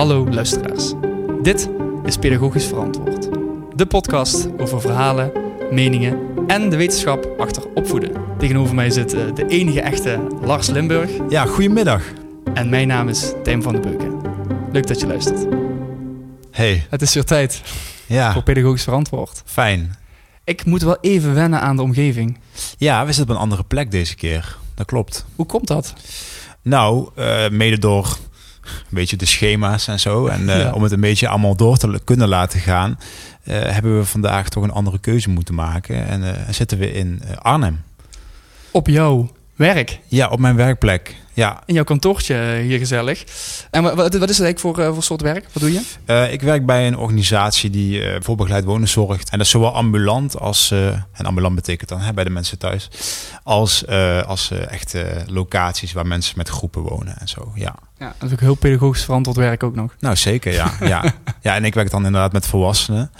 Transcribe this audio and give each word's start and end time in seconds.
Hallo 0.00 0.30
luisteraars. 0.30 0.92
Dit 1.42 1.68
is 2.04 2.16
Pedagogisch 2.16 2.66
Verantwoord. 2.66 3.28
De 3.76 3.86
podcast 3.86 4.48
over 4.58 4.80
verhalen, 4.80 5.32
meningen 5.70 6.18
en 6.46 6.70
de 6.70 6.76
wetenschap 6.76 7.34
achter 7.38 7.62
opvoeden. 7.74 8.12
Tegenover 8.38 8.74
mij 8.74 8.90
zit 8.90 9.14
eh, 9.14 9.34
de 9.34 9.46
enige 9.46 9.80
echte 9.80 10.26
Lars 10.42 10.68
Limburg. 10.68 11.10
Ja, 11.28 11.44
goedemiddag. 11.44 12.02
En 12.54 12.68
mijn 12.68 12.88
naam 12.88 13.08
is 13.08 13.32
Tijm 13.42 13.62
van 13.62 13.72
den 13.72 13.82
Beuken. 13.82 14.20
Leuk 14.72 14.86
dat 14.86 15.00
je 15.00 15.06
luistert. 15.06 15.46
Hey, 16.50 16.86
Het 16.90 17.02
is 17.02 17.14
weer 17.14 17.24
tijd 17.24 17.62
ja, 18.06 18.32
voor 18.32 18.42
Pedagogisch 18.42 18.84
Verantwoord. 18.84 19.42
fijn. 19.44 19.96
Ik 20.44 20.64
moet 20.64 20.82
wel 20.82 20.98
even 21.00 21.34
wennen 21.34 21.60
aan 21.60 21.76
de 21.76 21.82
omgeving. 21.82 22.38
Ja, 22.76 23.06
we 23.06 23.12
zitten 23.12 23.34
op 23.34 23.36
een 23.36 23.42
andere 23.42 23.64
plek 23.64 23.90
deze 23.90 24.14
keer. 24.14 24.56
Dat 24.74 24.86
klopt. 24.86 25.24
Hoe 25.36 25.46
komt 25.46 25.66
dat? 25.66 25.94
Nou, 26.62 27.08
eh, 27.14 27.48
mede 27.48 27.78
door 27.78 28.18
een 28.62 28.70
beetje 28.90 29.16
de 29.16 29.26
schema's 29.26 29.88
en 29.88 30.00
zo. 30.00 30.26
En 30.26 30.48
eh, 30.48 30.58
Ja. 30.60 30.72
om 30.72 30.82
het 30.82 30.92
een 30.92 31.00
beetje 31.00 31.28
allemaal 31.28 31.56
door 31.56 31.76
te 31.76 32.00
kunnen 32.04 32.28
laten 32.28 32.60
gaan, 32.60 32.98
eh, 33.44 33.60
hebben 33.62 33.98
we 33.98 34.04
vandaag 34.04 34.48
toch 34.48 34.62
een 34.62 34.70
andere 34.70 34.98
keuze 34.98 35.30
moeten 35.30 35.54
maken. 35.54 36.06
En 36.06 36.34
eh, 36.34 36.52
zitten 36.52 36.78
we 36.78 36.92
in 36.92 37.22
Arnhem. 37.38 37.82
Op 38.70 38.86
jouw 38.86 39.30
werk. 39.56 39.98
Ja, 40.06 40.28
op 40.28 40.38
mijn 40.38 40.56
werkplek. 40.56 41.16
Ja, 41.32 41.62
In 41.66 41.74
jouw 41.74 41.84
kantoortje 41.84 42.34
eh, 42.34 42.62
hier 42.62 42.78
gezellig. 42.78 43.24
En 43.70 43.82
wa- 43.82 43.94
wat, 43.94 44.14
wat 44.14 44.28
is 44.30 44.38
het 44.38 44.46
eigenlijk 44.46 44.58
voor, 44.58 44.78
eh, 44.78 44.92
voor 44.92 45.02
soort 45.02 45.20
werk? 45.20 45.46
Wat 45.52 45.62
doe 45.62 45.72
je? 45.72 45.82
Eh, 46.04 46.32
ik 46.32 46.40
werk 46.42 46.66
bij 46.66 46.86
een 46.86 46.96
organisatie 46.96 47.70
die 47.70 48.02
eh 48.02 48.20
voor 48.22 48.36
begeleid 48.36 48.64
wonen 48.64 48.88
zorgt. 48.88 49.30
En 49.30 49.36
dat 49.38 49.46
is 49.46 49.52
zowel 49.52 49.74
ambulant 49.74 50.38
als, 50.38 50.70
en 51.12 51.24
ambulant 51.26 51.54
betekent 51.54 51.88
dan 51.88 52.00
hè, 52.00 52.12
bij 52.12 52.24
de 52.24 52.30
mensen 52.30 52.58
thuis, 52.58 52.88
als, 53.42 53.86
als 54.26 54.50
echte 54.50 55.22
locaties 55.26 55.92
waar 55.92 56.06
mensen 56.06 56.34
met 56.36 56.48
groepen 56.48 56.82
wonen 56.82 57.18
en 57.18 57.28
zo. 57.28 57.52
Ja. 57.54 57.74
Ja, 57.98 58.06
natuurlijk 58.06 58.40
heel 58.40 58.54
pedagogisch 58.54 59.04
verantwoord 59.04 59.36
werk 59.36 59.62
ook 59.62 59.74
nog. 59.74 59.94
Nou, 59.98 60.16
zeker, 60.16 60.52
ja. 60.52 60.72
ja. 60.80 61.04
ja, 61.42 61.54
en 61.54 61.64
ik 61.64 61.74
werk 61.74 61.90
dan 61.90 62.04
inderdaad 62.06 62.32
met 62.32 62.46
volwassenen. 62.46 63.10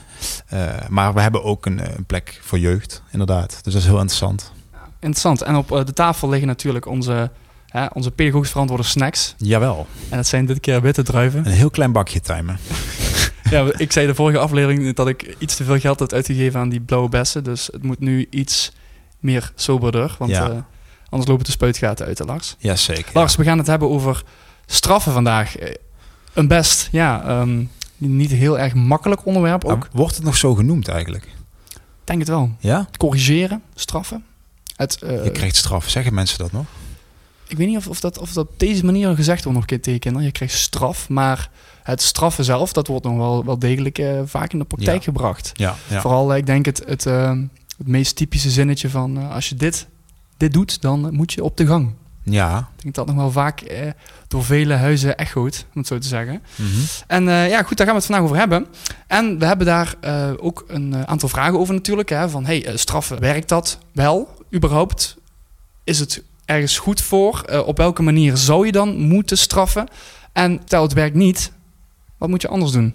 Maar 0.89 1.14
we 1.14 1.20
hebben 1.20 1.45
ook 1.45 1.67
een, 1.67 1.78
een 1.97 2.05
plek 2.05 2.41
voor 2.42 2.58
jeugd, 2.58 3.02
inderdaad. 3.12 3.48
Dus 3.62 3.72
dat 3.72 3.83
is 3.83 3.89
heel 3.89 3.98
interessant. 3.98 4.52
Interessant. 5.00 5.42
En 5.42 5.56
op 5.56 5.69
de 5.69 5.92
tafel 5.92 6.28
liggen 6.28 6.48
natuurlijk 6.48 6.86
onze, 6.86 7.30
hè, 7.71 7.87
onze 7.93 8.11
pedagogisch 8.11 8.51
verantwoorde 8.51 8.83
snacks. 8.85 9.35
Jawel, 9.39 9.87
En 10.09 10.17
dat 10.17 10.27
zijn 10.27 10.47
dit 10.47 10.61
keer 10.61 10.81
witte 10.83 11.03
druiven. 11.03 11.47
een 11.47 11.53
heel 11.53 11.71
klein 11.71 11.93
bakje 11.93 12.21
timen. 12.21 12.59
ja, 13.51 13.67
ik 13.77 13.93
zei 13.93 14.07
de 14.07 14.15
vorige 14.15 14.39
aflevering 14.39 14.95
dat 14.95 15.09
ik 15.09 15.35
iets 15.39 15.57
te 15.57 15.65
veel 15.65 15.79
geld 15.79 15.98
had 15.98 16.15
uitgegeven 16.15 16.61
aan 16.61 16.69
die 16.69 16.81
blauwe 16.81 17.09
bessen. 17.09 17.45
Dus 17.45 17.67
het 17.73 17.83
moet 17.83 18.01
nu 18.01 18.27
iets 18.31 18.73
meer 19.19 19.53
soberder. 19.55 20.15
Want 20.19 20.31
Ja. 20.31 20.51
eh, 20.51 20.57
anders 21.09 21.31
lopen 21.31 21.45
de 21.45 21.51
spuitgaten 21.51 22.07
uit, 22.07 22.19
hè, 22.19 22.25
Lars. 22.25 22.57
Jazeker. 22.59 23.11
Lars, 23.15 23.37
we 23.37 23.45
gaan 23.45 23.59
het 23.59 23.67
hebben 23.67 23.89
over 23.91 24.23
straffen 24.67 25.13
vandaag. 25.13 25.57
Eh, 25.57 25.75
Een 26.35 26.48
best, 26.48 26.89
ja, 26.93 27.23
ehm, 27.25 27.65
niet 27.97 28.31
heel 28.31 28.59
erg 28.59 28.75
makkelijk 28.75 29.27
onderwerp 29.27 29.65
ook. 29.65 29.79
Nou, 29.79 29.91
wordt 29.93 30.15
het 30.15 30.25
nog 30.25 30.37
zo 30.37 30.55
genoemd 30.55 30.89
eigenlijk? 30.89 31.29
Denk 32.05 32.19
het 32.19 32.29
wel. 32.29 32.51
Ja? 32.59 32.89
Corrigeren, 32.97 33.63
straffen. 33.75 34.25
Het, 34.77 35.03
eh, 35.03 35.25
Je 35.25 35.31
krijgt 35.33 35.57
straf. 35.57 35.89
Zeggen 35.89 36.15
mensen 36.15 36.39
dat 36.39 36.53
nog? 36.53 36.65
Ik 37.51 37.56
weet 37.56 37.67
niet 37.67 37.77
of, 37.77 37.87
of, 37.89 38.01
dat, 38.01 38.19
of 38.19 38.33
dat 38.33 38.48
op 38.48 38.59
deze 38.59 38.84
manier 38.84 39.15
gezegd 39.15 39.45
wordt 39.45 39.59
nog 39.59 39.69
een 39.69 39.75
keer 39.75 39.83
tegen 39.83 40.01
kinderen. 40.01 40.27
Je 40.27 40.33
krijgt 40.33 40.55
straf, 40.55 41.09
maar 41.09 41.51
het 41.83 42.03
straffen 42.03 42.45
zelf, 42.45 42.73
dat 42.73 42.87
wordt 42.87 43.05
nog 43.05 43.17
wel, 43.17 43.45
wel 43.45 43.59
degelijk 43.59 43.98
eh, 43.98 44.20
vaak 44.25 44.53
in 44.53 44.59
de 44.59 44.65
praktijk 44.65 44.97
Ja. 44.97 45.03
gebracht. 45.03 45.51
Ja. 45.55 45.77
ja. 45.89 46.01
Vooral, 46.01 46.33
eh, 46.33 46.39
ik 46.39 46.47
denk 46.47 46.65
het, 46.65 46.83
het, 46.87 47.07
eh, 47.07 47.31
het 47.79 47.87
meest 47.87 48.17
typische 48.17 48.51
zinnetje 48.51 48.89
van 48.91 49.31
als 49.31 49.48
je 49.48 49.55
dit, 49.55 49.87
dit 50.37 50.53
doet, 50.53 50.81
dan 50.83 51.15
moet 51.15 51.33
je 51.33 51.45
op 51.45 51.57
de 51.57 51.67
gang. 51.67 51.95
Ja. 52.23 52.59
Ik 52.77 52.83
denk 52.83 52.95
dat 52.95 53.07
nog 53.07 53.17
wel 53.17 53.31
vaak 53.31 53.61
eh, 53.61 53.91
door 54.29 54.45
vele 54.45 54.75
huizen 54.75 55.17
echoot, 55.17 55.64
om 55.75 55.79
het 55.79 55.87
zo 55.87 55.98
te 55.98 56.09
zeggen. 56.09 56.42
Mhm. 56.57 56.69
En 57.07 57.25
ja, 57.25 57.62
goed, 57.62 57.77
daar 57.77 57.87
gaan 57.87 57.95
we 57.97 58.01
het 58.03 58.11
vandaag 58.11 58.25
over 58.25 58.37
hebben. 58.37 58.67
En 59.07 59.39
we 59.39 59.45
hebben 59.47 59.67
daar 59.67 59.95
ook 60.41 60.64
een 60.69 61.07
aantal 61.07 61.29
vragen 61.29 61.59
over 61.59 61.75
natuurlijk. 61.75 62.09
Hè, 62.09 62.29
van, 62.29 62.45
hey, 62.45 62.73
straffen, 62.75 63.20
werkt 63.20 63.48
dat 63.48 63.79
wel 63.92 64.29
überhaupt? 64.55 65.17
Is 65.85 65.98
het 65.98 66.23
ergens 66.50 66.78
goed 66.78 67.02
voor? 67.02 67.42
Eh, 67.42 67.66
op 67.66 67.77
welke 67.77 68.02
manier 68.02 68.36
zou 68.36 68.66
je 68.66 68.72
dan 68.72 68.98
moeten 68.98 69.38
straffen? 69.38 69.88
En 70.33 70.61
stel 70.64 70.83
het 70.83 70.92
werkt 70.92 71.14
niet, 71.14 71.52
wat 72.18 72.28
moet 72.28 72.42
je 72.42 72.48
anders 72.48 72.72
doen? 72.72 72.94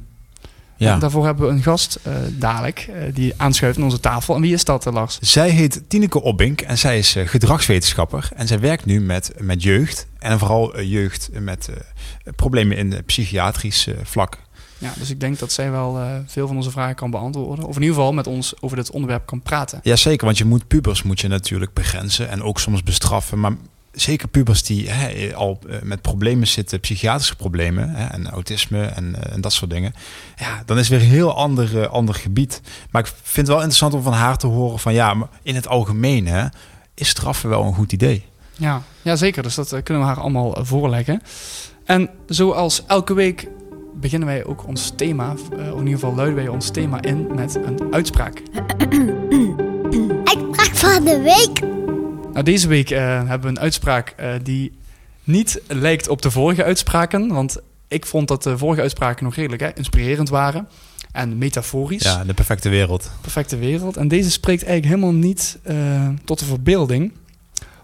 Ja. 0.77 0.93
En 0.93 0.99
daarvoor 0.99 1.25
hebben 1.25 1.47
we 1.47 1.51
een 1.53 1.63
gast 1.63 1.99
eh, 2.03 2.13
dadelijk, 2.31 2.79
eh, 2.79 3.13
die 3.13 3.33
aanschuift 3.37 3.77
aan 3.77 3.83
onze 3.83 3.99
tafel. 3.99 4.35
En 4.35 4.41
wie 4.41 4.53
is 4.53 4.63
dat, 4.63 4.85
Lars? 4.85 5.19
Zij 5.21 5.49
heet 5.49 5.81
Tineke 5.87 6.21
Obbink 6.21 6.61
en 6.61 6.77
zij 6.77 6.97
is 6.97 7.15
gedragswetenschapper. 7.25 8.29
En 8.35 8.47
zij 8.47 8.59
werkt 8.59 8.85
nu 8.85 9.01
met, 9.01 9.33
met 9.39 9.63
jeugd. 9.63 10.07
En 10.19 10.39
vooral 10.39 10.81
jeugd 10.81 11.29
met 11.39 11.69
problemen 12.35 12.77
in 12.77 12.91
het 12.91 13.05
psychiatrisch 13.05 13.87
vlak. 14.03 14.37
Ja, 14.77 14.93
dus 14.97 15.09
ik 15.09 15.19
denk 15.19 15.39
dat 15.39 15.51
zij 15.51 15.71
wel 15.71 15.99
eh, 15.99 16.07
veel 16.25 16.47
van 16.47 16.55
onze 16.55 16.71
vragen 16.71 16.95
kan 16.95 17.11
beantwoorden. 17.11 17.65
Of 17.65 17.75
in 17.75 17.81
ieder 17.81 17.95
geval 17.95 18.13
met 18.13 18.27
ons 18.27 18.61
over 18.61 18.77
dit 18.77 18.91
onderwerp 18.91 19.25
kan 19.25 19.41
praten. 19.41 19.79
Jazeker, 19.83 20.25
want 20.25 20.37
je 20.37 20.45
moet 20.45 20.67
pubers 20.67 21.03
moet 21.03 21.19
je 21.19 21.27
natuurlijk 21.27 21.73
begrenzen 21.73 22.29
en 22.29 22.43
ook 22.43 22.59
soms 22.59 22.83
bestraffen. 22.83 23.39
Maar 23.39 23.55
zeker 23.91 24.27
pubers 24.27 24.63
die 24.63 24.89
hè, 24.89 25.35
al 25.35 25.59
eh, 25.69 25.81
met 25.81 26.01
problemen 26.01 26.47
zitten, 26.47 26.79
psychiatrische 26.79 27.35
problemen 27.35 27.89
hè, 27.89 28.05
en 28.05 28.29
autisme 28.29 28.85
en, 28.85 29.15
eh, 29.23 29.33
en 29.33 29.41
dat 29.41 29.53
soort 29.53 29.71
dingen. 29.71 29.93
Ja, 30.35 30.63
dan 30.65 30.77
is 30.77 30.87
weer 30.87 31.01
een 31.01 31.05
heel 31.05 31.35
ander, 31.35 31.87
ander 31.87 32.15
gebied. 32.15 32.61
Maar 32.91 33.01
ik 33.01 33.07
vind 33.07 33.35
het 33.35 33.47
wel 33.47 33.57
interessant 33.57 33.93
om 33.93 34.01
van 34.01 34.13
haar 34.13 34.37
te 34.37 34.47
horen 34.47 34.79
van 34.79 34.93
ja, 34.93 35.13
maar 35.13 35.27
in 35.43 35.55
het 35.55 35.67
algemeen 35.67 36.27
hè, 36.27 36.47
is 36.93 37.09
straffen 37.09 37.49
wel 37.49 37.63
een 37.63 37.73
goed 37.73 37.91
idee. 37.91 38.25
Ja, 38.57 38.81
ja 39.01 39.15
zeker. 39.15 39.43
Dus 39.43 39.55
dat 39.55 39.83
kunnen 39.83 40.03
we 40.03 40.09
haar 40.09 40.19
allemaal 40.19 40.57
voorleggen. 40.61 41.21
En 41.85 42.09
zoals 42.27 42.85
elke 42.85 43.13
week 43.13 43.47
beginnen 43.99 44.27
wij 44.27 44.45
ook 44.45 44.67
ons 44.67 44.93
thema, 44.95 45.35
eh, 45.51 45.65
in 45.65 45.77
ieder 45.77 45.93
geval 45.93 46.15
luiden 46.15 46.35
wij 46.35 46.47
ons 46.47 46.69
thema 46.69 47.01
in 47.01 47.27
met 47.35 47.55
een 47.55 47.93
uitspraak. 47.93 48.41
Uitspraak 50.23 50.75
van 50.75 51.03
de 51.03 51.21
week. 51.21 51.73
Nou, 52.35 52.47
deze 52.47 52.67
week 52.67 52.89
eh, 52.89 52.99
hebben 52.99 53.41
we 53.41 53.47
een 53.47 53.59
uitspraak 53.59 54.13
eh, 54.17 54.33
die 54.43 54.71
niet 55.23 55.61
lijkt 55.67 56.07
op 56.07 56.21
de 56.21 56.31
vorige 56.31 56.63
uitspraken, 56.63 57.27
want 57.27 57.57
ik 57.87 58.05
vond 58.05 58.27
dat 58.27 58.43
de 58.43 58.57
vorige 58.57 58.81
uitspraken 58.81 59.23
nog 59.23 59.35
redelijk 59.35 59.61
hè, 59.61 59.73
inspirerend 59.73 60.29
waren 60.29 60.67
en 61.11 61.37
metaforisch. 61.37 62.03
Ja, 62.03 62.23
de 62.23 62.33
perfecte 62.33 62.69
wereld. 62.69 63.11
perfecte 63.21 63.57
wereld. 63.57 63.97
En 63.97 64.07
deze 64.07 64.31
spreekt 64.31 64.63
eigenlijk 64.63 64.95
helemaal 64.95 65.21
niet 65.21 65.57
eh, 65.63 66.09
tot 66.25 66.39
de 66.39 66.45
verbeelding. 66.45 67.11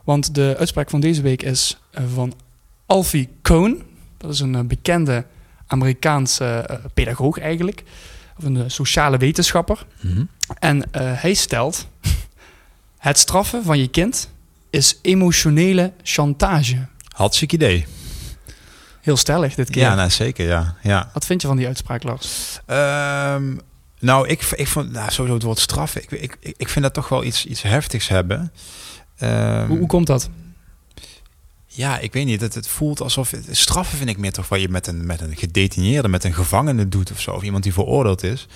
Want 0.04 0.36
de 0.36 0.56
uitspraak 0.60 0.90
van 0.90 1.00
deze 1.00 1.22
week 1.22 1.44
is 1.44 1.78
van 1.92 2.34
Alfie 2.86 3.30
Kohn. 3.42 3.84
Dat 4.18 4.34
is 4.34 4.40
een 4.40 4.68
bekende 4.68 5.26
Amerikaanse 5.72 6.46
eh, 6.46 6.78
pedagoog 6.94 7.40
eigenlijk. 7.40 7.84
Of 8.38 8.44
een 8.44 8.58
eh, 8.58 8.64
sociale 8.68 9.18
wetenschapper. 9.18 9.86
Mhm. 10.02 10.24
En 10.60 10.92
eh, 10.92 11.02
hij 11.22 11.34
stelt... 11.34 11.88
Het 12.98 13.20
straffen 13.20 13.64
van 13.64 13.80
je 13.80 13.88
kind 13.88 14.30
is 14.70 15.00
emotionele 15.02 15.94
chantage. 16.04 16.88
Hartstikke 17.16 17.56
idee. 17.56 17.86
Heel 19.02 19.18
stellig 19.18 19.56
dit 19.56 19.70
keer. 19.70 19.82
Ja, 19.82 19.96
nou, 19.96 20.10
zeker, 20.10 20.48
ja. 20.48 20.76
ja. 20.82 21.10
Wat 21.14 21.26
vind 21.26 21.42
je 21.42 21.48
van 21.48 21.58
die 21.58 21.68
uitspraak, 21.68 22.04
Lars? 22.04 22.60
Ehm, 22.66 23.56
nou, 24.00 24.28
ik, 24.28 24.42
ik 24.42 24.68
vond 24.68 24.92
nou, 24.92 25.12
sowieso 25.12 25.34
het 25.34 25.44
woord 25.44 25.60
straffen. 25.60 26.04
Ik, 26.04 26.12
ik, 26.12 26.38
ik 26.58 26.70
vind 26.70 26.86
dat 26.86 26.94
toch 26.94 27.10
wel 27.10 27.24
iets, 27.24 27.46
iets 27.46 27.62
heftigs 27.62 28.08
hebben. 28.08 28.52
Ehm, 29.18 29.68
Hoe, 29.68 29.78
hoe 29.78 29.88
komt 29.88 30.08
dat? 30.08 30.30
Ja, 31.74 32.00
ik 32.00 32.14
weet 32.14 32.26
niet. 32.26 32.42
Het, 32.42 32.54
het 32.56 32.68
voelt 32.68 33.02
alsof 33.02 33.34
straffen 33.52 33.98
vind 33.98 34.10
ik 34.10 34.18
meer 34.18 34.32
toch 34.32 34.50
wat 34.50 34.62
je 34.62 34.70
met 34.70 34.88
een, 34.88 35.06
met 35.06 35.22
een 35.22 35.36
gedetineerde, 35.38 36.08
met 36.08 36.24
een 36.24 36.34
gevangene 36.34 36.90
doet 36.90 37.12
of 37.12 37.22
zo, 37.22 37.32
of 37.32 37.42
iemand 37.44 37.64
die 37.64 37.74
veroordeeld 37.74 38.24
is. 38.24 38.48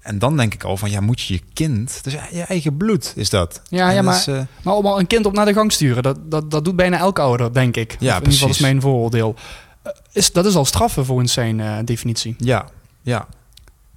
En 0.00 0.18
dan 0.18 0.36
denk 0.36 0.54
ik 0.54 0.64
al 0.64 0.76
van 0.76 0.90
ja, 0.90 1.00
moet 1.00 1.20
je 1.20 1.34
je 1.34 1.40
kind, 1.52 1.98
dus 2.04 2.12
je 2.12 2.40
eigen 2.42 2.76
bloed 2.76 3.12
is 3.16 3.30
dat. 3.30 3.62
Ja, 3.68 3.88
En 3.88 3.94
ja, 3.94 4.02
maar- 4.02 4.16
is, 4.16 4.26
eh, 4.26 4.40
Maar 4.62 4.74
om 4.74 4.86
al 4.86 4.98
een 4.98 5.06
kind 5.06 5.26
op 5.26 5.32
naar 5.32 5.44
de 5.46 5.52
gang 5.52 5.72
sturen, 5.72 6.02
dat, 6.02 6.30
dat, 6.30 6.50
dat 6.50 6.64
doet 6.64 6.76
bijna 6.76 6.98
elke 6.98 7.20
ouder, 7.20 7.52
denk 7.52 7.76
ik. 7.76 7.96
Ja, 7.98 8.10
in 8.12 8.18
ieder 8.18 8.32
geval 8.32 8.48
is 8.48 8.58
mijn 8.58 8.80
vooroordeel. 8.80 9.34
Eh, 9.82 9.92
Is, 10.12 10.32
dat 10.32 10.46
is 10.46 10.54
al 10.54 10.64
straffen 10.64 11.04
volgens 11.04 11.32
zijn 11.32 11.60
eh, 11.60 11.76
definitie. 11.84 12.34
ja, 12.38 12.68
ja. 13.02 13.26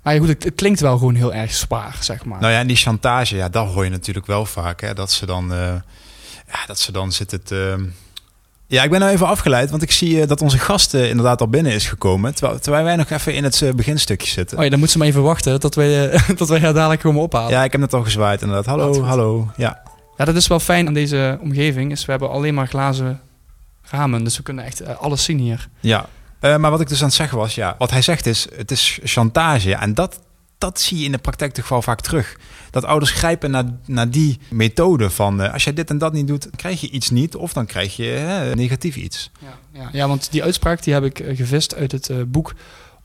Maar 0.01 0.17
goed, 0.17 0.27
het, 0.27 0.43
het 0.43 0.55
klinkt 0.55 0.79
wel 0.79 0.97
gewoon 0.97 1.15
heel 1.15 1.33
erg 1.33 1.53
zwaar, 1.53 1.97
zeg 1.99 2.25
maar. 2.25 2.39
Nou 2.39 2.53
ja, 2.53 2.59
en 2.59 2.67
die 2.67 2.75
chantage, 2.75 3.35
ja, 3.35 3.49
dat 3.49 3.67
hoor 3.67 3.83
je 3.83 3.89
natuurlijk 3.89 4.25
wel 4.25 4.45
vaak. 4.45 4.81
Hè, 4.81 4.93
dat 4.93 5.11
ze 5.11 5.25
dan, 5.25 5.47
ja, 6.47 6.65
dat 6.67 6.79
ze 6.79 6.91
dan 6.91 7.11
zitten 7.11 7.43
te... 7.43 7.89
Ja, 8.67 8.83
ik 8.83 8.89
ben 8.89 8.99
nou 8.99 9.11
even 9.11 9.27
afgeleid, 9.27 9.69
want 9.69 9.81
ik 9.81 9.91
zie 9.91 10.21
eh, 10.21 10.27
dat 10.27 10.41
onze 10.41 10.57
gast 10.57 10.93
eh, 10.93 11.09
inderdaad 11.09 11.41
al 11.41 11.47
binnen 11.47 11.71
is 11.71 11.87
gekomen. 11.87 12.35
Terwijl, 12.35 12.59
terwijl 12.59 12.83
wij 12.83 12.95
nog 12.95 13.09
even 13.09 13.33
in 13.33 13.43
het 13.43 13.61
eh, 13.61 13.73
beginstukje 13.73 14.27
zitten. 14.27 14.57
Oh 14.57 14.63
ja, 14.63 14.69
dan 14.69 14.79
moet 14.79 14.89
ze 14.89 14.97
maar 14.97 15.07
even 15.07 15.23
wachten 15.23 15.59
tot 15.59 15.75
wij, 15.75 16.19
tot 16.37 16.47
wij 16.47 16.59
haar 16.59 16.73
dadelijk 16.73 17.01
gewoon 17.01 17.17
ophalen. 17.17 17.49
Ja. 17.49 17.57
Ja, 17.57 17.63
ik 17.63 17.71
heb 17.71 17.81
net 17.81 17.93
al 17.93 18.03
gezwaaid 18.03 18.41
inderdaad. 18.41 18.65
Hallo, 18.65 19.03
hallo. 19.03 19.47
Ja, 19.57 19.81
dat 20.17 20.35
is 20.35 20.47
wel 20.47 20.59
fijn 20.59 20.87
aan 20.87 20.93
deze 20.93 21.37
omgeving. 21.41 21.91
Is 21.91 22.05
we 22.05 22.11
hebben 22.11 22.29
alleen 22.29 22.53
maar 22.53 22.67
glazen 22.67 23.19
ramen, 23.89 24.23
dus 24.23 24.37
we 24.37 24.43
kunnen 24.43 24.65
echt 24.65 24.97
alles 24.97 25.23
zien 25.23 25.37
hier. 25.39 25.67
ja. 25.79 26.05
Maar 26.39 26.71
wat 26.71 26.81
ik 26.81 26.87
dus 26.87 26.99
aan 26.99 27.05
het 27.07 27.15
zeggen 27.15 27.37
was, 27.37 27.55
ja, 27.55 27.75
wat 27.77 27.91
hij 27.91 28.01
zegt 28.01 28.25
is, 28.25 28.47
het 28.55 28.71
is 28.71 28.99
chantage. 29.03 29.69
Ja, 29.69 29.81
en 29.81 29.93
dat, 29.93 30.19
dat 30.63 30.79
zie 30.79 30.97
je 30.97 31.05
in 31.05 31.11
de 31.11 31.17
praktijk 31.17 31.53
toch 31.53 31.69
wel 31.69 31.81
vaak 31.81 32.01
terug. 32.01 32.37
Dat 32.71 32.85
ouders 32.85 33.11
grijpen 33.11 33.51
naar, 33.51 33.65
naar 33.85 34.09
die 34.09 34.39
methode 34.49 35.09
van... 35.09 35.41
eh, 35.41 35.53
als 35.53 35.63
jij 35.63 35.73
dit 35.73 35.89
en 35.89 35.97
dat 35.97 36.13
niet 36.13 36.27
doet, 36.27 36.49
krijg 36.55 36.81
je 36.81 36.89
iets 36.89 37.09
niet... 37.09 37.35
of 37.35 37.53
dan 37.53 37.65
krijg 37.65 37.95
je 37.95 38.51
negatief 38.55 38.95
iets. 38.95 39.31
Ja, 39.39 39.57
ja, 39.71 39.89
ja, 39.91 40.07
want 40.07 40.31
die 40.31 40.43
uitspraak 40.43 40.83
die 40.83 40.93
heb 40.93 41.03
ik 41.03 41.19
eh, 41.19 41.37
gevist 41.37 41.75
uit 41.75 41.91
het 41.91 42.09
eh, 42.09 42.17
boek 42.27 42.53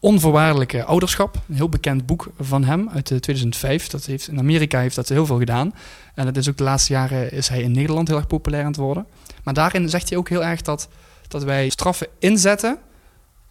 Onvoorwaardelijke 0.00 0.84
Ouderschap. 0.84 1.34
Een 1.48 1.54
heel 1.54 1.68
bekend 1.68 2.06
boek 2.06 2.28
van 2.38 2.64
hem 2.64 2.88
uit 2.88 3.10
eh, 3.10 3.18
2005. 3.18 3.88
Dat 3.88 4.04
heeft, 4.04 4.28
in 4.28 4.38
Amerika 4.38 4.80
heeft 4.80 4.96
dat 4.96 5.08
heel 5.08 5.26
veel 5.26 5.38
gedaan. 5.38 5.74
En 6.14 6.24
dat 6.24 6.36
is 6.36 6.48
ook 6.48 6.56
de 6.56 6.64
laatste 6.64 6.92
jaren 6.92 7.32
is 7.32 7.48
hij 7.48 7.62
in 7.62 7.72
Nederland 7.72 8.08
heel 8.08 8.16
erg 8.16 8.26
populair 8.26 8.62
aan 8.62 8.70
het 8.70 8.76
worden. 8.76 9.06
Maar 9.44 9.54
daarin 9.54 9.88
zegt 9.88 10.08
hij 10.08 10.18
ook 10.18 10.28
heel 10.28 10.44
erg 10.44 10.62
dat, 10.62 10.88
dat 11.28 11.44
wij 11.44 11.68
straffen 11.68 12.06
inzetten... 12.18 12.78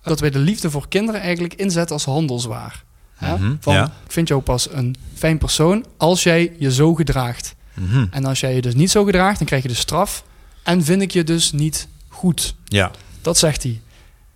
dat 0.02 0.20
wij 0.20 0.30
de 0.30 0.40
liefde 0.40 0.70
voor 0.72 0.88
kinderen 0.88 1.22
eigenlijk 1.22 1.54
inzetten 1.54 1.96
als 1.96 2.06
handelswaar. 2.06 2.86
Hè? 3.18 3.38
Mhm, 3.38 3.56
Van, 3.60 3.74
ja. 3.74 3.86
ik 4.06 4.12
vind 4.12 4.28
jou 4.28 4.42
pas 4.42 4.72
een 4.72 4.96
fijn 5.14 5.38
persoon 5.38 5.86
als 5.98 6.24
jij 6.24 6.56
je 6.60 6.72
zo 6.72 6.96
gedraagt. 6.96 7.56
Mhm. 7.74 8.06
En 8.12 8.26
als 8.26 8.40
jij 8.40 8.56
je 8.56 8.62
dus 8.62 8.76
niet 8.76 8.92
zo 8.92 9.04
gedraagt, 9.04 9.38
dan 9.38 9.48
krijg 9.48 9.62
je 9.62 9.68
de 9.68 9.74
straf. 9.74 10.24
En 10.64 10.84
vind 10.84 11.02
ik 11.02 11.12
je 11.12 11.24
dus 11.24 11.52
niet 11.52 11.88
goed. 12.08 12.56
Ja. 12.66 12.92
Dat 13.22 13.38
zegt 13.38 13.64
hij. 13.64 13.82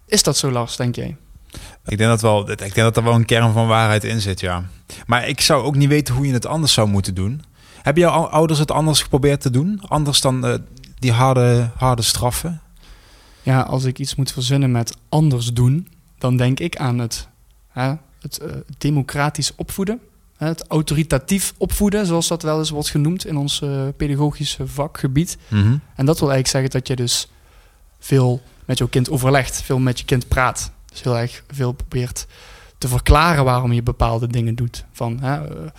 Is 0.05 0.23
dat 0.23 0.37
zo, 0.37 0.51
Lars, 0.51 0.75
denk 0.75 0.95
jij? 0.95 1.15
Ik 1.85 1.97
denk 1.97 2.09
dat, 2.09 2.21
wel, 2.21 2.51
ik 2.51 2.57
denk 2.57 2.75
dat 2.75 2.97
er 2.97 3.03
wel 3.03 3.13
een 3.13 3.25
kern 3.25 3.53
van 3.53 3.67
waarheid 3.67 4.03
in 4.03 4.21
zit, 4.21 4.39
ja. 4.39 4.63
Maar 5.05 5.27
ik 5.27 5.41
zou 5.41 5.63
ook 5.63 5.75
niet 5.75 5.89
weten 5.89 6.15
hoe 6.15 6.27
je 6.27 6.33
het 6.33 6.45
anders 6.45 6.73
zou 6.73 6.87
moeten 6.87 7.15
doen. 7.15 7.43
Hebben 7.81 8.03
jouw 8.03 8.25
ouders 8.25 8.59
het 8.59 8.71
anders 8.71 9.01
geprobeerd 9.01 9.41
te 9.41 9.49
doen? 9.49 9.81
Anders 9.87 10.21
dan 10.21 10.45
eh, 10.45 10.53
die 10.99 11.11
harde, 11.11 11.69
harde 11.75 12.01
straffen? 12.01 12.61
Ja, 13.43 13.61
als 13.61 13.83
ik 13.83 13.99
iets 13.99 14.15
moet 14.15 14.31
verzinnen 14.31 14.71
met 14.71 14.97
anders 15.09 15.53
doen, 15.53 15.87
dan 16.17 16.37
denk 16.37 16.59
ik 16.59 16.77
aan 16.77 16.99
het, 16.99 17.27
hè, 17.69 17.93
het 18.21 18.37
eh, 18.37 18.51
democratisch 18.77 19.55
opvoeden. 19.55 19.99
Het 20.37 20.67
autoritatief 20.67 21.53
opvoeden, 21.57 22.05
zoals 22.05 22.27
dat 22.27 22.43
wel 22.43 22.59
eens 22.59 22.69
wordt 22.69 22.89
genoemd 22.89 23.25
in 23.25 23.37
ons 23.37 23.61
eh, 23.61 23.87
pedagogische 23.97 24.67
vakgebied. 24.67 25.37
Mhm. 25.47 25.77
En 25.95 26.05
dat 26.05 26.19
wil 26.19 26.31
eigenlijk 26.31 26.47
zeggen 26.47 26.69
dat 26.69 26.87
je 26.87 26.95
dus 26.95 27.27
veel 27.99 28.41
met 28.65 28.77
jouw 28.77 28.87
kind 28.87 29.09
overlegt, 29.09 29.61
veel 29.61 29.79
met 29.79 29.99
je 29.99 30.05
kind 30.05 30.27
praat. 30.27 30.71
Dus 30.85 31.03
heel 31.03 31.17
erg 31.17 31.43
veel 31.47 31.71
probeert 31.71 32.27
te 32.77 32.87
verklaren 32.87 33.43
waarom 33.43 33.71
je 33.71 33.83
bepaalde 33.83 34.27
dingen 34.27 34.55
doet. 34.55 34.85
Van 34.91 35.19
hè, 35.21 35.47
eh, 35.47 35.71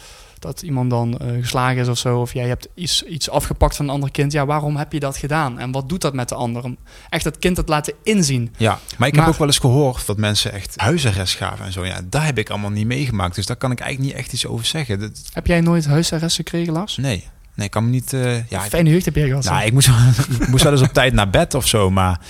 dat 0.42 0.62
iemand 0.62 0.90
dan 0.90 1.18
eh, 1.18 1.26
geslagen 1.40 1.76
is 1.76 1.88
of 1.88 1.98
zo, 1.98 2.20
of 2.20 2.32
jij 2.32 2.48
hebt 2.48 2.68
iets, 2.74 3.02
iets 3.02 3.30
afgepakt 3.30 3.76
van 3.76 3.84
een 3.84 3.90
ander 3.94 4.10
kind. 4.10 4.32
Ja, 4.32 4.46
waarom 4.46 4.76
heb 4.76 4.92
je 4.92 5.00
dat 5.00 5.16
gedaan? 5.16 5.58
En 5.58 5.72
wat 5.72 5.88
doet 5.88 6.00
dat 6.00 6.14
met 6.14 6.28
de 6.28 6.34
ander? 6.34 6.62
Om 6.64 6.76
Echt 7.10 7.24
dat 7.24 7.38
kind 7.38 7.56
het 7.56 7.68
laten 7.68 7.92
inzien. 8.02 8.54
Ja, 8.56 8.78
maar 8.98 9.08
ik 9.08 9.14
Maar- 9.14 9.24
heb 9.24 9.32
ook 9.32 9.38
wel 9.38 9.48
eens 9.48 9.58
gehoord 9.58 10.06
dat 10.06 10.16
mensen 10.16 10.52
echt 10.52 10.72
huisarrest 10.76 11.34
gaven 11.34 11.64
en 11.64 11.72
zo. 11.72 11.86
Ja, 11.86 12.00
daar 12.08 12.24
heb 12.24 12.38
ik 12.38 12.50
allemaal 12.50 12.70
niet 12.70 12.86
meegemaakt. 12.86 13.34
Dus 13.34 13.46
daar 13.46 13.56
kan 13.56 13.70
ik 13.70 13.80
eigenlijk 13.80 14.10
niet 14.12 14.20
echt 14.24 14.32
iets 14.32 14.46
over 14.46 14.66
zeggen. 14.66 15.00
Dat, 15.00 15.10
Heb 15.32 15.46
jij 15.46 15.60
nooit 15.60 15.86
huisarrest 15.86 16.36
gekregen, 16.36 16.72
Lars? 16.72 16.96
nee, 16.96 17.28
nee, 17.54 17.64
ik 17.66 17.70
kan 17.72 17.84
me 17.84 17.90
niet... 17.90 18.12
eh, 18.12 18.48
ja, 18.48 18.60
Fijne 18.60 18.90
jeugd 18.90 19.04
heb 19.04 19.14
jij 19.16 19.28
gehad. 19.28 19.44
nou, 19.44 19.64
ik 19.64 19.72
moest, 19.72 19.88
ik 20.40 20.48
moest 20.48 20.62
wel 20.62 20.72
eens 20.72 20.82
op 20.82 20.92
tijd 20.92 21.12
naar 21.12 21.30
bed 21.30 21.54
of 21.54 21.66
zo. 21.68 21.90
Maar 21.90 22.20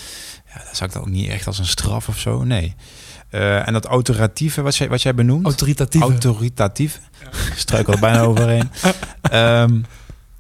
ja, 0.55 0.64
dat 0.64 0.76
zag 0.76 0.87
ik 0.88 0.93
dan 0.94 1.03
ook 1.03 1.09
niet 1.09 1.29
echt 1.29 1.47
als 1.47 1.59
een 1.59 1.67
straf 1.67 2.09
of 2.09 2.19
zo. 2.19 2.44
Nee. 2.44 2.75
Eh, 3.32 3.67
en 3.67 3.73
dat 3.73 3.84
autoratieve, 3.84 4.62
wat 4.62 4.76
jij, 4.76 4.88
wat 4.88 5.02
jij 5.02 5.14
benoemt... 5.14 5.44
Autoritatief. 5.44 6.00
Autoritatief. 6.00 7.00
Struikel 7.55 7.93
er 7.93 8.00
bijna 8.00 8.20
overheen. 8.31 8.70
Ehm, 9.20 9.81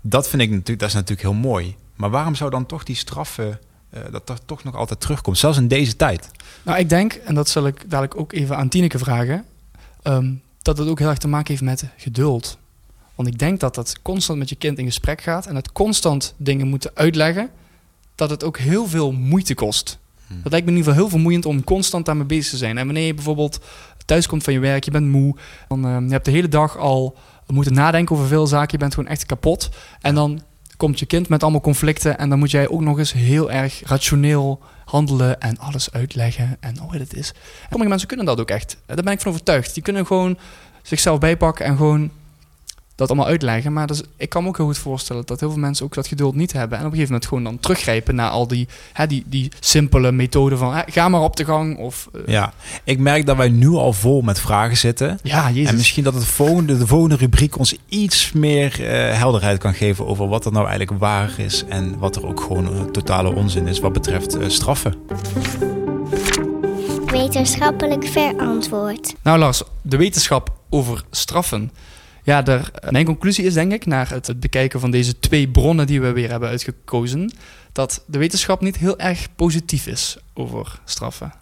dat 0.00 0.28
vind 0.28 0.42
ik 0.42 0.50
natuurlijk, 0.50 0.78
dat 0.78 0.88
is 0.88 0.94
natuurlijk 0.94 1.20
heel 1.20 1.32
mooi. 1.32 1.76
Maar 1.96 2.10
waarom 2.10 2.34
zou 2.34 2.50
dan 2.50 2.66
toch 2.66 2.82
die 2.82 2.96
straffen, 2.96 3.60
eh, 3.90 4.00
dat 4.10 4.26
dat 4.26 4.42
toch 4.46 4.64
nog 4.64 4.74
altijd 4.74 5.00
terugkomt? 5.00 5.38
Zelfs 5.38 5.58
in 5.58 5.68
deze 5.68 5.96
tijd. 5.96 6.30
Nou, 6.62 6.78
ik 6.78 6.88
denk, 6.88 7.12
en 7.12 7.34
dat 7.34 7.48
zal 7.48 7.66
ik 7.66 7.90
dadelijk 7.90 8.16
ook 8.16 8.32
even 8.32 8.56
aan 8.56 8.68
Tineke 8.68 8.98
vragen, 8.98 9.44
ehm, 10.02 10.32
dat 10.62 10.78
het 10.78 10.88
ook 10.88 10.98
heel 10.98 11.08
erg 11.08 11.18
te 11.18 11.28
maken 11.28 11.50
heeft 11.50 11.62
met 11.62 11.84
geduld. 11.96 12.58
Want 13.14 13.28
ik 13.28 13.38
denk 13.38 13.60
dat 13.60 13.74
dat 13.74 14.02
constant 14.02 14.38
met 14.38 14.48
je 14.48 14.56
kind 14.56 14.78
in 14.78 14.84
gesprek 14.84 15.20
gaat 15.20 15.46
en 15.46 15.56
het 15.56 15.72
constant 15.72 16.34
dingen 16.36 16.68
moeten 16.68 16.90
uitleggen, 16.94 17.50
dat 18.14 18.30
het 18.30 18.44
ook 18.44 18.58
heel 18.58 18.86
veel 18.86 19.12
moeite 19.12 19.54
kost. 19.54 19.98
Dat 20.42 20.52
lijkt 20.52 20.66
me 20.66 20.72
in 20.72 20.78
ieder 20.78 20.92
geval 20.92 20.94
heel 20.94 21.08
vermoeiend 21.08 21.46
om 21.46 21.64
constant 21.64 22.06
daarmee 22.06 22.26
bezig 22.26 22.50
te 22.50 22.56
zijn. 22.56 22.78
En 22.78 22.84
wanneer 22.84 23.06
je 23.06 23.14
bijvoorbeeld 23.14 23.60
thuis 24.04 24.26
komt 24.26 24.42
van 24.42 24.52
je 24.52 24.58
werk, 24.58 24.84
je 24.84 24.90
bent 24.90 25.06
moe, 25.06 25.36
dan, 25.68 25.86
ehm, 25.86 26.04
je 26.04 26.12
hebt 26.12 26.24
de 26.24 26.30
hele 26.30 26.48
dag 26.48 26.76
al 26.76 27.16
moeten 27.46 27.72
nadenken 27.72 28.16
over 28.16 28.28
veel 28.28 28.46
zaken, 28.46 28.72
je 28.72 28.78
bent 28.78 28.94
gewoon 28.94 29.10
echt 29.10 29.26
kapot. 29.26 29.70
En 30.00 30.14
dan 30.14 30.42
komt 30.76 30.98
je 30.98 31.06
kind 31.06 31.28
met 31.28 31.42
allemaal 31.42 31.60
conflicten 31.60 32.18
en 32.18 32.28
dan 32.28 32.38
moet 32.38 32.50
jij 32.50 32.68
ook 32.68 32.80
nog 32.80 32.98
eens 32.98 33.12
heel 33.12 33.50
erg 33.50 33.82
rationeel 33.84 34.60
handelen 34.84 35.40
en 35.40 35.58
alles 35.58 35.92
uitleggen 35.92 36.56
en 36.60 36.82
oh, 36.82 36.92
dat 36.92 37.14
is. 37.14 37.32
Sommige 37.68 37.88
mensen 37.88 38.08
kunnen 38.08 38.26
dat 38.26 38.40
ook 38.40 38.50
echt. 38.50 38.76
Daar 38.86 38.96
ben 38.96 39.12
ik 39.12 39.20
van 39.20 39.30
overtuigd. 39.30 39.74
Die 39.74 39.82
kunnen 39.82 40.06
gewoon 40.06 40.38
zichzelf 40.82 41.18
bijpakken 41.18 41.64
en 41.64 41.76
gewoon 41.76 42.10
dat 42.94 43.08
allemaal 43.08 43.26
uitleggen. 43.26 43.72
Maar 43.72 43.86
dus, 43.86 44.02
ik 44.16 44.28
kan 44.28 44.42
me 44.42 44.48
ook 44.48 44.56
heel 44.56 44.66
goed 44.66 44.78
voorstellen 44.78 45.22
dat 45.26 45.40
heel 45.40 45.50
veel 45.50 45.60
mensen 45.60 45.84
ook 45.84 45.94
dat 45.94 46.06
geduld 46.06 46.34
niet 46.34 46.52
hebben. 46.52 46.78
En 46.78 46.84
op 46.84 46.90
een 46.90 46.98
gegeven 46.98 47.12
moment 47.12 47.28
gewoon 47.30 47.44
dan 47.44 47.60
teruggrijpen 47.60 48.14
naar 48.14 48.30
al 48.30 48.48
die, 48.48 48.68
hè, 48.92 49.06
die, 49.06 49.24
die 49.26 49.50
simpele 49.60 50.12
methoden 50.12 50.58
van 50.58 50.74
hè, 50.74 50.82
ga 50.86 51.08
maar 51.08 51.20
op 51.20 51.36
de 51.36 51.44
gang. 51.44 51.78
Of 51.78 52.08
eh, 52.12 52.20
Ja, 52.26 52.52
ik 52.84 52.98
merk 52.98 53.26
dat 53.26 53.36
wij 53.36 53.48
nu 53.48 53.68
al 53.68 53.92
vol 53.92 54.20
met 54.20 54.40
vragen 54.40 54.76
zitten. 54.76 55.18
ja, 55.22 55.50
jezus. 55.50 55.70
En 55.70 55.76
misschien 55.76 56.04
dat 56.04 56.14
het 56.14 56.24
volgende, 56.24 56.78
de 56.78 56.86
volgende 56.86 57.16
rubriek 57.16 57.58
ons 57.58 57.76
iets 57.88 58.32
meer 58.32 58.86
eh, 58.86 59.18
helderheid 59.18 59.58
kan 59.58 59.74
geven 59.74 60.06
over 60.06 60.28
wat 60.28 60.44
er 60.44 60.52
nou 60.52 60.66
eigenlijk 60.66 61.00
waar 61.00 61.32
is. 61.36 61.64
En 61.68 61.98
wat 61.98 62.16
er 62.16 62.26
ook 62.26 62.40
gewoon 62.40 62.66
eh, 62.74 62.80
totale 62.84 63.34
onzin 63.34 63.66
is 63.66 63.80
wat 63.80 63.92
betreft 63.92 64.36
eh, 64.36 64.48
straffen. 64.48 64.94
Wetenschappelijk 67.06 68.06
verantwoord. 68.06 69.14
Nou 69.22 69.38
Lars, 69.38 69.62
de 69.82 69.96
wetenschap 69.96 70.52
over 70.70 71.04
straffen. 71.10 71.70
Ja, 72.22 72.42
daar, 72.42 72.70
mijn 72.90 73.04
conclusie 73.04 73.44
is 73.44 73.54
denk 73.54 73.72
ik, 73.72 73.86
na 73.86 74.06
het, 74.08 74.40
bekijken 74.40 74.80
van 74.80 74.90
deze 74.90 75.18
twee 75.18 75.48
bronnen 75.48 75.86
die 75.86 76.00
we 76.00 76.12
weer 76.12 76.30
hebben 76.30 76.48
uitgekozen, 76.48 77.32
dat 77.72 78.04
de 78.06 78.18
wetenschap 78.18 78.60
niet 78.60 78.76
heel 78.76 78.98
erg 78.98 79.28
positief 79.34 79.86
is 79.86 80.16
over 80.34 80.80
straffen. 80.84 81.32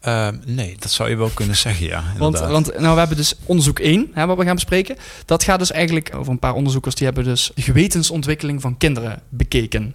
Eh, 0.00 0.28
nee, 0.46 0.76
dat 0.78 0.90
zou 0.90 1.08
je 1.10 1.16
wel 1.16 1.28
kunnen 1.28 1.56
zeggen, 1.56 1.86
ja. 1.86 2.04
Want, 2.18 2.38
want 2.38 2.78
nou, 2.78 2.92
we 2.92 2.98
hebben 2.98 3.16
dus 3.16 3.34
onderzoek 3.44 3.78
1, 3.78 4.10
hè, 4.12 4.26
wat 4.26 4.36
we 4.36 4.44
gaan 4.44 4.54
bespreken. 4.54 4.96
Dat 5.24 5.42
gaat 5.42 5.58
dus 5.58 5.70
eigenlijk 5.70 6.10
over 6.14 6.32
een 6.32 6.38
paar 6.38 6.54
onderzoekers 6.54 6.94
die 6.94 7.06
hebben 7.06 7.24
dus 7.24 7.50
de 7.54 7.62
gewetensontwikkeling 7.62 8.60
van 8.60 8.76
kinderen 8.76 9.22
bekeken. 9.28 9.94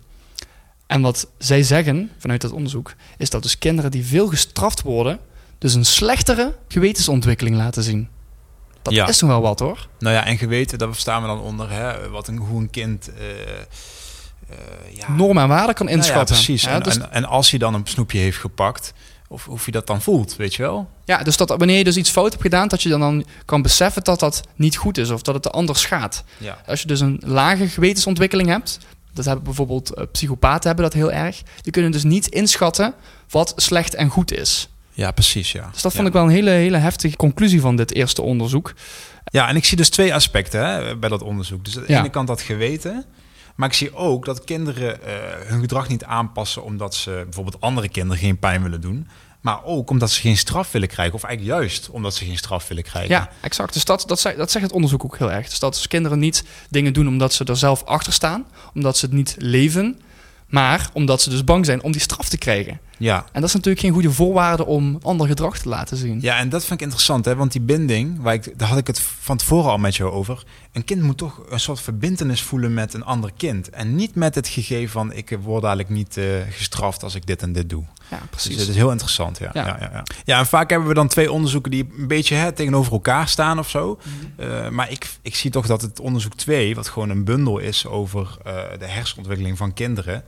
En 0.87 1.01
wat 1.01 1.27
zij 1.37 1.63
zeggen 1.63 2.11
vanuit 2.17 2.41
dat 2.41 2.51
onderzoek, 2.51 2.93
is 3.17 3.29
dat 3.29 3.43
dus 3.43 3.57
kinderen 3.57 3.91
die 3.91 4.05
veel 4.05 4.27
gestraft 4.27 4.81
worden, 4.81 5.19
dus 5.57 5.73
een 5.73 5.85
slechtere 5.85 6.55
gewetensontwikkeling 6.67 7.55
laten 7.55 7.83
zien. 7.83 8.07
Dat 8.85 8.93
Ja. 8.93 9.07
is 9.07 9.17
toch 9.17 9.29
wel 9.29 9.41
wat 9.41 9.59
hoor. 9.59 9.87
Nou 9.99 10.15
ja, 10.15 10.25
en 10.25 10.37
geweten, 10.37 10.77
daar 10.77 10.87
verstaan 10.91 11.21
we 11.21 11.27
dan 11.27 11.39
onder 11.41 11.71
hè, 11.71 12.09
wat 12.09 12.27
een, 12.27 12.37
hoe 12.37 12.61
een 12.61 12.69
kind. 12.69 13.09
eh, 13.17 13.29
eh, 14.49 14.57
ja, 14.97 15.11
Normen 15.11 15.43
en 15.43 15.49
waarden 15.49 15.75
kan 15.75 15.85
Nou 15.85 15.97
ja, 15.97 16.03
inschatten. 16.03 16.35
precies. 16.35 16.63
Ja, 16.63 16.69
en, 16.69 16.83
dus, 16.83 16.97
en, 16.97 17.11
en 17.11 17.25
als 17.25 17.49
hij 17.49 17.59
dan 17.59 17.73
een 17.73 17.81
snoepje 17.85 18.17
heeft 18.19 18.37
gepakt, 18.37 18.93
of 19.27 19.45
hoe 19.45 19.59
je 19.65 19.71
dat 19.71 19.87
dan 19.87 20.01
voelt, 20.01 20.35
weet 20.35 20.55
je 20.55 20.61
wel? 20.61 20.89
ja, 21.05 21.17
dus 21.23 21.37
dat 21.37 21.49
wanneer 21.49 21.77
je 21.77 21.83
dus 21.83 21.97
iets 21.97 22.09
fout 22.09 22.29
hebt 22.29 22.41
gedaan, 22.41 22.67
dat 22.67 22.81
je 22.81 22.89
dan, 22.89 22.99
dan 22.99 23.25
kan 23.45 23.61
beseffen 23.61 24.03
dat 24.03 24.19
dat 24.19 24.41
niet 24.55 24.75
goed 24.77 24.97
is 24.97 25.09
of 25.09 25.21
dat 25.21 25.35
het 25.35 25.51
anders 25.51 25.85
gaat. 25.85 26.23
Als 26.67 26.81
je 26.81 26.87
dus 26.87 26.99
een 26.99 27.21
lage 27.25 27.67
gewetensontwikkeling 27.67 28.49
hebt, 28.49 28.79
dat 29.13 29.25
hebben 29.25 29.43
bijvoorbeeld 29.43 29.93
eh, 29.93 30.03
psychopaten 30.11 30.67
hebben 30.67 30.85
dat 30.85 30.93
heel 30.93 31.11
erg, 31.11 31.41
die 31.61 31.71
kunnen 31.71 31.91
dus 31.91 32.03
niet 32.03 32.27
inschatten 32.27 32.93
wat 33.29 33.53
slecht 33.55 33.95
en 33.95 34.09
goed 34.09 34.31
is. 34.31 34.69
Ja, 34.95 35.11
precies, 35.11 35.51
ja. 35.51 35.69
Dus 35.71 35.81
dat 35.81 35.91
vond 35.91 36.03
ja. 36.03 36.07
ik 36.07 36.13
wel 36.13 36.23
een 36.23 36.29
hele, 36.29 36.49
hele 36.49 36.77
heftige 36.77 37.15
conclusie 37.15 37.61
van 37.61 37.75
dit 37.75 37.93
eerste 37.93 38.21
onderzoek. 38.21 38.73
Ja, 39.25 39.47
en 39.47 39.55
ik 39.55 39.65
zie 39.65 39.77
dus 39.77 39.89
twee 39.89 40.13
aspecten 40.13 40.65
hè, 40.65 40.97
bij 40.97 41.09
dat 41.09 41.21
onderzoek. 41.21 41.65
Dus 41.65 41.77
aan 41.77 41.83
de 41.85 41.91
Ja. 41.91 41.99
ene 41.99 42.09
kant 42.09 42.27
dat 42.27 42.41
geweten. 42.41 43.05
Maar 43.55 43.67
ik 43.67 43.73
zie 43.75 43.95
ook 43.95 44.25
dat 44.25 44.43
kinderen 44.43 45.03
eh, 45.03 45.13
hun 45.47 45.59
gedrag 45.59 45.87
niet 45.87 46.03
aanpassen 46.03 46.63
omdat 46.63 46.95
ze 46.95 47.21
bijvoorbeeld 47.23 47.61
andere 47.61 47.89
kinderen 47.89 48.17
geen 48.17 48.39
pijn 48.39 48.63
willen 48.63 48.81
doen. 48.81 49.07
Maar 49.41 49.63
ook 49.63 49.89
omdat 49.89 50.11
ze 50.11 50.21
geen 50.21 50.37
straf 50.37 50.71
willen 50.71 50.87
krijgen. 50.87 51.15
Of 51.15 51.23
eigenlijk 51.23 51.59
juist 51.59 51.89
omdat 51.89 52.15
ze 52.15 52.25
geen 52.25 52.37
straf 52.37 52.67
willen 52.67 52.83
krijgen. 52.83 53.11
Ja, 53.11 53.29
exact. 53.41 53.73
Dus 53.73 53.85
dat, 53.85 54.03
dat, 54.07 54.19
zegt, 54.19 54.37
dat 54.37 54.51
zegt 54.51 54.65
het 54.65 54.73
onderzoek 54.73 55.03
ook 55.03 55.17
heel 55.17 55.31
erg. 55.31 55.49
Dus 55.49 55.59
dat 55.59 55.73
dus 55.73 55.87
kinderen 55.87 56.19
niet 56.19 56.43
dingen 56.69 56.93
doen 56.93 57.07
omdat 57.07 57.33
ze 57.33 57.43
er 57.43 57.57
zelf 57.57 57.83
achter 57.83 58.13
staan, 58.13 58.45
omdat 58.73 58.97
ze 58.97 59.05
het 59.05 59.13
niet 59.13 59.35
leven, 59.37 60.01
maar 60.47 60.89
omdat 60.93 61.21
ze 61.21 61.29
dus 61.29 61.43
bang 61.43 61.65
zijn 61.65 61.83
om 61.83 61.91
die 61.91 62.01
straf 62.01 62.29
te 62.29 62.37
krijgen. 62.37 62.79
Ja. 62.97 63.17
En 63.31 63.41
dat 63.41 63.49
is 63.49 63.55
natuurlijk 63.55 63.83
geen 63.83 63.93
goede 63.93 64.11
voorwaarde 64.11 64.65
om 64.65 64.99
ander 65.01 65.27
gedrag 65.27 65.57
te 65.57 65.69
laten 65.69 65.97
zien. 65.97 66.21
ja, 66.21 66.37
en 66.37 66.49
dat 66.49 66.61
vind 66.61 66.73
ik 66.73 66.81
interessant, 66.81 67.25
hè? 67.25 67.35
want 67.35 67.51
die 67.51 67.61
binding, 67.61 68.21
waar 68.21 68.33
ik, 68.33 68.59
daar 68.59 68.67
had 68.67 68.77
ik 68.77 68.87
het 68.87 68.99
van 68.99 69.37
tevoren 69.37 69.71
al 69.71 69.77
met 69.77 69.95
jou 69.95 70.11
over. 70.11 70.43
Een 70.71 70.83
kind 70.85 71.01
moet 71.01 71.17
toch 71.17 71.41
een 71.49 71.59
soort 71.59 71.81
verbindenis 71.81 72.41
voelen 72.41 72.73
met 72.73 72.93
een 72.93 73.03
ander 73.03 73.31
kind. 73.37 73.69
En 73.69 73.95
niet 73.95 74.15
met 74.15 74.35
het 74.35 74.47
gegeven 74.47 74.91
van 74.91 75.13
ik 75.13 75.37
word 75.41 75.63
eigenlijk 75.63 75.95
niet 75.95 76.17
eh, 76.17 76.25
gestraft 76.49 77.03
als 77.03 77.15
ik 77.15 77.25
dit 77.25 77.41
en 77.41 77.53
dit 77.53 77.69
doe. 77.69 77.83
Ja, 78.09 78.17
Dus 78.19 78.29
precies. 78.29 78.57
dat 78.57 78.67
is 78.67 78.75
heel 78.75 78.91
interessant, 78.91 79.37
ja. 79.37 79.49
Ja. 79.53 79.65
Ja. 79.65 79.77
Ja, 79.79 80.03
ja, 80.25 80.39
en 80.39 80.45
vaak 80.45 80.69
hebben 80.69 80.87
we 80.87 80.93
dan 80.93 81.07
twee 81.07 81.31
onderzoeken 81.31 81.71
die 81.71 81.89
een 81.97 82.07
beetje 82.07 82.35
hè, 82.35 82.51
tegenover 82.51 82.91
elkaar 82.91 83.27
staan 83.27 83.59
of 83.59 83.69
zo. 83.69 83.99
Mhm. 84.03 84.49
Uh, 84.49 84.69
maar 84.69 84.91
ik, 84.91 85.07
ik 85.21 85.35
zie 85.35 85.51
toch 85.51 85.67
dat 85.67 85.81
het 85.81 85.99
onderzoek 85.99 86.35
2, 86.35 86.75
wat 86.75 86.87
gewoon 86.87 87.09
een 87.09 87.23
bundel 87.23 87.57
is 87.57 87.85
over 87.85 88.37
uh, 88.47 88.53
de 88.79 88.85
hersenontwikkeling 88.85 89.57
van 89.57 89.73
kinderen, 89.73 90.23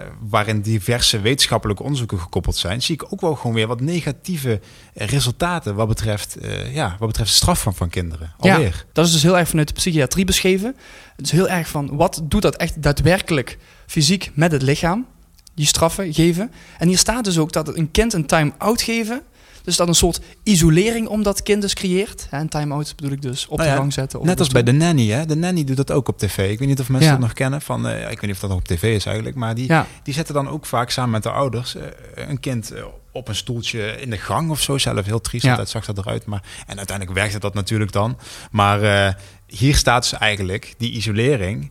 uh, 0.00 0.06
waarin 0.20 0.60
diverse 0.60 1.20
wetenschappelijke 1.20 1.82
onderzoeken 1.82 2.18
gekoppeld 2.18 2.56
zijn, 2.56 2.82
zie 2.82 2.94
ik 2.94 3.12
ook 3.12 3.20
wel 3.20 3.34
gewoon 3.34 3.54
weer 3.54 3.66
wat 3.66 3.80
negatieve 3.80 4.60
eh, 4.94 5.06
resultaten 5.06 5.74
wat 5.74 5.88
betreft, 5.88 6.36
ja, 6.72 6.96
wat 6.98 7.08
betreft 7.08 7.32
straf 7.32 7.60
van, 7.62 7.74
van 7.74 7.88
kinderen. 7.88 8.32
Alweer. 8.38 8.84
Dat 8.92 9.06
is 9.06 9.12
dus 9.12 9.22
heel 9.22 9.38
erg 9.38 9.48
vanuit 9.48 9.68
de 9.68 9.74
psychiatrie 9.74 10.24
beschreven. 10.24 10.76
Het 11.16 11.24
is 11.24 11.30
heel 11.30 11.48
erg 11.48 11.68
van 11.68 11.96
wat 11.96 12.20
doet 12.24 12.42
dat 12.42 12.56
echt 12.56 12.82
daadwerkelijk 12.82 13.58
fysiek 13.86 14.30
met 14.34 14.52
het 14.52 14.62
lichaam, 14.62 15.06
die 15.54 15.66
straffen 15.66 16.14
geven. 16.14 16.52
En 16.78 16.88
hier 16.88 16.98
staat 16.98 17.24
dus 17.24 17.38
ook 17.38 17.52
dat 17.52 17.76
een 17.76 17.90
kind 17.90 18.12
een 18.12 18.26
time-out 18.26 18.82
geven 18.82 19.22
dus 19.64 19.76
dat 19.76 19.88
een 19.88 19.94
soort 19.94 20.20
isolering 20.42 21.08
om 21.08 21.22
dat 21.22 21.42
kind 21.42 21.62
dus 21.62 21.74
creëert. 21.74 22.26
Een 22.30 22.48
time-out 22.48 22.96
bedoel 22.96 23.12
ik 23.12 23.22
dus 23.22 23.46
op 23.46 23.58
nou 23.58 23.70
de 23.70 23.76
gang 23.76 23.92
zetten. 23.92 24.24
Net 24.24 24.38
als 24.38 24.48
bij 24.48 24.62
de 24.62 24.72
nanny. 24.72 25.08
Hè? 25.08 25.26
De 25.26 25.36
nanny 25.36 25.64
doet 25.64 25.76
dat 25.76 25.90
ook 25.90 26.08
op 26.08 26.18
tv. 26.18 26.50
Ik 26.50 26.58
weet 26.58 26.68
niet 26.68 26.80
of 26.80 26.88
mensen 26.88 27.10
dat 27.10 27.18
nog 27.18 27.32
kennen. 27.32 27.62
Van, 27.62 27.86
uh, 27.86 28.00
ik 28.00 28.06
weet 28.08 28.20
niet 28.20 28.30
of 28.30 28.38
dat 28.38 28.50
nog 28.50 28.58
op 28.58 28.64
tv 28.64 28.82
is 28.82 29.06
eigenlijk. 29.06 29.36
Maar 29.36 29.54
die, 29.54 29.70
die 30.02 30.14
zetten 30.14 30.34
dan 30.34 30.48
ook 30.48 30.66
vaak 30.66 30.90
samen 30.90 31.10
met 31.10 31.22
de 31.22 31.30
ouders 31.30 31.76
uh, 31.76 31.82
een 32.14 32.40
kind 32.40 32.72
uh, 32.72 32.84
op 33.12 33.28
een 33.28 33.34
stoeltje 33.34 34.00
in 34.00 34.10
de 34.10 34.18
gang 34.18 34.50
of 34.50 34.60
zo. 34.60 34.78
Zelf 34.78 35.06
heel 35.06 35.20
triest, 35.20 35.44
ja. 35.44 35.56
dat 35.56 35.68
zag 35.68 35.84
dat 35.84 35.98
eruit. 35.98 36.26
Maar, 36.26 36.42
en 36.66 36.76
uiteindelijk 36.76 37.18
werkte 37.18 37.38
dat 37.38 37.54
natuurlijk 37.54 37.92
dan. 37.92 38.18
Maar 38.50 39.16
hier 39.46 39.76
staat 39.76 40.02
dus 40.02 40.18
eigenlijk 40.18 40.74
die 40.78 40.92
isolering... 40.92 41.70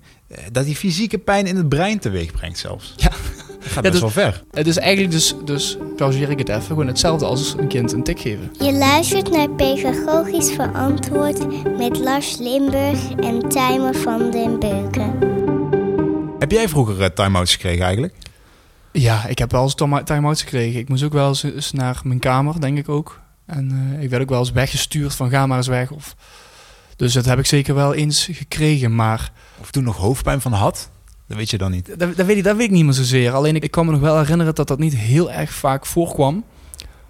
dat 0.51 0.65
die 0.65 0.75
fysieke 0.75 1.17
pijn 1.17 1.47
in 1.47 1.55
het 1.55 1.69
brein 1.69 1.99
teweeg 1.99 2.31
brengt 2.31 2.57
zelfs. 2.57 2.93
Ja. 2.97 3.11
Gaat 3.63 3.81
best 3.83 3.93
dus, 3.93 4.01
wel 4.01 4.09
ver. 4.09 4.43
Het 4.51 4.67
is 4.67 4.77
eigenlijk 4.77 5.13
dus, 5.13 5.35
dus 5.45 5.77
pauzeer 5.95 6.29
ik 6.29 6.39
het 6.39 6.49
even, 6.49 6.61
gewoon 6.61 6.87
hetzelfde 6.87 7.25
als 7.25 7.55
een 7.57 7.67
kind 7.67 7.91
een 7.91 8.03
tik 8.03 8.19
geven. 8.19 8.51
Je 8.59 8.73
luistert 8.73 9.31
naar 9.31 9.49
Pedagogisch 9.49 10.51
Verantwoord 10.51 11.67
met 11.77 11.99
Lars 11.99 12.37
Limburg 12.37 13.11
en 13.11 13.49
Timer 13.49 13.95
van 13.95 14.31
den 14.31 14.59
Beuken. 14.59 15.13
Heb 16.39 16.51
jij 16.51 16.69
vroeger 16.69 16.99
uh, 16.99 17.05
time-outs 17.05 17.51
gekregen 17.51 17.83
eigenlijk? 17.83 18.13
Ja, 18.91 19.25
ik 19.25 19.37
heb 19.37 19.51
wel 19.51 19.63
eens 19.63 19.75
time-outs 20.03 20.41
gekregen. 20.41 20.79
Ik 20.79 20.89
moest 20.89 21.03
ook 21.03 21.13
wel 21.13 21.35
eens 21.43 21.71
naar 21.71 22.01
mijn 22.03 22.19
kamer, 22.19 22.61
denk 22.61 22.77
ik 22.77 22.89
ook. 22.89 23.21
En 23.45 23.93
uh, 23.95 24.03
ik 24.03 24.09
werd 24.09 24.21
ook 24.21 24.29
wel 24.29 24.39
eens 24.39 24.51
weggestuurd 24.51 25.15
van 25.15 25.29
ga 25.29 25.47
maar 25.47 25.57
eens 25.57 25.67
weg. 25.67 25.91
Of... 25.91 26.15
Dus 26.95 27.13
dat 27.13 27.25
heb 27.25 27.39
ik 27.39 27.45
zeker 27.45 27.75
wel 27.75 27.93
eens 27.93 28.29
gekregen, 28.31 28.95
maar... 28.95 29.31
Of 29.59 29.71
toen 29.71 29.83
nog 29.83 29.97
hoofdpijn 29.97 30.41
van 30.41 30.53
had? 30.53 30.89
Dat 31.27 31.37
weet 31.37 31.49
je 31.49 31.57
dan 31.57 31.71
niet. 31.71 31.99
Dat, 31.99 32.15
dat, 32.15 32.25
weet, 32.25 32.37
ik, 32.37 32.43
dat 32.43 32.55
weet 32.55 32.65
ik 32.65 32.71
niet 32.71 32.83
meer 32.83 32.93
zozeer. 32.93 33.31
Alleen 33.31 33.55
ik, 33.55 33.63
ik 33.63 33.71
kan 33.71 33.85
me 33.85 33.91
nog 33.91 34.01
wel 34.01 34.17
herinneren 34.17 34.55
dat 34.55 34.67
dat 34.67 34.79
niet 34.79 34.95
heel 34.95 35.31
erg 35.31 35.53
vaak 35.53 35.85
voorkwam. 35.85 36.43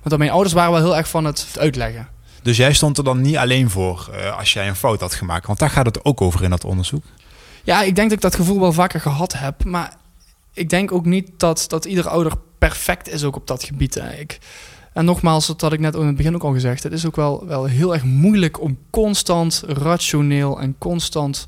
Want 0.01 0.17
mijn 0.17 0.32
ouders 0.32 0.53
waren 0.53 0.72
wel 0.72 0.82
heel 0.82 0.98
erg 0.98 1.08
van 1.08 1.25
het 1.25 1.55
uitleggen. 1.60 2.08
Dus 2.41 2.58
jij 2.58 2.74
stond 2.74 2.98
er 2.98 3.03
dan 3.03 3.22
niet 3.22 3.38
alleen 3.38 3.70
voor 3.70 4.10
uh, 4.13 4.38
als 4.38 4.53
jij 4.53 4.67
een 4.67 4.75
fout 4.75 5.00
had 5.00 5.13
gemaakt? 5.13 5.48
Want 5.48 5.60
daar 5.60 5.70
gaat 5.70 5.86
het 5.86 6.05
ook 6.05 6.22
over 6.22 6.43
in 6.43 6.50
dat 6.50 6.63
onderzoek. 6.63 7.03
Ja, 7.63 7.82
ik 7.82 7.96
denk 7.96 8.10
dat 8.10 8.17
ik 8.17 8.24
dat 8.24 8.36
gevoel 8.36 8.60
wel 8.60 8.74
vaker 8.74 9.01
gehad 9.01 9.34
heb. 9.34 9.63
Maar 9.63 9.96
ik 10.53 10.70
denk 10.70 10.91
ook 10.91 11.05
niet 11.05 11.29
dat, 11.38 11.65
dat 11.67 11.86
ieder 11.86 12.08
ouder 12.08 12.34
perfect 12.58 13.10
is 13.10 13.24
ook 13.24 13.36
op 13.36 13.48
dat 13.48 13.63
gebied. 13.63 13.96
Ik, 14.20 14.39
en 14.93 15.05
nogmaals, 15.05 15.48
dat 15.48 15.62
had 15.62 15.74
ik 15.74 15.79
net 15.79 15.96
in 15.96 16.08
het 16.08 16.15
begin 16.15 16.36
ook 16.36 16.43
al 16.43 16.53
gezegd. 16.53 16.84
Het 16.84 16.93
is 16.93 17.05
ook 17.05 17.15
wel, 17.15 17.46
wel 17.46 17.65
heel 17.65 17.93
erg 17.93 18.03
moeilijk 18.03 18.62
om 18.62 18.77
constant 18.89 19.63
rationeel 19.67 20.60
en 20.60 20.75
constant 20.77 21.46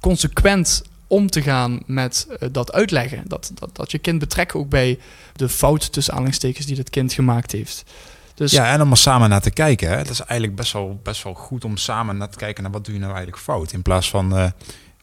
consequent 0.00 0.82
om 1.08 1.30
te 1.30 1.42
gaan 1.42 1.82
met 1.86 2.26
uh, 2.30 2.48
dat 2.52 2.72
uitleggen. 2.72 3.22
Dat, 3.26 3.50
dat, 3.54 3.76
dat 3.76 3.90
je 3.90 3.98
kind 3.98 4.18
betrekken 4.18 4.60
ook 4.60 4.68
bij 4.68 4.98
de 5.32 5.48
fout 5.48 5.92
tussen 5.92 6.12
aanhalingstekens 6.12 6.66
die 6.66 6.76
het 6.76 6.90
kind 6.90 7.12
gemaakt 7.12 7.52
heeft. 7.52 7.84
Dus, 8.34 8.52
ja, 8.52 8.72
en 8.72 8.82
om 8.82 8.90
er 8.90 8.96
samen 8.96 9.28
naar 9.28 9.40
te 9.40 9.50
kijken. 9.50 9.88
Hè. 9.88 9.96
Het 9.96 10.10
is 10.10 10.20
eigenlijk 10.20 10.54
best 10.54 10.72
wel, 10.72 11.00
best 11.02 11.22
wel 11.22 11.34
goed 11.34 11.64
om 11.64 11.76
samen 11.76 12.16
naar 12.16 12.28
te 12.28 12.38
kijken 12.38 12.62
naar 12.62 12.72
wat 12.72 12.84
doe 12.84 12.94
je 12.94 13.00
nou 13.00 13.12
eigenlijk 13.12 13.42
fout. 13.42 13.72
In 13.72 13.82
plaats 13.82 14.10
van 14.10 14.38
uh, 14.38 14.46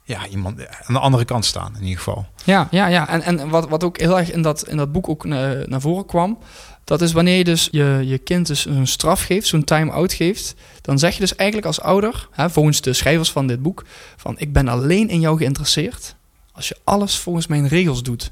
ja, 0.04 0.28
iemand 0.28 0.68
aan 0.68 0.94
de 0.94 1.00
andere 1.00 1.26
kant 1.26 1.46
staan 1.46 1.74
in 1.76 1.82
ieder 1.82 1.98
geval. 1.98 2.26
Ja, 2.44 2.68
ja, 2.72 2.88
ja. 2.88 3.08
En, 3.08 3.22
en 3.22 3.50
wat, 3.50 3.70
wat 3.70 3.84
ook 3.84 4.00
heel 4.00 4.18
erg 4.18 4.32
in 4.32 4.42
dat, 4.42 4.68
in 4.68 4.78
dat 4.78 4.92
boek 4.92 5.10
ook 5.10 5.26
naar 5.26 5.82
voren 5.82 6.06
kwam. 6.06 6.38
Dat 6.86 7.02
is 7.02 7.12
wanneer 7.12 7.38
je 7.38 7.44
dus 7.44 7.68
je, 7.72 8.02
je 8.06 8.18
kind 8.18 8.48
dus 8.48 8.66
een 8.66 8.88
straf 8.88 9.22
geeft, 9.22 9.48
zo'n 9.48 9.64
time-out 9.64 10.14
geeft. 10.14 10.56
Dan 10.82 11.00
zeg 11.00 11.14
je 11.14 11.20
dus 11.20 11.36
eigenlijk 11.36 11.68
als 11.68 11.82
ouder, 11.82 12.28
hè, 12.32 12.50
volgens 12.50 12.82
de 12.82 12.94
schrijvers 12.94 13.32
van 13.32 13.48
dit 13.48 13.62
boek, 13.62 13.86
van 14.16 14.36
ik 14.38 14.54
ben 14.54 14.68
alleen 14.68 15.10
in 15.10 15.20
jou 15.20 15.38
geïnteresseerd 15.38 16.16
als 16.56 16.68
je 16.68 16.78
alles 16.84 17.18
volgens 17.18 17.48
mijn 17.48 17.68
regels 17.68 18.04
doet. 18.04 18.32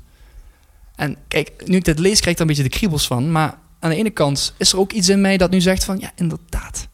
En 0.95 1.17
kijk, 1.27 1.51
nu 1.65 1.77
ik 1.77 1.85
dit 1.85 1.99
lees, 1.99 2.19
krijg 2.19 2.27
ik 2.27 2.35
er 2.35 2.41
een 2.41 2.47
beetje 2.47 2.63
de 2.63 2.77
kriebels 2.77 3.07
van. 3.07 3.31
Maar 3.31 3.57
aan 3.79 3.89
de 3.89 3.95
ene 3.95 4.09
kant 4.09 4.53
is 4.57 4.71
er 4.71 4.79
ook 4.79 4.91
iets 4.91 5.09
in 5.09 5.21
mij 5.21 5.37
dat 5.37 5.51
nu 5.51 5.61
zegt 5.61 5.83
van 5.83 5.99
ja, 5.99 6.11
inderdaad. 6.15 6.87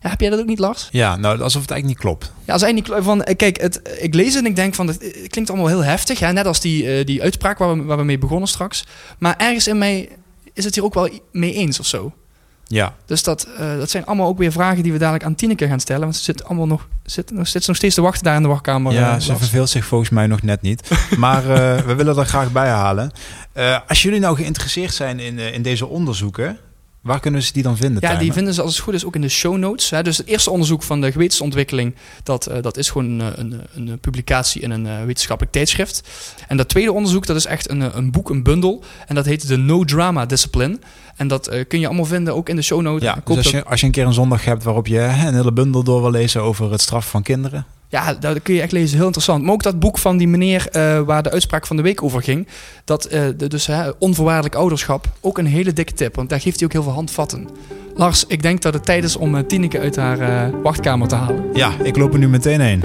Ja, 0.00 0.10
heb 0.10 0.20
jij 0.20 0.30
dat 0.30 0.40
ook 0.40 0.46
niet, 0.46 0.58
Lars? 0.58 0.88
Ja, 0.90 1.16
nou, 1.16 1.40
alsof 1.40 1.62
het 1.62 1.70
eigenlijk 1.70 1.84
niet 1.84 2.10
klopt. 2.10 2.32
Ja, 2.44 2.52
als 2.52 2.62
eigenlijk 2.62 2.94
niet 2.94 3.04
van, 3.04 3.22
eh, 3.22 3.36
kijk, 3.36 3.60
het, 3.60 3.98
ik 4.00 4.14
lees 4.14 4.34
het 4.34 4.44
en 4.44 4.50
ik 4.50 4.56
denk 4.56 4.74
van, 4.74 4.86
het, 4.86 4.98
klinkt 5.28 5.50
allemaal 5.50 5.68
heel 5.68 5.84
heftig, 5.84 6.18
hè? 6.18 6.32
net 6.32 6.46
als 6.46 6.60
die, 6.60 6.98
uh, 6.98 7.04
die 7.04 7.22
uitspraak 7.22 7.58
waar 7.58 7.76
we, 7.76 7.82
waar 7.82 7.96
we 7.96 8.04
mee 8.04 8.18
begonnen 8.18 8.48
straks. 8.48 8.84
Maar 9.18 9.36
ergens 9.36 9.66
in 9.66 9.78
mij 9.78 10.08
is 10.54 10.64
het 10.64 10.74
hier 10.74 10.84
ook 10.84 10.94
wel 10.94 11.08
mee 11.32 11.52
eens 11.52 11.80
of 11.80 11.86
zo. 11.86 12.12
Ja. 12.66 12.94
Dus 13.06 13.22
dat, 13.22 13.48
uh, 13.60 13.76
dat 13.76 13.90
zijn 13.90 14.06
allemaal 14.06 14.26
ook 14.26 14.38
weer 14.38 14.52
vragen 14.52 14.82
die 14.82 14.92
we 14.92 14.98
dadelijk 14.98 15.24
aan 15.24 15.34
Tineke 15.34 15.66
gaan 15.66 15.80
stellen. 15.80 16.02
Want 16.02 16.16
ze 16.16 16.22
zit 16.22 16.44
allemaal 16.44 16.66
nog, 16.66 16.88
zit, 17.04 17.30
nog, 17.30 17.48
zit 17.48 17.66
nog 17.66 17.76
steeds 17.76 17.94
te 17.94 18.00
wachten 18.00 18.24
daar 18.24 18.36
in 18.36 18.42
de 18.42 18.48
wachtkamer. 18.48 18.92
Ja, 18.92 19.14
uh, 19.14 19.20
ze 19.20 19.36
verveelt 19.36 19.68
zich 19.68 19.84
volgens 19.84 20.10
mij 20.10 20.26
nog 20.26 20.42
net 20.42 20.62
niet. 20.62 20.90
maar 21.16 21.42
uh, 21.42 21.80
we 21.80 21.94
willen 21.94 22.18
er 22.18 22.26
graag 22.26 22.52
bij 22.52 22.68
halen. 22.68 23.10
als 23.88 24.02
jullie 24.02 24.20
nou 24.20 24.36
geïnteresseerd 24.36 24.94
zijn 24.94 25.20
in, 25.20 25.38
in 25.38 25.62
deze 25.62 25.86
onderzoeken, 25.86 26.58
Waar 27.04 27.20
kunnen 27.20 27.42
ze 27.42 27.52
die 27.52 27.62
dan 27.62 27.76
vinden? 27.76 28.02
Ja, 28.02 28.16
die 28.16 28.32
vinden 28.32 28.54
ze 28.54 28.62
als 28.62 28.74
het 28.74 28.84
goed 28.84 28.94
is 28.94 29.04
ook 29.04 29.14
in 29.14 29.20
de 29.20 29.28
show 29.28 29.56
notes. 29.56 29.90
Hè. 29.90 30.02
Dus 30.02 30.16
het 30.16 30.26
eerste 30.26 30.50
onderzoek 30.50 30.82
van 30.82 31.00
de 31.00 31.12
gewetensontwikkeling, 31.12 31.94
dat, 32.22 32.48
uh, 32.50 32.62
dat 32.62 32.76
is 32.76 32.90
gewoon 32.90 33.20
een, 33.20 33.38
een, 33.38 33.60
een, 33.74 33.98
publicatie 33.98 34.62
in 34.62 34.70
een 34.70 34.84
uh, 34.84 35.04
wetenschappelijk 35.04 35.54
tijdschrift. 35.54 36.08
En 36.48 36.56
dat 36.56 36.68
tweede 36.68 36.92
onderzoek, 36.92 37.26
dat 37.26 37.36
is 37.36 37.44
echt 37.44 37.70
een, 37.70 37.96
een 37.96 38.10
boek, 38.10 38.30
een 38.30 38.42
bundel. 38.42 38.84
En 39.06 39.14
dat 39.14 39.24
heet 39.24 39.48
de 39.48 39.56
No 39.56 39.84
Drama 39.84 40.26
Discipline. 40.26 40.78
En 41.16 41.28
dat 41.28 41.52
uh, 41.52 41.64
kun 41.68 41.80
je 41.80 41.86
allemaal 41.86 42.04
vinden, 42.04 42.34
ook 42.34 42.48
in 42.48 42.56
de 42.56 42.62
show 42.62 42.80
notes. 42.80 43.02
Ja, 43.02 43.18
dus 43.24 43.36
als 43.36 43.50
je, 43.50 43.64
als 43.64 43.80
je 43.80 43.86
een 43.86 43.92
keer 43.92 44.06
een 44.06 44.12
zondag 44.12 44.44
hebt 44.44 44.62
waarop 44.62 44.86
je 44.86 44.98
een 45.00 45.34
hele 45.34 45.52
bundel 45.52 45.82
door 45.82 46.00
wil 46.00 46.10
lezen 46.10 46.42
over 46.42 46.70
het 46.72 46.80
straf 46.80 47.08
van 47.08 47.22
kinderen, 47.22 47.66
ja, 47.88 48.14
daar 48.14 48.40
kun 48.40 48.54
je 48.54 48.60
echt 48.60 48.72
lezen. 48.72 48.96
Heel 48.96 49.06
interessant. 49.06 49.42
Maar 49.42 49.52
ook 49.52 49.62
dat 49.62 49.78
boek 49.78 49.98
van 49.98 50.16
die 50.16 50.28
meneer 50.28 50.68
uh, 50.72 51.00
waar 51.00 51.22
de 51.22 51.30
uitspraak 51.30 51.66
van 51.66 51.76
de 51.76 51.82
week 51.82 52.02
over 52.02 52.22
ging. 52.22 52.48
Dat 52.84 53.12
uh, 53.12 53.22
de, 53.36 53.48
dus 53.48 53.68
uh, 53.68 53.88
onvoorwaardelijk 53.98 54.54
ouderschap. 54.54 55.08
Ook 55.20 55.38
een 55.38 55.46
hele 55.46 55.72
dikke 55.72 55.92
tip. 55.92 56.14
Want 56.14 56.28
daar 56.28 56.40
geeft 56.40 56.56
hij 56.56 56.66
ook 56.66 56.72
heel 56.72 56.82
veel 56.82 56.92
handvatten. 56.92 57.48
Lars, 57.96 58.24
ik 58.26 58.42
denk 58.42 58.62
dat 58.62 58.74
het 58.74 58.84
tijd 58.84 59.04
is 59.04 59.16
om 59.16 59.46
Tineke 59.46 59.80
uit 59.80 59.96
haar 59.96 60.50
wachtkamer 60.62 61.08
te 61.08 61.14
halen. 61.14 61.44
Ja, 61.52 61.72
ik 61.82 61.96
loop 61.96 62.12
er 62.12 62.18
nu 62.18 62.28
meteen 62.28 62.60
heen. 62.60 62.82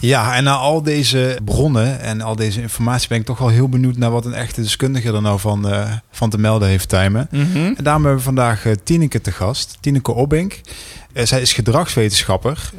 Ja, 0.00 0.34
en 0.34 0.44
na 0.44 0.54
al 0.54 0.82
deze 0.82 1.38
bronnen 1.44 2.00
en 2.00 2.20
al 2.20 2.36
deze 2.36 2.60
informatie 2.60 3.08
ben 3.08 3.18
ik 3.18 3.24
toch 3.24 3.38
wel 3.38 3.48
heel 3.48 3.68
benieuwd 3.68 3.96
naar 3.96 4.10
wat 4.10 4.24
een 4.24 4.34
echte 4.34 4.62
deskundige 4.62 5.12
er 5.12 5.22
nou 5.22 5.40
van, 5.40 5.72
uh, 5.72 5.92
van 6.10 6.30
te 6.30 6.38
melden 6.38 6.68
heeft, 6.68 6.88
Tijmen. 6.88 7.28
Mm 7.30 7.52
-hmm. 7.52 7.74
En 7.76 7.84
daarom 7.84 8.02
hebben 8.02 8.20
we 8.20 8.26
vandaag 8.26 8.64
uh, 8.64 8.72
Tineke 8.84 9.20
te 9.20 9.32
gast, 9.32 9.76
Tineke 9.80 10.12
Obbink. 10.12 10.60
Uh, 11.12 11.24
zij 11.24 11.40
is 11.40 11.52
gedragswetenschapper 11.52 12.70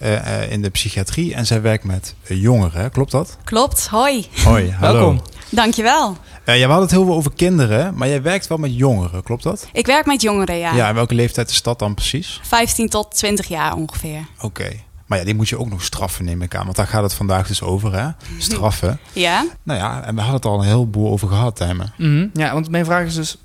in 0.50 0.62
de 0.62 0.70
psychiatrie 0.70 1.34
en 1.36 1.46
zij 1.46 1.62
werkt 1.62 1.84
met 1.84 2.16
jongeren, 2.28 2.92
klopt 2.92 3.12
dat? 3.12 3.38
Klopt, 3.44 3.88
hoi. 3.88 4.28
Hoi, 4.44 4.72
hallo. 4.80 4.94
Welkom. 4.94 5.22
Dankjewel. 5.50 6.18
Uh, 6.46 6.58
jij 6.58 6.68
had 6.68 6.82
het 6.82 6.92
heel 6.92 7.06
veel 7.06 7.14
over 7.14 7.32
kinderen, 7.36 7.96
maar 7.96 8.08
jij 8.08 8.22
werkt 8.22 8.48
wel 8.48 8.58
met 8.58 8.76
jongeren, 8.76 9.24
klopt 9.24 9.44
dat? 9.44 9.68
Ik 9.72 9.86
werk 9.86 10.06
met 10.06 10.22
jongeren, 10.22 10.58
ja. 10.58 10.76
Ja, 10.76 10.88
en 10.88 10.96
welke 10.96 11.16
leeftijd 11.16 11.50
is 11.50 11.62
dat 11.62 11.80
dan 11.80 11.94
precies? 11.94 12.40
15 12.44 12.90
tot 12.90 13.16
20 13.16 13.48
jaar 13.48 13.76
ongeveer. 13.76 14.28
Oké. 14.42 14.70
Maar 15.12 15.20
ja, 15.20 15.26
die 15.26 15.36
moet 15.36 15.50
je 15.50 15.60
ook 15.60 15.70
nog 15.70 15.84
straffen, 15.84 16.26
neem 16.26 16.42
ik 16.42 16.56
aan. 16.56 16.64
Want 16.64 16.76
daar 16.76 16.88
gaat 16.88 17.04
het 17.04 17.14
vandaag 17.14 17.48
dus 17.48 17.62
over, 17.62 17.96
hè? 17.96 18.10
Straffen. 18.38 19.00
Ja. 19.14 19.46
Nou 19.64 19.80
ja, 19.80 20.04
en 20.04 20.16
we 20.16 20.22
hadden 20.22 20.36
het 20.36 20.46
al 20.46 20.60
een 20.60 20.68
heleboel 20.68 21.12
over 21.12 21.28
gehad, 21.28 21.56
Tijmen. 21.56 21.94
Mm 21.98 22.30
Ja, 22.34 22.54
want 22.54 22.70
mijn 22.70 22.86
vraag 22.86 23.06
is 23.06 23.16
dus... 23.16 23.38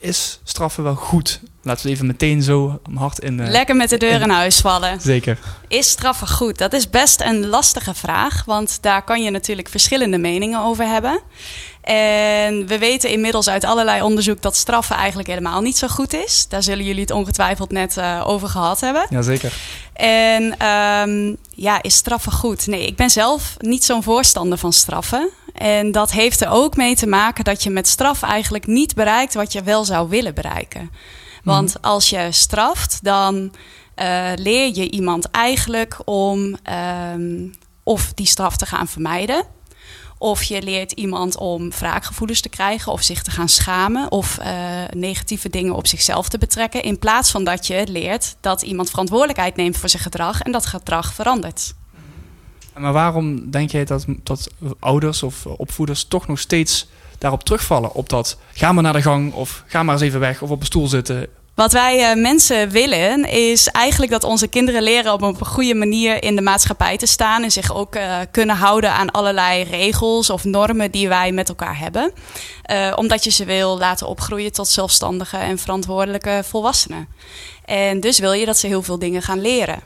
Is 0.00 0.40
straffen 0.44 0.82
wel 0.82 0.94
goed? 0.94 1.40
Laten 1.62 1.86
we 1.86 1.92
even 1.92 2.06
meteen 2.06 2.42
zo 2.42 2.80
hard 2.94 3.18
in... 3.18 3.38
Uh, 3.38 3.48
Lekker 3.48 3.76
met 3.76 3.88
de 3.88 3.96
deur 3.96 4.20
in, 4.20 4.30
huis 4.30 4.60
vallen. 4.60 5.00
Zeker. 5.00 5.38
Is 5.68 5.88
straffen 5.88 6.28
goed? 6.28 6.58
Dat 6.58 6.72
is 6.72 6.90
best 6.90 7.20
een 7.20 7.46
lastige 7.46 7.94
vraag. 7.94 8.44
Want 8.44 8.78
daar 8.82 9.02
kan 9.02 9.22
je 9.22 9.30
natuurlijk 9.30 9.68
verschillende 9.68 10.18
meningen 10.18 10.60
over 10.60 10.86
hebben. 10.86 11.20
En 11.80 12.66
we 12.66 12.78
weten 12.78 13.10
inmiddels 13.10 13.48
uit 13.48 13.64
allerlei 13.64 14.02
onderzoek 14.02 14.42
dat 14.42 14.56
straffen 14.56 14.96
eigenlijk 14.96 15.28
helemaal 15.28 15.60
niet 15.60 15.78
zo 15.78 15.88
goed 15.88 16.14
is. 16.14 16.46
Daar 16.48 16.62
zullen 16.62 16.84
jullie 16.84 17.00
het 17.00 17.10
ongetwijfeld 17.10 17.70
net 17.70 17.96
uh, 17.96 18.22
over 18.26 18.48
gehad 18.48 18.80
hebben. 18.80 19.06
Jazeker. 19.10 19.52
En 19.92 20.66
um, 20.66 21.36
ja, 21.50 21.82
is 21.82 21.94
straffen 21.94 22.32
goed? 22.32 22.66
Nee, 22.66 22.86
ik 22.86 22.96
ben 22.96 23.10
zelf 23.10 23.54
niet 23.58 23.84
zo'n 23.84 24.02
voorstander 24.02 24.58
van 24.58 24.72
straffen. 24.72 25.30
En 25.54 25.92
dat 25.92 26.12
heeft 26.12 26.40
er 26.40 26.50
ook 26.50 26.76
mee 26.76 26.96
te 26.96 27.06
maken 27.06 27.44
dat 27.44 27.62
je 27.62 27.70
met 27.70 27.88
straf 27.88 28.22
eigenlijk 28.22 28.66
niet 28.66 28.94
bereikt 28.94 29.34
wat 29.34 29.52
je 29.52 29.62
wel 29.62 29.84
zou 29.84 30.08
willen 30.08 30.34
bereiken. 30.34 30.90
Want 31.42 31.74
mm. 31.74 31.84
als 31.84 32.10
je 32.10 32.28
straft, 32.30 32.98
dan 33.02 33.34
uh, 33.96 34.30
leer 34.34 34.74
je 34.74 34.90
iemand 34.90 35.30
eigenlijk 35.30 35.98
om 36.04 36.56
um, 37.14 37.54
of 37.82 38.12
die 38.14 38.26
straf 38.26 38.56
te 38.56 38.66
gaan 38.66 38.88
vermijden 38.88 39.44
of 40.18 40.42
je 40.42 40.62
leert 40.62 40.92
iemand 40.92 41.36
om 41.36 41.70
wraakgevoelens 41.70 42.40
te 42.40 42.48
krijgen 42.48 42.92
of 42.92 43.02
zich 43.02 43.22
te 43.22 43.30
gaan 43.30 43.48
schamen 43.48 44.12
of 44.12 44.38
uh, 44.40 44.46
negatieve 44.90 45.48
dingen 45.48 45.74
op 45.74 45.86
zichzelf 45.86 46.28
te 46.28 46.38
betrekken. 46.38 46.82
In 46.82 46.98
plaats 46.98 47.30
van 47.30 47.44
dat 47.44 47.66
je 47.66 47.86
leert 47.88 48.36
dat 48.40 48.62
iemand 48.62 48.90
verantwoordelijkheid 48.90 49.56
neemt 49.56 49.76
voor 49.76 49.88
zijn 49.88 50.02
gedrag 50.02 50.40
en 50.42 50.52
dat 50.52 50.66
gedrag 50.66 51.14
verandert. 51.14 51.74
Maar 52.78 52.92
waarom 52.92 53.50
denk 53.50 53.70
jij 53.70 53.84
dat, 53.84 54.48
ouders 54.78 55.22
of 55.22 55.46
opvoeders 55.46 56.04
toch 56.04 56.26
nog 56.26 56.38
steeds 56.38 56.86
daarop 57.18 57.44
terugvallen? 57.44 57.94
Op 57.94 58.08
dat 58.08 58.38
ga 58.52 58.72
maar 58.72 58.82
naar 58.82 58.92
de 58.92 59.02
gang 59.02 59.32
of 59.32 59.64
ga 59.66 59.82
maar 59.82 59.94
eens 59.94 60.04
even 60.04 60.20
weg 60.20 60.42
of 60.42 60.50
op 60.50 60.60
een 60.60 60.66
stoel 60.66 60.86
zitten. 60.86 61.28
Wat 61.58 61.72
wij 61.72 62.10
uh, 62.10 62.22
mensen 62.22 62.70
willen 62.70 63.24
is 63.24 63.68
eigenlijk 63.68 64.12
dat 64.12 64.24
onze 64.24 64.48
kinderen 64.48 64.82
leren 64.82 65.12
om 65.12 65.22
op 65.22 65.40
een 65.40 65.46
goede 65.46 65.74
manier 65.74 66.22
in 66.22 66.36
de 66.36 66.42
maatschappij 66.42 66.96
te 66.96 67.06
staan 67.06 67.42
en 67.42 67.50
zich 67.50 67.74
ook 67.74 67.96
uh, 67.96 68.16
kunnen 68.30 68.56
houden 68.56 68.92
aan 68.92 69.10
allerlei 69.10 69.62
regels 69.62 70.30
of 70.30 70.44
normen 70.44 70.90
die 70.90 71.08
wij 71.08 71.32
met 71.32 71.48
elkaar 71.48 71.78
hebben. 71.78 72.12
Uh, 72.72 72.92
omdat 72.96 73.24
je 73.24 73.30
ze 73.30 73.44
wil 73.44 73.78
laten 73.78 74.06
opgroeien 74.06 74.52
tot 74.52 74.68
zelfstandige 74.68 75.36
en 75.36 75.58
verantwoordelijke 75.58 76.42
volwassenen. 76.44 77.08
En 77.64 78.00
dus 78.00 78.18
wil 78.18 78.32
je 78.32 78.46
dat 78.46 78.58
ze 78.58 78.66
heel 78.66 78.82
veel 78.82 78.98
dingen 78.98 79.22
gaan 79.22 79.40
leren. 79.40 79.80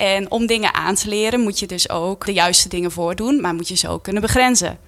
En 0.00 0.30
om 0.30 0.46
dingen 0.46 0.74
aan 0.74 0.94
te 0.94 1.08
leren 1.08 1.40
moet 1.40 1.58
je 1.58 1.66
dus 1.66 1.88
ook 1.88 2.26
de 2.26 2.32
juiste 2.32 2.68
dingen 2.68 2.90
voordoen, 2.92 3.40
maar 3.40 3.54
moet 3.54 3.68
je 3.68 3.76
ze 3.76 3.88
ook 3.88 4.02
kunnen 4.02 4.22
begrenzen. 4.22 4.78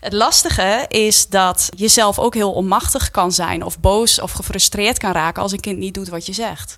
Het 0.00 0.12
lastige 0.12 0.84
is 0.88 1.28
dat 1.28 1.68
je 1.76 1.88
zelf 1.88 2.18
ook 2.18 2.34
heel 2.34 2.52
onmachtig 2.52 3.10
kan 3.10 3.32
zijn 3.32 3.62
of 3.64 3.80
boos 3.80 4.20
of 4.20 4.32
gefrustreerd 4.32 4.98
kan 4.98 5.12
raken 5.12 5.42
als 5.42 5.52
een 5.52 5.60
kind 5.60 5.78
niet 5.78 5.94
doet 5.94 6.08
wat 6.08 6.26
je 6.26 6.32
zegt. 6.32 6.74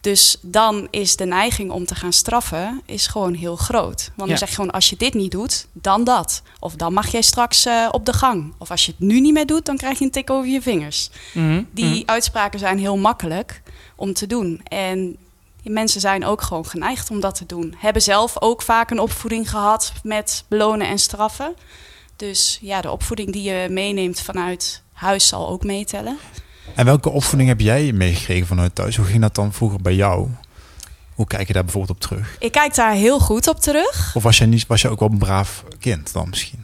Dus 0.00 0.36
dan 0.42 0.88
is 0.90 1.16
de 1.16 1.24
neiging 1.24 1.70
om 1.70 1.86
te 1.86 1.94
gaan 1.94 2.12
straffen 2.12 2.82
is 2.86 3.06
gewoon 3.06 3.34
heel 3.34 3.56
groot. 3.56 4.02
Want 4.04 4.16
dan 4.16 4.28
Ja. 4.28 4.36
zeg 4.36 4.48
je 4.48 4.54
gewoon 4.54 4.70
als 4.70 4.90
je 4.90 4.96
dit 4.96 5.14
niet 5.14 5.30
doet, 5.30 5.66
dan 5.72 6.04
dat. 6.04 6.42
Of 6.58 6.74
dan 6.74 6.92
mag 6.92 7.06
jij 7.12 7.22
straks 7.22 7.66
eh, 7.66 7.88
op 7.90 8.06
de 8.06 8.12
gang. 8.12 8.54
Of 8.58 8.70
als 8.70 8.86
je 8.86 8.90
het 8.90 9.00
nu 9.00 9.20
niet 9.20 9.32
meer 9.32 9.46
doet, 9.46 9.66
dan 9.66 9.76
krijg 9.76 9.98
je 9.98 10.04
een 10.04 10.10
tik 10.10 10.30
over 10.30 10.50
je 10.50 10.62
vingers. 10.62 11.10
Mhm, 11.34 11.62
Die 11.70 11.84
mhm. 12.00 12.02
uitspraken 12.10 12.58
zijn 12.58 12.78
heel 12.78 12.96
makkelijk 12.96 13.62
om 13.96 14.12
te 14.12 14.26
doen. 14.26 14.60
En 14.64 15.16
mensen 15.72 16.00
zijn 16.00 16.24
ook 16.24 16.42
gewoon 16.42 16.66
geneigd 16.66 17.10
om 17.10 17.20
dat 17.20 17.34
te 17.34 17.46
doen. 17.46 17.74
Hebben 17.78 18.02
zelf 18.02 18.40
ook 18.40 18.62
vaak 18.62 18.90
een 18.90 19.00
opvoeding 19.00 19.50
gehad 19.50 19.92
met 20.02 20.44
belonen 20.48 20.88
en 20.88 20.98
straffen. 20.98 21.54
Dus 22.16 22.58
ja, 22.60 22.80
de 22.80 22.90
opvoeding 22.90 23.32
die 23.32 23.42
je 23.42 23.68
meeneemt 23.70 24.20
vanuit 24.20 24.82
huis 24.92 25.28
zal 25.28 25.48
ook 25.48 25.64
meetellen. 25.64 26.18
En 26.74 26.84
welke 26.84 27.10
opvoeding 27.10 27.48
heb 27.48 27.60
jij 27.60 27.92
meegekregen 27.92 28.46
vanuit 28.46 28.74
thuis? 28.74 28.96
Hoe 28.96 29.06
ging 29.06 29.20
dat 29.20 29.34
dan 29.34 29.52
vroeger 29.52 29.80
bij 29.80 29.94
jou? 29.94 30.28
Hoe 31.14 31.26
kijk 31.26 31.46
je 31.46 31.52
daar 31.52 31.64
bijvoorbeeld 31.64 31.96
op 31.96 32.00
terug? 32.00 32.36
Ik 32.38 32.52
kijk 32.52 32.74
daar 32.74 32.92
heel 32.92 33.18
goed 33.18 33.48
op 33.48 33.60
terug. 33.60 34.12
Of 34.16 34.22
was 34.22 34.38
jij, 34.38 34.46
niet, 34.46 34.66
was 34.66 34.82
jij 34.82 34.90
ook 34.90 35.00
wel 35.00 35.10
een 35.10 35.18
braaf 35.18 35.64
kind 35.80 36.12
dan 36.12 36.28
misschien? 36.28 36.63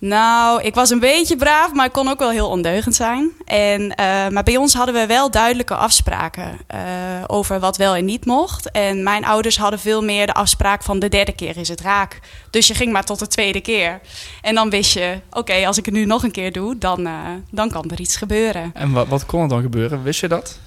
Nou, 0.00 0.62
ik 0.62 0.74
was 0.74 0.90
een 0.90 1.00
beetje 1.00 1.36
braaf, 1.36 1.72
maar 1.72 1.86
ik 1.86 1.92
kon 1.92 2.08
ook 2.08 2.18
wel 2.18 2.30
heel 2.30 2.48
ondeugend 2.48 2.94
zijn. 2.94 3.30
En, 3.44 3.94
eh, 3.94 4.28
maar 4.28 4.42
bij 4.42 4.56
ons 4.56 4.74
hadden 4.74 4.94
we 4.94 5.06
wel 5.06 5.30
duidelijke 5.30 5.74
afspraken 5.74 6.58
eh, 6.66 6.80
over 7.26 7.60
wat 7.60 7.76
wel 7.76 7.94
en 7.94 8.04
niet 8.04 8.26
mocht. 8.26 8.70
En 8.70 9.02
mijn 9.02 9.24
ouders 9.24 9.58
hadden 9.58 9.78
veel 9.78 10.02
meer 10.02 10.26
de 10.26 10.34
afspraak 10.34 10.82
van 10.82 10.98
de 10.98 11.08
derde 11.08 11.32
keer 11.32 11.56
is 11.56 11.68
het 11.68 11.80
raak. 11.80 12.20
Dus 12.50 12.66
je 12.66 12.74
ging 12.74 12.92
maar 12.92 13.04
tot 13.04 13.18
de 13.18 13.26
tweede 13.26 13.60
keer. 13.60 14.00
En 14.42 14.54
dan 14.54 14.70
wist 14.70 14.92
je, 14.92 15.20
oké, 15.30 15.66
als 15.66 15.78
ik 15.78 15.84
het 15.84 15.94
nu 15.94 16.04
nog 16.04 16.22
een 16.22 16.30
keer 16.30 16.52
doe, 16.52 16.78
dan, 16.78 17.06
eh, 17.06 17.14
dan 17.50 17.70
kan 17.70 17.90
er 17.90 18.00
iets 18.00 18.16
gebeuren. 18.16 18.70
En 18.74 18.92
wat, 18.92 19.08
wat 19.08 19.26
kon 19.26 19.42
er 19.42 19.48
dan 19.48 19.62
gebeuren? 19.62 20.02
Wist 20.02 20.20
je 20.20 20.28
dat? 20.28 20.58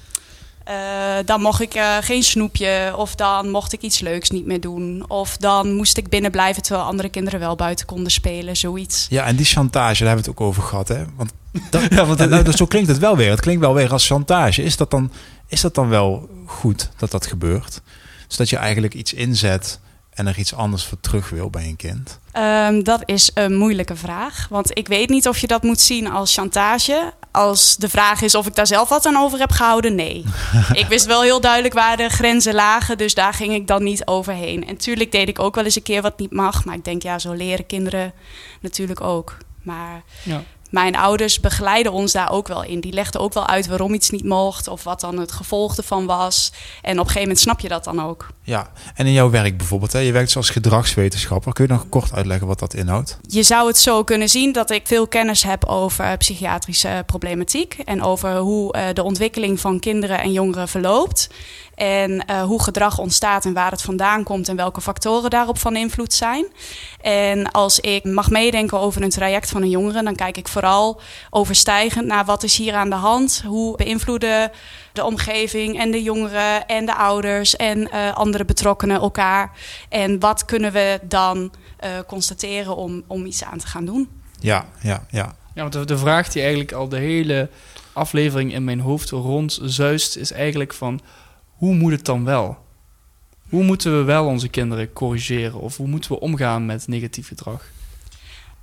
Eh, 0.63 0.75
dan 1.25 1.41
mocht 1.41 1.61
ik 1.61 1.73
eh, 1.73 1.97
geen 2.01 2.23
snoepje, 2.23 2.93
of 2.97 3.15
dan 3.15 3.49
mocht 3.49 3.73
ik 3.73 3.81
iets 3.81 3.99
leuks 3.99 4.29
niet 4.29 4.45
meer 4.45 4.61
doen. 4.61 5.03
Of 5.07 5.37
dan 5.37 5.73
moest 5.73 5.97
ik 5.97 6.09
binnen 6.09 6.31
blijven 6.31 6.63
terwijl 6.63 6.85
andere 6.85 7.09
kinderen 7.09 7.39
wel 7.39 7.55
buiten 7.55 7.85
konden 7.85 8.11
spelen, 8.11 8.57
zoiets. 8.57 9.07
Ja, 9.09 9.25
en 9.25 9.35
die 9.35 9.45
chantage, 9.45 10.03
daar 10.03 10.07
hebben 10.07 10.25
we 10.25 10.31
het 10.31 10.39
ook 10.39 10.47
over 10.47 10.63
gehad, 10.63 10.87
hè? 10.87 11.03
Want, 11.15 11.31
dat, 11.69 11.81
Ja, 11.89 12.05
want 12.05 12.29
nou, 12.29 12.43
dus 12.43 12.55
zo 12.55 12.65
klinkt 12.65 12.89
het 12.89 12.97
wel 12.97 13.17
weer. 13.17 13.29
Het 13.29 13.39
klinkt 13.39 13.61
wel 13.61 13.73
weer 13.73 13.91
als 13.91 14.07
chantage. 14.07 14.63
Is 14.63 14.77
dat 14.77 14.91
dan, 14.91 15.11
is 15.47 15.61
dat 15.61 15.75
dan 15.75 15.89
wel 15.89 16.29
goed 16.45 16.89
dat 16.97 17.11
dat 17.11 17.25
gebeurt? 17.25 17.81
Dus 18.27 18.37
dat 18.37 18.49
je 18.49 18.57
eigenlijk 18.57 18.93
iets 18.93 19.13
inzet 19.13 19.79
en 20.13 20.27
er 20.27 20.37
iets 20.37 20.53
anders 20.55 20.85
voor 20.85 20.99
terug 20.99 21.29
wil 21.29 21.49
bij 21.49 21.63
een 21.63 21.75
kind? 21.75 22.19
Ehm, 22.31 22.83
dat 22.83 23.01
is 23.05 23.31
een 23.33 23.55
moeilijke 23.55 23.95
vraag. 23.95 24.47
Want 24.49 24.77
ik 24.77 24.87
weet 24.87 25.09
niet 25.09 25.27
of 25.27 25.37
je 25.37 25.47
dat 25.47 25.63
moet 25.63 25.79
zien 25.79 26.11
als 26.11 26.33
chantage. 26.33 27.13
Als 27.31 27.77
de 27.77 27.89
vraag 27.89 28.21
is 28.21 28.35
of 28.35 28.47
ik 28.47 28.55
daar 28.55 28.67
zelf 28.67 28.89
wat 28.89 29.05
aan 29.05 29.17
over 29.17 29.39
heb 29.39 29.51
gehouden, 29.51 29.95
nee. 29.95 30.25
ik 30.73 30.85
wist 30.87 31.05
wel 31.05 31.21
heel 31.21 31.41
duidelijk 31.41 31.73
waar 31.73 31.97
de 31.97 32.09
grenzen 32.09 32.53
lagen, 32.53 32.97
dus 32.97 33.13
daar 33.13 33.33
ging 33.33 33.53
ik 33.53 33.67
dan 33.67 33.83
niet 33.83 34.07
overheen. 34.07 34.67
En 34.67 34.77
tuurlijk 34.77 35.11
deed 35.11 35.29
ik 35.29 35.39
ook 35.39 35.55
wel 35.55 35.63
eens 35.63 35.75
een 35.75 35.83
keer 35.83 36.01
wat 36.01 36.19
niet 36.19 36.31
mag. 36.31 36.65
Maar 36.65 36.75
ik 36.75 36.85
denk, 36.85 37.01
ja, 37.03 37.19
zo 37.19 37.33
leren 37.33 37.65
kinderen 37.65 38.13
natuurlijk 38.61 39.01
ook. 39.01 39.37
Maar 39.61 40.03
Ja. 40.23 40.43
Mijn 40.71 40.95
ouders 40.95 41.39
begeleiden 41.39 41.91
ons 41.91 42.11
daar 42.11 42.31
ook 42.31 42.47
wel 42.47 42.63
in. 42.63 42.79
Die 42.79 42.93
legden 42.93 43.21
ook 43.21 43.33
wel 43.33 43.47
uit 43.47 43.67
waarom 43.67 43.93
iets 43.93 44.09
niet 44.09 44.23
mocht 44.23 44.67
of 44.67 44.83
wat 44.83 44.99
dan 44.99 45.19
het 45.19 45.31
gevolg 45.31 45.77
ervan 45.77 46.05
was. 46.05 46.51
En 46.81 46.91
op 46.91 46.97
een 46.97 47.05
gegeven 47.05 47.21
moment 47.21 47.39
snap 47.39 47.59
je 47.59 47.67
dat 47.67 47.83
dan 47.83 48.01
ook. 48.01 48.27
Ja, 48.43 48.71
en 48.95 49.05
in 49.05 49.11
jouw 49.11 49.29
werk 49.29 49.57
bijvoorbeeld, 49.57 49.93
hè? 49.93 49.99
je 49.99 50.11
werkt 50.11 50.35
als 50.35 50.49
gedragswetenschapper. 50.49 51.53
Kun 51.53 51.65
je 51.67 51.71
nog 51.73 51.89
kort 51.89 52.13
uitleggen 52.13 52.47
wat 52.47 52.59
dat 52.59 52.73
inhoudt? 52.73 53.19
Je 53.27 53.43
zou 53.43 53.67
het 53.67 53.77
zo 53.77 54.03
kunnen 54.03 54.29
zien 54.29 54.51
dat 54.51 54.69
ik 54.71 54.87
veel 54.87 55.07
kennis 55.07 55.43
heb 55.43 55.65
over 55.65 56.17
psychiatrische 56.17 57.03
problematiek 57.05 57.73
en 57.85 58.03
over 58.03 58.37
hoe 58.37 58.73
eh, 58.73 58.93
de 58.93 59.03
ontwikkeling 59.03 59.59
van 59.59 59.79
kinderen 59.79 60.21
en 60.21 60.31
jongeren 60.31 60.67
verloopt. 60.67 61.29
En 61.81 62.25
eh, 62.25 62.43
hoe 62.43 62.63
gedrag 62.63 62.97
ontstaat 62.97 63.45
en 63.45 63.53
waar 63.53 63.71
het 63.71 63.81
vandaan 63.81 64.23
komt 64.23 64.49
en 64.49 64.55
welke 64.55 64.81
factoren 64.81 65.29
daarop 65.29 65.57
van 65.57 65.75
invloed 65.75 66.13
zijn. 66.13 66.45
En 67.01 67.51
als 67.51 67.79
ik 67.79 68.03
mag 68.03 68.29
meedenken 68.29 68.79
over 68.79 69.01
een 69.01 69.09
traject 69.09 69.49
van 69.49 69.61
een 69.61 69.69
jongere, 69.69 70.03
dan 70.03 70.15
kijk 70.15 70.37
ik 70.37 70.47
vooral 70.47 71.01
overstijgend 71.29 72.05
naar 72.05 72.25
wat 72.25 72.43
is 72.43 72.57
hier 72.57 72.73
aan 72.73 72.89
de 72.89 72.95
hand. 72.95 73.43
Hoe 73.45 73.75
beïnvloeden 73.77 74.51
de 74.93 75.05
omgeving 75.05 75.79
en 75.79 75.91
de 75.91 76.03
jongeren 76.03 76.67
en 76.67 76.85
de 76.85 76.95
ouders 76.95 77.55
en 77.55 77.91
eh, 77.91 78.13
andere 78.13 78.45
betrokkenen 78.45 78.99
elkaar. 78.99 79.51
En 79.89 80.19
wat 80.19 80.45
kunnen 80.45 80.71
we 80.71 80.99
dan 81.03 81.51
eh, 81.77 81.89
constateren 82.07 82.75
om, 82.75 83.03
om 83.07 83.25
iets 83.25 83.43
aan 83.43 83.57
te 83.57 83.67
gaan 83.67 83.85
doen? 83.85 84.09
Ja, 84.39 84.65
ja, 84.81 85.05
ja. 85.09 85.35
Ja, 85.53 85.61
want 85.61 85.73
de, 85.73 85.85
de 85.85 85.97
vraag 85.97 86.29
die 86.29 86.41
eigenlijk 86.41 86.71
al 86.71 86.89
de 86.89 86.97
hele 86.97 87.49
aflevering 87.93 88.53
in 88.53 88.63
mijn 88.63 88.79
hoofd 88.79 89.09
rondzuist, 89.09 90.15
is 90.15 90.31
eigenlijk 90.31 90.73
van 90.73 91.01
hoe 91.61 91.73
moet 91.73 91.91
het 91.91 92.05
dan 92.05 92.25
wel? 92.25 92.57
Hoe 93.49 93.63
moeten 93.63 93.97
we 93.97 94.03
wel 94.03 94.25
onze 94.25 94.47
kinderen 94.47 94.93
corrigeren? 94.93 95.59
Of 95.59 95.77
hoe 95.77 95.87
moeten 95.87 96.11
we 96.11 96.19
omgaan 96.19 96.65
met 96.65 96.87
negatief 96.87 97.27
gedrag? 97.27 97.63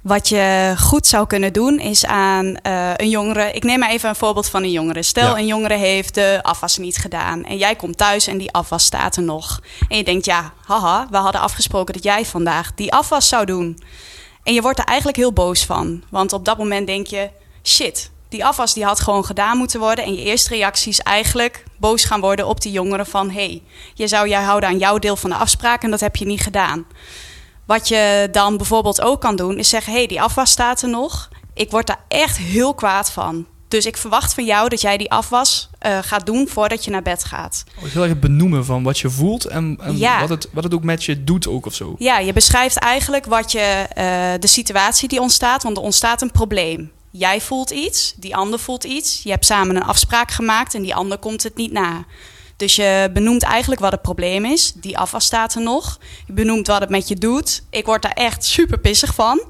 Wat 0.01 0.29
je 0.29 0.75
goed 0.79 1.07
zou 1.07 1.27
kunnen 1.27 1.53
doen 1.53 1.79
is 1.79 2.07
aan 2.07 2.57
eh, 2.57 2.91
een 2.97 3.09
jongere. 3.09 3.53
Ik 3.53 3.65
neem 3.65 3.79
maar 3.79 3.91
even 3.91 4.09
een 4.09 4.15
voorbeeld 4.15 4.49
van 4.49 4.63
een 4.63 4.71
jongere. 4.71 5.03
Stel, 5.03 5.31
Ja. 5.31 5.39
een 5.39 5.47
jongere 5.47 5.77
heeft 5.77 6.15
de 6.15 6.39
afwas 6.43 6.79
niet 6.79 6.97
gedaan. 6.97 7.45
En 7.45 7.57
jij 7.57 7.77
komt 7.77 7.97
thuis 7.97 8.27
en 8.27 8.39
die 8.39 8.53
afwas 8.53 8.85
staat 8.85 9.17
er 9.17 9.23
nog. 9.23 9.61
En 9.89 9.97
je 9.97 10.05
denkt, 10.05 10.25
ja, 10.25 10.53
haha, 10.67 11.07
we 11.11 11.17
hadden 11.17 11.41
afgesproken 11.41 11.95
dat 11.95 12.03
jij 12.03 12.25
vandaag 12.25 12.75
die 12.75 12.93
afwas 12.93 13.29
zou 13.29 13.45
doen. 13.45 13.79
En 14.43 14.55
je 14.55 14.63
wordt 14.63 14.79
er 14.79 14.85
eigenlijk 14.85 15.19
heel 15.19 15.33
boos 15.33 15.65
van. 15.65 16.03
Want 16.11 16.33
op 16.33 16.45
dat 16.45 16.59
moment 16.59 16.87
denk 16.87 17.07
je, 17.07 17.31
shit, 17.63 18.11
die 18.29 18.45
afwas 18.45 18.75
die 18.75 18.85
had 18.85 19.01
gewoon 19.01 19.25
gedaan 19.25 19.59
moeten 19.59 19.81
worden. 19.81 20.05
En 20.05 20.15
je 20.15 20.23
eerste 20.23 20.49
reactie 20.55 20.91
is 20.91 21.01
eigenlijk 21.01 21.65
boos 21.79 22.05
gaan 22.05 22.21
worden 22.21 22.47
op 22.47 22.61
die 22.61 22.73
jongere 22.73 23.05
van... 23.05 23.31
hé, 23.31 23.45
hey, 23.47 23.63
je 23.95 24.09
zou 24.09 24.29
jij 24.29 24.43
houden 24.43 24.69
aan 24.69 24.79
jouw 24.79 24.99
deel 24.99 25.17
van 25.17 25.31
de 25.31 25.37
afspraak 25.37 25.83
en 25.83 25.91
dat 25.91 26.01
heb 26.01 26.17
je 26.17 26.27
niet 26.27 26.41
gedaan. 26.41 26.87
Wat 27.67 27.89
je 27.89 28.29
dan 28.33 28.57
bijvoorbeeld 28.57 29.01
ook 29.01 29.21
kan 29.21 29.37
doen, 29.37 29.59
is 29.59 29.69
zeggen: 29.69 29.93
hé, 29.93 29.99
hey, 29.99 30.07
die 30.09 30.21
afwas 30.23 30.51
staat 30.51 30.83
er 30.83 30.89
nog. 30.89 31.29
Ik 31.55 31.71
word 31.71 31.87
daar 31.87 32.05
echt 32.09 32.37
heel 32.37 32.75
kwaad 32.75 33.11
van. 33.11 33.47
Dus 33.69 33.87
ik 33.87 33.97
verwacht 33.97 34.35
van 34.35 34.45
jou 34.45 34.69
dat 34.69 34.81
jij 34.81 34.97
die 34.97 35.11
afwas 35.11 35.69
eh, 35.79 35.99
gaat 36.01 36.27
doen 36.27 36.49
voordat 36.49 36.85
je 36.85 36.91
naar 36.91 37.03
bed 37.03 37.25
gaat. 37.25 37.65
Heel 37.81 38.03
erg 38.03 38.19
benoemen 38.19 38.65
van 38.65 38.83
wat 38.83 38.99
je 38.99 39.11
voelt 39.11 39.45
en, 39.45 39.79
en 39.83 39.99
Ja. 39.99 40.21
wat, 40.21 40.29
het, 40.29 40.49
wat 40.53 40.65
het 40.65 40.75
ook 40.75 40.83
met 40.83 41.05
je 41.05 41.25
doet 41.25 41.49
ook 41.49 41.67
of 41.67 41.75
zo. 41.75 41.95
Ja, 41.99 42.19
je 42.19 42.33
beschrijft 42.33 42.77
eigenlijk 42.77 43.27
wat 43.27 43.53
je, 43.53 43.87
eh, 43.95 44.05
de 44.41 44.47
situatie 44.47 45.09
die 45.09 45.21
ontstaat, 45.21 45.63
want 45.63 45.77
er 45.77 45.83
ontstaat 45.83 46.23
een 46.23 46.31
probleem. 46.31 46.91
Jij 47.11 47.41
voelt 47.41 47.71
iets, 47.71 48.15
die 48.17 48.37
ander 48.37 48.59
voelt 48.59 48.85
iets. 48.85 49.23
Je 49.23 49.31
hebt 49.31 49.45
samen 49.45 49.77
een 49.77 49.83
afspraak 49.83 50.31
gemaakt 50.31 50.75
en 50.75 50.83
die 50.83 50.95
ander 50.95 51.19
komt 51.19 51.43
het 51.43 51.57
niet 51.57 51.73
na. 51.73 52.05
Dus 52.57 52.77
je 52.77 53.11
benoemt 53.13 53.43
eigenlijk 53.43 53.81
wat 53.81 53.93
het 53.93 54.03
probleem 54.03 54.45
is. 54.45 54.73
Die 54.73 54.99
afwas 54.99 55.25
staat 55.25 55.55
er 55.55 55.63
nog. 55.63 55.99
Je 56.27 56.33
benoemt 56.33 56.67
wat 56.67 56.81
het 56.81 56.91
met 56.91 57.09
je 57.09 57.15
doet. 57.15 57.63
Ik 57.71 57.87
word 57.87 58.03
daar 58.03 58.13
echt 58.13 58.45
super 58.45 58.79
pissig 58.79 59.15
van. 59.15 59.43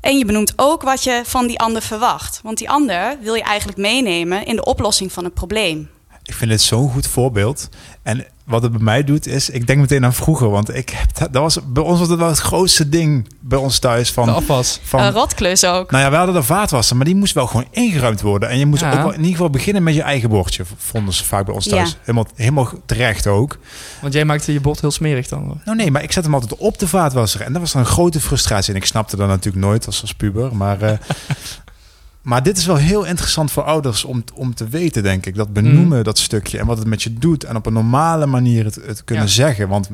En 0.00 0.18
je 0.18 0.24
benoemt 0.24 0.52
ook 0.56 0.82
wat 0.82 1.04
je 1.04 1.22
van 1.24 1.46
die 1.46 1.60
ander 1.60 1.82
verwacht. 1.82 2.40
Want 2.42 2.58
die 2.58 2.70
ander 2.70 3.18
wil 3.20 3.34
je 3.34 3.42
eigenlijk 3.42 3.78
meenemen 3.78 4.44
in 4.44 4.56
de 4.56 4.64
oplossing 4.64 5.12
van 5.12 5.24
het 5.24 5.34
probleem. 5.34 5.90
Ik 6.28 6.34
vind 6.34 6.50
dit 6.50 6.60
zo'n 6.60 6.90
goed 6.90 7.06
voorbeeld. 7.06 7.68
En 8.02 8.24
wat 8.44 8.62
het 8.62 8.72
bij 8.72 8.80
mij 8.80 9.04
doet 9.04 9.26
is, 9.26 9.50
ik 9.50 9.66
denk 9.66 9.80
meteen 9.80 10.04
aan 10.04 10.14
vroeger, 10.14 10.50
want 10.50 10.74
ik 10.74 10.88
heb 10.90 11.16
dat, 11.18 11.32
dat 11.32 11.42
was 11.42 11.58
bij 11.66 11.82
ons 11.82 11.98
was 11.98 12.08
dat 12.08 12.18
wel 12.18 12.28
het 12.28 12.38
grootste 12.38 12.88
ding 12.88 13.28
bij 13.40 13.58
ons 13.58 13.78
thuis 13.78 14.12
van 14.12 14.26
De 14.26 14.32
afwas. 14.32 14.80
van. 14.82 15.00
Een 15.00 15.12
rotklus 15.12 15.64
ook. 15.64 15.90
nou 15.90 16.04
ja, 16.04 16.10
we 16.10 16.16
hadden 16.16 16.34
de 16.34 16.42
vaatwasser, 16.42 16.96
maar 16.96 17.04
die 17.04 17.14
moest 17.14 17.34
wel 17.34 17.46
gewoon 17.46 17.66
ingeruimd 17.70 18.20
worden. 18.20 18.48
En 18.48 18.58
je 18.58 18.66
moest 18.66 18.82
Ja. 18.82 18.92
ook 18.92 18.98
wel 18.98 19.10
in 19.12 19.16
ieder 19.18 19.30
geval 19.32 19.50
beginnen 19.50 19.82
met 19.82 19.94
je 19.94 20.02
eigen 20.02 20.28
bordje. 20.28 20.64
Vonden 20.76 21.14
ze 21.14 21.24
vaak 21.24 21.44
bij 21.44 21.54
ons 21.54 21.66
thuis. 21.68 21.90
Ja. 21.90 21.96
Helemaal, 22.00 22.26
helemaal 22.34 22.70
terecht 22.86 23.26
ook. 23.26 23.58
Want 24.00 24.12
jij 24.12 24.24
maakte 24.24 24.52
je 24.52 24.60
bord 24.60 24.80
heel 24.80 24.90
smerig 24.90 25.28
dan. 25.28 25.60
Nou 25.64 25.76
nee, 25.76 25.90
maar 25.90 26.02
ik 26.02 26.12
zet 26.12 26.24
hem 26.24 26.34
altijd 26.34 26.56
op 26.56 26.78
de 26.78 26.88
vaatwasser. 26.88 27.40
En 27.40 27.52
dat 27.52 27.60
was 27.62 27.72
dan 27.72 27.80
een 27.82 27.86
grote 27.88 28.20
frustratie. 28.20 28.70
En 28.74 28.80
ik 28.80 28.86
snapte 28.86 29.16
dat 29.16 29.28
natuurlijk 29.28 29.64
nooit 29.64 29.86
als, 29.86 30.00
als 30.00 30.14
puber. 30.14 30.56
Maar, 30.56 30.80
eh, 30.82 30.98
maar 32.28 32.42
dit 32.42 32.58
is 32.58 32.66
wel 32.66 32.76
heel 32.76 33.04
interessant 33.04 33.52
voor 33.52 33.62
ouders 33.62 34.04
om, 34.04 34.24
om 34.34 34.54
te 34.54 34.68
weten, 34.68 35.02
denk 35.02 35.26
ik. 35.26 35.34
Dat 35.34 35.52
benoemen, 35.52 36.04
dat 36.04 36.18
stukje. 36.18 36.58
En 36.58 36.66
wat 36.66 36.78
het 36.78 36.86
met 36.86 37.02
je 37.02 37.14
doet. 37.14 37.44
En 37.44 37.56
op 37.56 37.66
een 37.66 37.72
normale 37.72 38.26
manier 38.26 38.64
het, 38.64 38.74
het 38.74 39.04
kunnen 39.04 39.24
Ja. 39.24 39.30
zeggen. 39.30 39.68
Want 39.68 39.88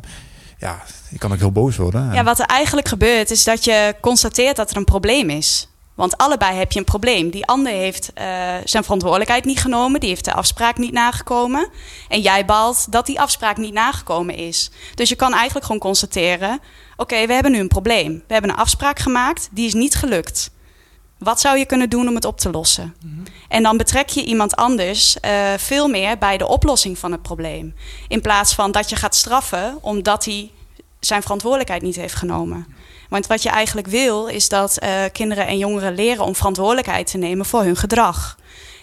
ja, 0.58 0.82
je 1.10 1.18
kan 1.18 1.32
ook 1.32 1.38
heel 1.38 1.52
boos 1.52 1.76
worden. 1.76 2.12
Ja, 2.12 2.24
wat 2.24 2.38
er 2.38 2.46
eigenlijk 2.46 2.88
gebeurt 2.88 3.30
is 3.30 3.44
dat 3.44 3.64
je 3.64 3.94
constateert 4.00 4.56
dat 4.56 4.70
er 4.70 4.76
een 4.76 4.84
probleem 4.84 5.30
is. 5.30 5.68
Want 5.94 6.16
allebei 6.16 6.56
heb 6.56 6.72
je 6.72 6.78
een 6.78 6.84
probleem. 6.84 7.30
Die 7.30 7.46
ander 7.46 7.72
heeft 7.72 8.10
uh, 8.18 8.24
zijn 8.64 8.82
verantwoordelijkheid 8.82 9.44
niet 9.44 9.60
genomen, 9.60 10.00
die 10.00 10.08
heeft 10.08 10.24
de 10.24 10.32
afspraak 10.32 10.78
niet 10.78 10.92
nagekomen. 10.92 11.68
En 12.08 12.20
jij 12.20 12.44
balt 12.44 12.92
dat 12.92 13.06
die 13.06 13.20
afspraak 13.20 13.56
niet 13.56 13.74
nagekomen 13.74 14.36
is. 14.36 14.70
Dus 14.94 15.08
je 15.08 15.16
kan 15.16 15.32
eigenlijk 15.34 15.64
gewoon 15.66 15.80
constateren: 15.80 16.58
oké, 16.96 17.26
we 17.26 17.32
hebben 17.32 17.52
nu 17.52 17.58
een 17.58 17.68
probleem. 17.68 18.12
We 18.26 18.32
hebben 18.32 18.50
een 18.50 18.56
afspraak 18.56 18.98
gemaakt, 18.98 19.48
die 19.52 19.66
is 19.66 19.74
niet 19.74 19.94
gelukt. 19.94 20.52
Wat 21.24 21.40
zou 21.40 21.58
je 21.58 21.64
kunnen 21.64 21.90
doen 21.90 22.08
om 22.08 22.14
het 22.14 22.24
op 22.24 22.38
te 22.38 22.50
lossen? 22.50 22.94
Mm 23.04 23.10
-hmm. 23.10 23.24
En 23.48 23.62
dan 23.62 23.76
betrek 23.76 24.08
je 24.08 24.24
iemand 24.24 24.56
anders 24.56 25.16
uh, 25.24 25.30
veel 25.56 25.88
meer 25.88 26.18
bij 26.18 26.36
de 26.36 26.46
oplossing 26.46 26.98
van 26.98 27.12
het 27.12 27.22
probleem. 27.22 27.74
In 28.08 28.20
plaats 28.20 28.54
van 28.54 28.72
dat 28.72 28.90
je 28.90 28.96
gaat 28.96 29.14
straffen 29.14 29.78
omdat 29.80 30.24
hij 30.24 30.50
zijn 31.00 31.22
verantwoordelijkheid 31.22 31.82
niet 31.82 31.96
heeft 31.96 32.14
genomen. 32.14 32.66
Want 33.08 33.26
wat 33.26 33.42
je 33.42 33.48
eigenlijk 33.48 33.86
wil, 33.86 34.26
is 34.26 34.48
dat 34.48 34.78
uh, 34.82 34.90
kinderen 35.12 35.46
en 35.46 35.58
jongeren 35.58 35.94
leren 35.94 36.24
om 36.24 36.34
verantwoordelijkheid 36.34 37.10
te 37.10 37.18
nemen 37.18 37.46
voor 37.46 37.62
hun 37.62 37.76
gedrag. 37.76 38.38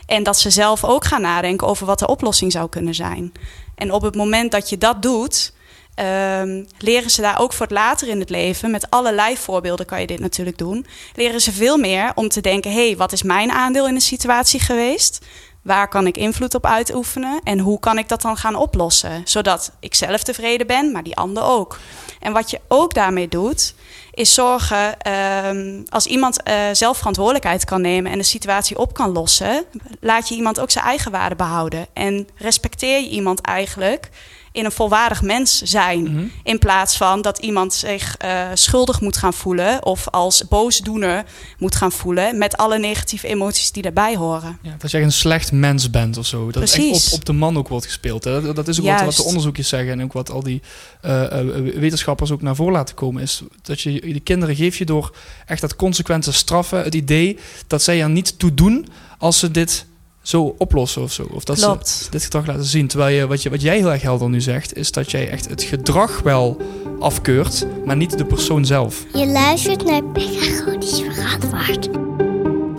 En 0.06 0.24
dat 0.24 0.40
ze 0.40 0.50
zelf 0.50 0.84
ook 0.84 1.06
gaan 1.06 1.22
nadenken 1.22 1.68
over 1.68 1.86
wat 1.86 2.00
de 2.00 2.08
oplossing 2.08 2.52
zou 2.52 2.70
kunnen 2.70 2.96
zijn. 2.96 3.32
En 3.76 3.92
op 3.92 4.02
het 4.02 4.16
moment 4.16 4.52
dat 4.52 4.70
je 4.70 4.78
dat 4.78 5.02
doet, 5.02 5.54
um, 6.02 6.68
leren 6.78 7.10
ze 7.10 7.22
daar 7.22 7.40
ook 7.40 7.54
voor 7.54 7.66
het 7.66 7.76
later 7.76 8.08
in 8.08 8.20
het 8.20 8.30
leven, 8.30 8.72
met 8.72 8.90
allerlei 8.90 9.38
voorbeelden 9.38 9.86
kan 9.86 10.02
je 10.02 10.08
dit 10.08 10.20
natuurlijk 10.20 10.58
doen, 10.58 10.86
leren 11.16 11.42
ze 11.42 11.52
veel 11.52 11.78
meer 11.78 12.12
om 12.16 12.30
te 12.30 12.42
denken: 12.42 12.72
hé, 12.72 12.86
hey, 12.88 12.98
wat 12.98 13.12
is 13.12 13.24
mijn 13.24 13.52
aandeel 13.52 13.88
in 13.88 13.94
de 13.94 14.00
situatie 14.00 14.60
geweest? 14.60 15.26
Waar 15.62 15.88
kan 15.88 16.08
ik 16.08 16.18
invloed 16.18 16.56
op 16.56 16.66
uitoefenen 16.66 17.40
en 17.44 17.60
hoe 17.60 17.80
kan 17.80 17.98
ik 17.98 18.10
dat 18.10 18.22
dan 18.22 18.38
gaan 18.38 18.56
oplossen? 18.56 19.22
Zodat 19.26 19.72
ik 19.80 19.96
zelf 19.96 20.24
tevreden 20.24 20.68
ben, 20.68 20.92
maar 20.92 21.04
die 21.04 21.16
ander 21.16 21.44
ook. 21.44 21.80
En 22.20 22.34
wat 22.34 22.50
je 22.50 22.60
ook 22.68 22.94
daarmee 22.94 23.28
doet, 23.28 23.74
is 24.14 24.34
zorgen 24.34 25.12
um, 25.46 25.84
als 25.90 26.06
iemand 26.06 26.38
uh, 26.48 26.56
zelf 26.72 26.98
verantwoordelijkheid 26.98 27.66
kan 27.66 27.82
nemen 27.82 28.12
en 28.12 28.18
de 28.18 28.24
situatie 28.24 28.78
op 28.78 28.94
kan 28.94 29.12
lossen, 29.12 29.66
laat 30.00 30.30
je 30.30 30.36
iemand 30.36 30.60
ook 30.60 30.72
zijn 30.72 30.86
eigen 30.86 31.12
waarde 31.12 31.36
behouden. 31.36 31.88
En 31.94 32.28
respecteer 32.36 33.02
je 33.02 33.10
iemand 33.10 33.42
eigenlijk 33.42 34.10
in 34.52 34.66
een 34.66 34.72
volwaardig 34.72 35.22
mens 35.22 35.62
zijn. 35.62 36.00
Mm 36.00 36.06
-hmm. 36.06 36.32
In 36.44 36.60
plaats 36.60 36.98
van 36.98 37.22
dat 37.22 37.38
iemand 37.38 37.74
zich 37.74 38.18
uh, 38.26 38.48
schuldig 38.54 39.02
moet 39.02 39.18
gaan 39.18 39.34
voelen 39.34 39.86
of 39.86 40.08
als 40.10 40.48
boosdoener 40.48 41.24
moet 41.58 41.76
gaan 41.76 41.92
voelen 41.92 42.38
met 42.38 42.58
alle 42.58 42.80
negatieve 42.80 43.28
emoties 43.28 43.72
die 43.72 43.84
daarbij 43.84 44.16
horen. 44.16 44.58
Ja, 44.62 44.76
dat 44.78 44.92
je 44.92 45.00
een 45.00 45.12
slecht 45.12 45.52
mens 45.52 45.90
bent 45.90 46.18
of 46.18 46.26
zo. 46.26 46.46
Dat 46.52 46.64
Precies. 46.64 46.86
het 46.86 46.96
echt 46.96 47.14
op, 47.14 47.20
op 47.20 47.26
de 47.26 47.34
man 47.34 47.58
ook 47.58 47.68
wordt 47.68 47.86
gespeeld. 47.86 48.24
Hè? 48.24 48.42
Dat, 48.42 48.56
dat 48.56 48.68
is 48.68 48.80
ook 48.80 48.86
wat, 48.86 49.02
wat, 49.02 49.16
de 49.16 49.24
onderzoekjes 49.24 49.68
zeggen 49.68 49.92
en 49.92 50.04
ook 50.04 50.14
wat 50.14 50.32
al 50.32 50.44
die 50.44 50.62
uh, 51.06 51.22
uh, 51.22 51.74
wetenschappers 51.76 52.32
ook 52.32 52.42
naar 52.42 52.56
voren 52.56 52.74
laten 52.74 52.96
komen. 52.96 53.22
Is 53.22 53.42
dat 53.62 53.82
je 53.82 54.02
die 54.02 54.20
kinderen 54.20 54.56
geef 54.56 54.78
je 54.78 54.86
door 54.86 55.16
echt 55.46 55.62
dat 55.62 55.76
consequente 55.76 56.32
straffen. 56.32 56.84
Het 56.84 56.96
idee 56.96 57.38
dat 57.68 57.84
zij 57.84 58.02
er 58.02 58.10
niet 58.10 58.40
toe 58.40 58.54
doen 58.54 58.88
als 59.18 59.40
ze 59.40 59.52
dit 59.52 59.86
zo 60.22 60.56
oplossen 60.58 61.02
of 61.02 61.12
zo. 61.12 61.28
Of 61.32 61.44
dat 61.44 61.60
Klopt. 61.60 61.88
ze 61.88 62.10
dit 62.10 62.24
gedrag 62.24 62.46
laten 62.46 62.66
zien. 62.66 62.88
Terwijl 62.88 63.16
je 63.16 63.28
wat, 63.28 63.42
je, 63.42 63.50
wat 63.50 63.62
jij 63.62 63.78
heel 63.78 63.92
erg 63.92 64.02
helder 64.02 64.30
nu 64.30 64.42
zegt, 64.42 64.76
is 64.76 64.92
dat 64.92 65.12
jij 65.12 65.30
echt 65.30 65.50
het 65.50 65.64
gedrag 65.64 66.22
wel 66.22 66.58
afkeurt, 67.00 67.66
maar 67.86 67.98
niet 67.98 68.18
de 68.18 68.26
persoon 68.26 68.66
zelf. 68.66 69.06
Je 69.14 69.28
luistert 69.28 69.86
naar 69.86 70.04
pedagogisch 70.04 71.02
verantwoord. 71.02 71.90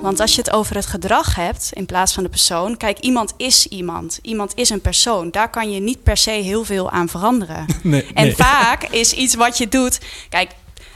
Want 0.03 0.21
als 0.21 0.35
je 0.35 0.41
het 0.41 0.53
over 0.53 0.77
het 0.77 0.87
gedrag 0.87 1.35
hebt 1.35 1.71
in 1.73 1.87
plaats 1.87 2.13
van 2.13 2.23
de 2.23 2.29
persoon, 2.29 2.77
kijk, 2.77 2.99
iemand 2.99 3.33
is 3.37 3.67
iemand. 3.67 4.19
Iemand 4.23 4.53
is 4.55 4.71
een 4.71 4.81
persoon. 4.81 5.31
Daar 5.31 5.51
kan 5.51 5.71
je 5.71 5.81
niet 5.81 6.03
per 6.03 6.17
se 6.17 6.31
heel 6.31 6.65
veel 6.65 6.91
aan 6.91 7.09
veranderen. 7.09 7.67
Nee, 7.83 8.07
en 8.15 8.25
nee. 8.25 8.37
vaak 8.37 8.83
is 8.83 9.13
iets 9.13 9.35
wat 9.35 9.59
je 9.59 9.69
doet. 9.69 10.01
Kijk, 10.29 10.51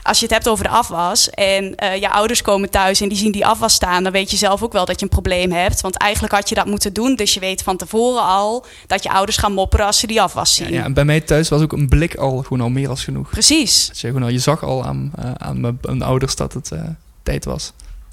als 0.06 0.18
je 0.18 0.24
het 0.24 0.34
hebt 0.34 0.48
over 0.48 0.64
de 0.64 0.70
afwas 0.70 1.30
en 1.30 1.74
uh, 1.82 1.96
je 1.96 2.10
ouders 2.10 2.42
komen 2.42 2.70
thuis 2.70 3.00
en 3.00 3.08
die 3.08 3.18
zien 3.18 3.32
die 3.32 3.46
afwas 3.46 3.74
staan, 3.74 4.02
dan 4.02 4.12
weet 4.12 4.30
je 4.30 4.36
zelf 4.36 4.62
ook 4.62 4.72
wel 4.72 4.84
dat 4.84 4.98
je 4.98 5.04
een 5.04 5.10
probleem 5.10 5.52
hebt. 5.52 5.80
Want 5.80 5.96
eigenlijk 5.96 6.34
had 6.34 6.48
je 6.48 6.54
dat 6.54 6.66
moeten 6.66 6.92
doen. 6.92 7.14
Dus 7.14 7.34
je 7.34 7.40
weet 7.40 7.62
van 7.62 7.76
tevoren 7.76 8.22
al 8.22 8.66
dat 8.86 9.02
je 9.02 9.10
ouders 9.10 9.36
gaan 9.36 9.52
mopperen 9.52 9.86
als 9.86 9.98
ze 9.98 10.06
die 10.06 10.22
afwas 10.22 10.54
zien. 10.54 10.68
Ja, 10.68 10.74
ja, 10.74 10.84
en 10.84 10.94
bij 10.94 11.04
mij 11.04 11.20
thuis 11.20 11.48
was 11.48 11.62
ook 11.62 11.72
een 11.72 11.88
blik 11.88 12.14
al 12.14 12.38
gewoon 12.38 12.60
al 12.60 12.68
meer 12.68 12.88
als 12.88 13.04
genoeg. 13.04 13.30
Precies. 13.30 13.88
Dus 13.88 14.00
je, 14.00 14.06
gewoon 14.06 14.22
al, 14.22 14.28
je 14.28 14.38
zag 14.38 14.62
al 14.62 14.84
aan, 14.84 15.12
uh, 15.18 15.30
aan 15.36 15.60
mijn, 15.60 15.78
mijn, 15.80 16.02
ouders 16.02 16.36
dat 16.36 16.52
het 16.52 16.70
uh, 16.72 16.80
tijd 17.22 17.44
was. 17.44 17.72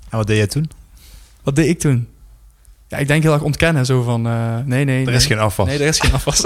En 0.10 0.18
wat 0.18 0.28
deed 0.28 0.38
jij 0.38 0.48
toen? 0.48 0.70
Wat 1.44 1.56
deed 1.56 1.68
ik 1.68 1.80
toen? 1.80 2.08
Ja, 2.94 3.00
ik 3.00 3.08
denk 3.08 3.24
heel 3.24 3.34
erg 3.34 3.42
ontkennen. 3.42 3.86
Zo 3.86 4.02
van, 4.02 4.28
uh, 4.28 4.56
nee, 4.66 4.84
nee. 4.86 5.00
Er 5.00 5.06
nee. 5.06 5.16
is 5.16 5.26
geen 5.26 5.40
afwas. 5.40 5.68
Nee, 5.68 5.80
er 5.80 5.88
is 5.88 6.00
geen 6.00 6.14
afwas. 6.14 6.42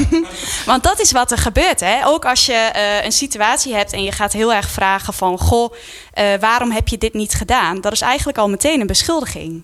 Want 0.66 0.82
dat 0.82 1.00
is 1.00 1.12
wat 1.12 1.30
er 1.30 1.38
gebeurt. 1.38 1.80
Hè? 1.80 2.06
Ook 2.06 2.24
als 2.24 2.46
je 2.46 2.70
uh, 2.76 3.04
een 3.04 3.12
situatie 3.12 3.74
hebt 3.74 3.92
en 3.92 4.02
je 4.02 4.12
gaat 4.12 4.32
heel 4.32 4.52
erg 4.52 4.70
vragen 4.70 5.14
van... 5.14 5.38
goh, 5.38 5.72
uh, 5.72 6.24
waarom 6.40 6.70
heb 6.70 6.88
je 6.88 6.98
dit 6.98 7.14
niet 7.14 7.34
gedaan? 7.34 7.80
Dat 7.80 7.92
is 7.92 8.00
eigenlijk 8.00 8.38
al 8.38 8.48
meteen 8.48 8.80
een 8.80 8.86
beschuldiging. 8.86 9.62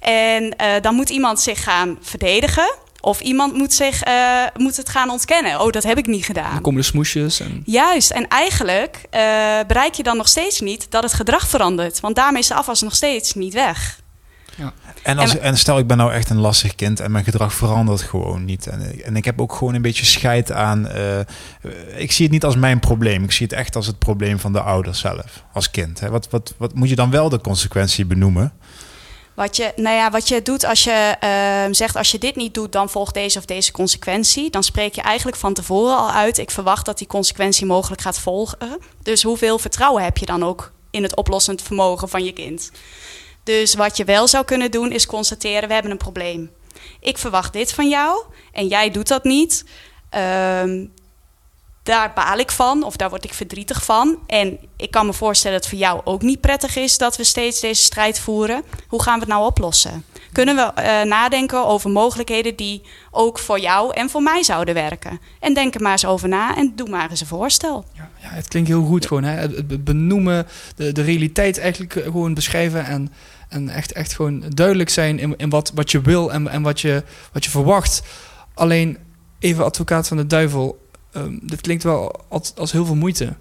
En 0.00 0.56
dan 0.80 0.94
moet 0.94 1.10
iemand 1.10 1.40
zich 1.40 1.62
gaan 1.62 1.98
verdedigen... 2.00 2.82
Of 3.00 3.20
iemand 3.20 3.54
moet, 3.54 3.72
zich, 3.72 4.06
uh, 4.06 4.42
moet 4.56 4.76
het 4.76 4.88
gaan 4.88 5.10
ontkennen. 5.10 5.60
Oh, 5.60 5.70
dat 5.70 5.82
heb 5.82 5.98
ik 5.98 6.06
niet 6.06 6.24
gedaan. 6.24 6.52
Dan 6.52 6.60
komen 6.60 6.80
de 6.80 6.86
smoesjes. 6.86 7.40
En... 7.40 7.62
Juist. 7.64 8.10
En 8.10 8.28
eigenlijk 8.28 8.96
uh, 8.96 9.20
bereik 9.66 9.94
je 9.94 10.02
dan 10.02 10.16
nog 10.16 10.28
steeds 10.28 10.60
niet 10.60 10.86
dat 10.90 11.02
het 11.02 11.12
gedrag 11.12 11.48
verandert. 11.48 12.00
Want 12.00 12.16
daarmee 12.16 12.40
is 12.40 12.48
de 12.48 12.54
afwas 12.54 12.82
nog 12.82 12.94
steeds 12.94 13.34
niet 13.34 13.54
weg. 13.54 14.02
Ja. 14.56 14.72
En, 15.02 15.18
als, 15.18 15.36
en, 15.36 15.42
en, 15.42 15.58
stel, 15.58 15.78
ik 15.78 15.86
ben 15.86 15.96
nou 15.96 16.12
echt 16.12 16.30
een 16.30 16.40
lastig 16.40 16.74
kind 16.74 17.00
en 17.00 17.10
mijn 17.10 17.24
gedrag 17.24 17.54
verandert 17.54 18.02
gewoon 18.02 18.44
niet. 18.44 18.66
En, 18.66 19.02
en 19.04 19.16
ik 19.16 19.24
heb 19.24 19.40
ook 19.40 19.52
gewoon 19.52 19.74
een 19.74 19.82
beetje 19.82 20.04
scheid 20.04 20.52
aan. 20.52 20.88
Uh, 20.96 21.18
ik 21.96 22.12
zie 22.12 22.24
het 22.24 22.32
niet 22.32 22.44
als 22.44 22.56
mijn 22.56 22.80
probleem. 22.80 23.24
Ik 23.24 23.32
zie 23.32 23.46
het 23.46 23.54
echt 23.54 23.76
als 23.76 23.86
het 23.86 23.98
probleem 23.98 24.38
van 24.38 24.52
de 24.52 24.60
ouders 24.60 24.98
zelf, 24.98 25.44
als 25.52 25.70
kind. 25.70 26.00
Hè. 26.00 26.10
Wat, 26.10 26.28
wat, 26.30 26.54
wat 26.56 26.74
moet 26.74 26.88
je 26.88 26.96
dan 26.96 27.10
wel 27.10 27.28
de 27.28 27.40
consequentie 27.40 28.06
benoemen? 28.06 28.52
Wat 29.34 29.56
je, 29.56 29.72
nou 29.76 29.96
ja, 29.96 30.10
wat 30.10 30.28
je 30.28 30.42
doet 30.42 30.64
als 30.64 30.84
je 30.84 31.16
uh, 31.24 31.74
zegt, 31.74 31.96
als 31.96 32.10
je 32.10 32.18
dit 32.18 32.36
niet 32.36 32.54
doet, 32.54 32.72
dan 32.72 32.90
volgt 32.90 33.14
deze 33.14 33.38
of 33.38 33.44
deze 33.44 33.72
consequentie. 33.72 34.50
Dan 34.50 34.62
spreek 34.62 34.94
je 34.94 35.00
eigenlijk 35.00 35.36
van 35.36 35.54
tevoren 35.54 35.96
al 35.96 36.10
uit. 36.10 36.38
Ik 36.38 36.50
verwacht 36.50 36.86
dat 36.86 36.98
die 36.98 37.06
consequentie 37.06 37.66
mogelijk 37.66 38.02
gaat 38.02 38.18
volgen. 38.18 38.78
Dus 39.02 39.22
hoeveel 39.22 39.58
vertrouwen 39.58 40.04
heb 40.04 40.16
je 40.16 40.26
dan 40.26 40.44
ook 40.44 40.72
in 40.90 41.02
het 41.02 41.16
oplossend 41.16 41.62
vermogen 41.62 42.08
van 42.08 42.24
je 42.24 42.32
kind? 42.32 42.70
Dus 43.44 43.74
wat 43.74 43.96
je 43.96 44.04
wel 44.04 44.28
zou 44.28 44.44
kunnen 44.44 44.70
doen, 44.70 44.92
is 44.92 45.06
constateren: 45.06 45.68
we 45.68 45.74
hebben 45.74 45.92
een 45.92 45.96
probleem. 45.96 46.50
Ik 47.00 47.18
verwacht 47.18 47.52
dit 47.52 47.72
van 47.72 47.88
jou 47.88 48.22
en 48.52 48.66
jij 48.66 48.90
doet 48.90 49.08
dat 49.08 49.24
niet. 49.24 49.64
Um, 50.62 50.92
daar 51.84 52.12
baal 52.14 52.38
ik 52.38 52.50
van 52.50 52.82
of 52.82 52.96
daar 52.96 53.08
word 53.08 53.24
ik 53.24 53.34
verdrietig 53.34 53.84
van. 53.84 54.18
En 54.26 54.58
ik 54.76 54.90
kan 54.90 55.06
me 55.06 55.12
voorstellen 55.12 55.60
dat 55.60 55.70
het 55.70 55.78
voor 55.78 55.88
jou 55.88 56.00
ook 56.04 56.22
niet 56.22 56.40
prettig 56.40 56.76
is 56.76 56.98
dat 56.98 57.16
we 57.16 57.24
steeds 57.24 57.60
deze 57.60 57.82
strijd 57.82 58.20
voeren. 58.20 58.62
Hoe 58.88 59.02
gaan 59.02 59.14
we 59.14 59.20
het 59.20 59.28
nou 59.28 59.44
oplossen? 59.46 60.04
Kunnen 60.32 60.56
we 60.56 60.72
uh, 60.82 61.02
nadenken 61.02 61.66
over 61.66 61.90
mogelijkheden 61.90 62.56
die 62.56 62.82
ook 63.10 63.38
voor 63.38 63.60
jou 63.60 63.94
en 63.94 64.10
voor 64.10 64.22
mij 64.22 64.42
zouden 64.42 64.74
werken? 64.74 65.20
En 65.40 65.54
denk 65.54 65.74
er 65.74 65.80
maar 65.80 65.92
eens 65.92 66.06
over 66.06 66.28
na 66.28 66.56
en 66.56 66.72
doe 66.76 66.88
maar 66.88 67.10
eens 67.10 67.20
een 67.20 67.26
voorstel. 67.26 67.84
Ja, 67.92 68.10
ja 68.22 68.28
het 68.28 68.48
klinkt 68.48 68.68
heel 68.68 68.84
goed 68.84 69.06
gewoon. 69.06 69.24
Hè? 69.24 69.36
Het 69.36 69.84
benoemen, 69.84 70.46
de, 70.76 70.92
de 70.92 71.02
realiteit 71.02 71.58
eigenlijk 71.58 71.92
gewoon 71.92 72.34
beschrijven 72.34 72.84
en, 72.84 73.12
en 73.48 73.68
echt, 73.68 73.92
echt 73.92 74.14
gewoon 74.14 74.42
duidelijk 74.48 74.90
zijn 74.90 75.18
in, 75.18 75.34
in 75.36 75.50
wat, 75.50 75.72
wat 75.74 75.90
je 75.90 76.00
wil 76.00 76.32
en, 76.32 76.48
en 76.48 76.62
wat, 76.62 76.80
je, 76.80 77.04
wat 77.32 77.44
je 77.44 77.50
verwacht. 77.50 78.02
Alleen 78.54 78.98
even 79.38 79.64
advocaat 79.64 80.08
van 80.08 80.16
de 80.16 80.26
duivel 80.26 80.78
um, 81.16 81.40
dit 81.42 81.60
klinkt 81.60 81.82
wel 81.82 82.24
als, 82.28 82.52
als 82.56 82.72
heel 82.72 82.84
veel 82.86 82.94
moeite. 82.94 83.34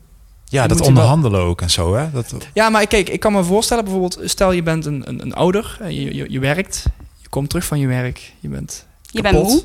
Ja, 0.45 0.61
Je 0.61 0.67
dat 0.67 0.81
onderhandelen 0.81 1.41
ook 1.41 1.61
en 1.61 1.69
zo, 1.69 1.95
hè? 1.95 2.11
Dat, 2.11 2.35
Ja, 2.53 2.69
maar 2.69 2.87
kijk, 2.87 3.09
ik 3.09 3.19
kan 3.19 3.33
me 3.33 3.43
voorstellen 3.43 3.83
bijvoorbeeld, 3.83 4.19
stel 4.23 4.51
je 4.51 4.63
bent 4.63 4.85
een, 4.85 5.03
een, 5.05 5.21
een 5.21 5.33
ouder, 5.33 5.77
je, 5.87 6.15
je, 6.15 6.31
je 6.31 6.39
werkt, 6.39 6.85
je 7.21 7.29
komt 7.29 7.49
terug 7.49 7.65
van 7.65 7.79
je 7.79 7.87
werk, 7.87 8.33
je 8.39 8.47
bent 8.47 8.85
Je 9.01 9.21
bent 9.21 9.35
kapot. 9.35 9.51
moe. 9.51 9.63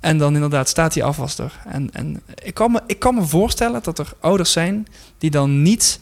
En 0.00 0.18
dan 0.18 0.34
inderdaad 0.34 0.68
staat 0.68 0.92
die 0.92 1.04
afwas 1.04 1.38
er. 1.38 1.60
En, 1.66 1.90
en 1.92 2.22
ik, 2.42 2.54
kan 2.54 2.72
me, 2.72 2.80
ik 2.86 2.98
kan 2.98 3.14
me 3.14 3.22
voorstellen 3.22 3.82
dat 3.82 3.98
er 3.98 4.12
ouders 4.20 4.52
zijn 4.52 4.86
die 5.18 5.30
dan 5.30 5.62
niet 5.62 6.00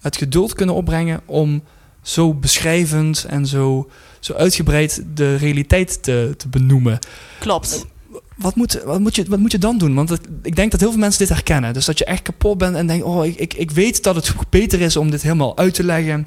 het 0.00 0.16
geduld 0.16 0.52
kunnen 0.52 0.74
opbrengen 0.74 1.20
om 1.24 1.62
zo 2.02 2.34
beschrijvend 2.34 3.24
en 3.24 3.46
zo, 3.46 3.90
zo 4.20 4.32
uitgebreid 4.32 5.02
de 5.14 5.36
realiteit 5.36 6.02
te, 6.02 6.34
te 6.36 6.48
benoemen. 6.48 6.98
Klopt. 7.38 7.86
Wat 8.36 8.54
moet, 8.54 8.82
wat, 8.84 9.00
moet 9.00 9.16
je, 9.16 9.24
wat 9.28 9.38
moet 9.38 9.52
je 9.52 9.58
dan 9.58 9.78
doen? 9.78 9.94
Want 9.94 10.08
het, 10.08 10.20
ik 10.42 10.56
denk 10.56 10.70
dat 10.70 10.80
heel 10.80 10.90
veel 10.90 10.98
mensen 10.98 11.18
dit 11.18 11.28
herkennen. 11.28 11.72
Dus 11.72 11.84
dat 11.84 11.98
je 11.98 12.04
echt 12.04 12.22
kapot 12.22 12.58
bent 12.58 12.76
en 12.76 12.86
denkt: 12.86 13.04
Oh, 13.04 13.26
ik, 13.26 13.36
ik, 13.36 13.54
ik 13.54 13.70
weet 13.70 14.02
dat 14.02 14.14
het 14.14 14.34
beter 14.50 14.80
is 14.80 14.96
om 14.96 15.10
dit 15.10 15.22
helemaal 15.22 15.56
uit 15.56 15.74
te 15.74 15.84
leggen. 15.84 16.26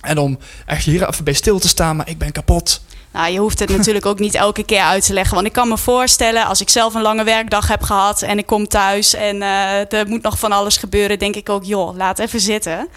En 0.00 0.18
om 0.18 0.38
echt 0.66 0.84
hier 0.84 1.08
even 1.08 1.24
bij 1.24 1.32
stil 1.32 1.58
te 1.58 1.68
staan, 1.68 1.96
maar 1.96 2.08
ik 2.08 2.18
ben 2.18 2.32
kapot. 2.32 2.80
Nou, 3.12 3.32
je 3.32 3.38
hoeft 3.38 3.58
het 3.58 3.68
natuurlijk 3.76 4.06
ook 4.06 4.18
niet 4.18 4.34
elke 4.34 4.64
keer 4.64 4.80
uit 4.80 5.06
te 5.06 5.12
leggen. 5.12 5.34
Want 5.34 5.46
ik 5.46 5.52
kan 5.52 5.68
me 5.68 5.78
voorstellen, 5.78 6.46
als 6.46 6.60
ik 6.60 6.68
zelf 6.68 6.94
een 6.94 7.02
lange 7.02 7.24
werkdag 7.24 7.68
heb 7.68 7.82
gehad 7.82 8.22
en 8.22 8.38
ik 8.38 8.46
kom 8.46 8.68
thuis 8.68 9.14
en 9.14 9.36
uh, 9.36 9.92
er 9.92 10.08
moet 10.08 10.22
nog 10.22 10.38
van 10.38 10.52
alles 10.52 10.76
gebeuren, 10.76 11.18
denk 11.18 11.36
ik 11.36 11.48
ook, 11.48 11.64
joh, 11.64 11.96
laat 11.96 12.18
even 12.18 12.40
zitten. 12.40 12.88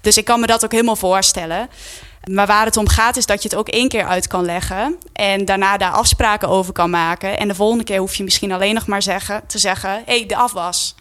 Dus 0.00 0.16
ik 0.16 0.24
kan 0.24 0.40
me 0.40 0.46
dat 0.46 0.64
ook 0.64 0.72
helemaal 0.72 0.96
voorstellen. 0.96 1.68
Maar 2.30 2.46
waar 2.46 2.64
het 2.64 2.76
om 2.76 2.88
gaat 2.88 3.16
is 3.16 3.26
dat 3.26 3.42
je 3.42 3.48
het 3.48 3.58
ook 3.58 3.68
één 3.68 3.88
keer 3.88 4.06
uit 4.06 4.26
kan 4.26 4.44
leggen. 4.44 4.98
En 5.12 5.44
daarna 5.44 5.76
daar 5.76 5.92
afspraken 5.92 6.48
over 6.48 6.72
kan 6.72 6.90
maken. 6.90 7.38
En 7.38 7.48
de 7.48 7.54
volgende 7.54 7.84
keer 7.84 7.98
hoef 7.98 8.14
je 8.14 8.24
misschien 8.24 8.52
alleen 8.52 8.74
nog 8.74 8.86
maar 8.86 9.02
zeggen, 9.02 9.42
te 9.46 9.58
zeggen: 9.58 9.90
hé, 9.90 10.02
hey, 10.04 10.26
de 10.26 10.36
afwas. 10.36 10.94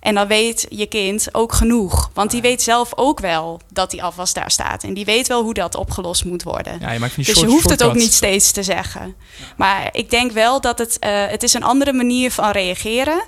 En 0.00 0.14
dan 0.14 0.26
weet 0.26 0.66
je 0.68 0.86
kind 0.86 1.28
ook 1.32 1.52
genoeg. 1.52 2.10
Want 2.14 2.30
die 2.30 2.40
weet 2.40 2.62
zelf 2.62 2.92
ook 2.96 3.20
wel 3.20 3.60
dat 3.72 3.90
die 3.90 4.02
afwas 4.02 4.32
daar 4.32 4.50
staat. 4.50 4.82
En 4.82 4.94
die 4.94 5.04
weet 5.04 5.26
wel 5.26 5.42
hoe 5.42 5.54
dat 5.54 5.74
opgelost 5.74 6.24
moet 6.24 6.42
worden. 6.42 6.76
Ja, 6.80 6.90
je 6.90 6.98
maakt 6.98 7.14
die 7.14 7.24
Dus 7.24 7.40
je 7.40 7.46
hoeft 7.46 7.70
het 7.70 7.82
ook 7.82 7.94
niet 7.94 8.12
steeds 8.12 8.50
te 8.50 8.62
zeggen. 8.62 9.14
Maar 9.56 9.88
ik 9.92 10.10
denk 10.10 10.32
wel 10.32 10.60
dat 10.60 10.78
het, 10.78 10.98
eh, 10.98 11.26
het 11.26 11.42
is 11.42 11.54
een 11.54 11.62
andere 11.62 11.92
manier 11.92 12.30
van 12.30 12.50
reageren. 12.50 13.22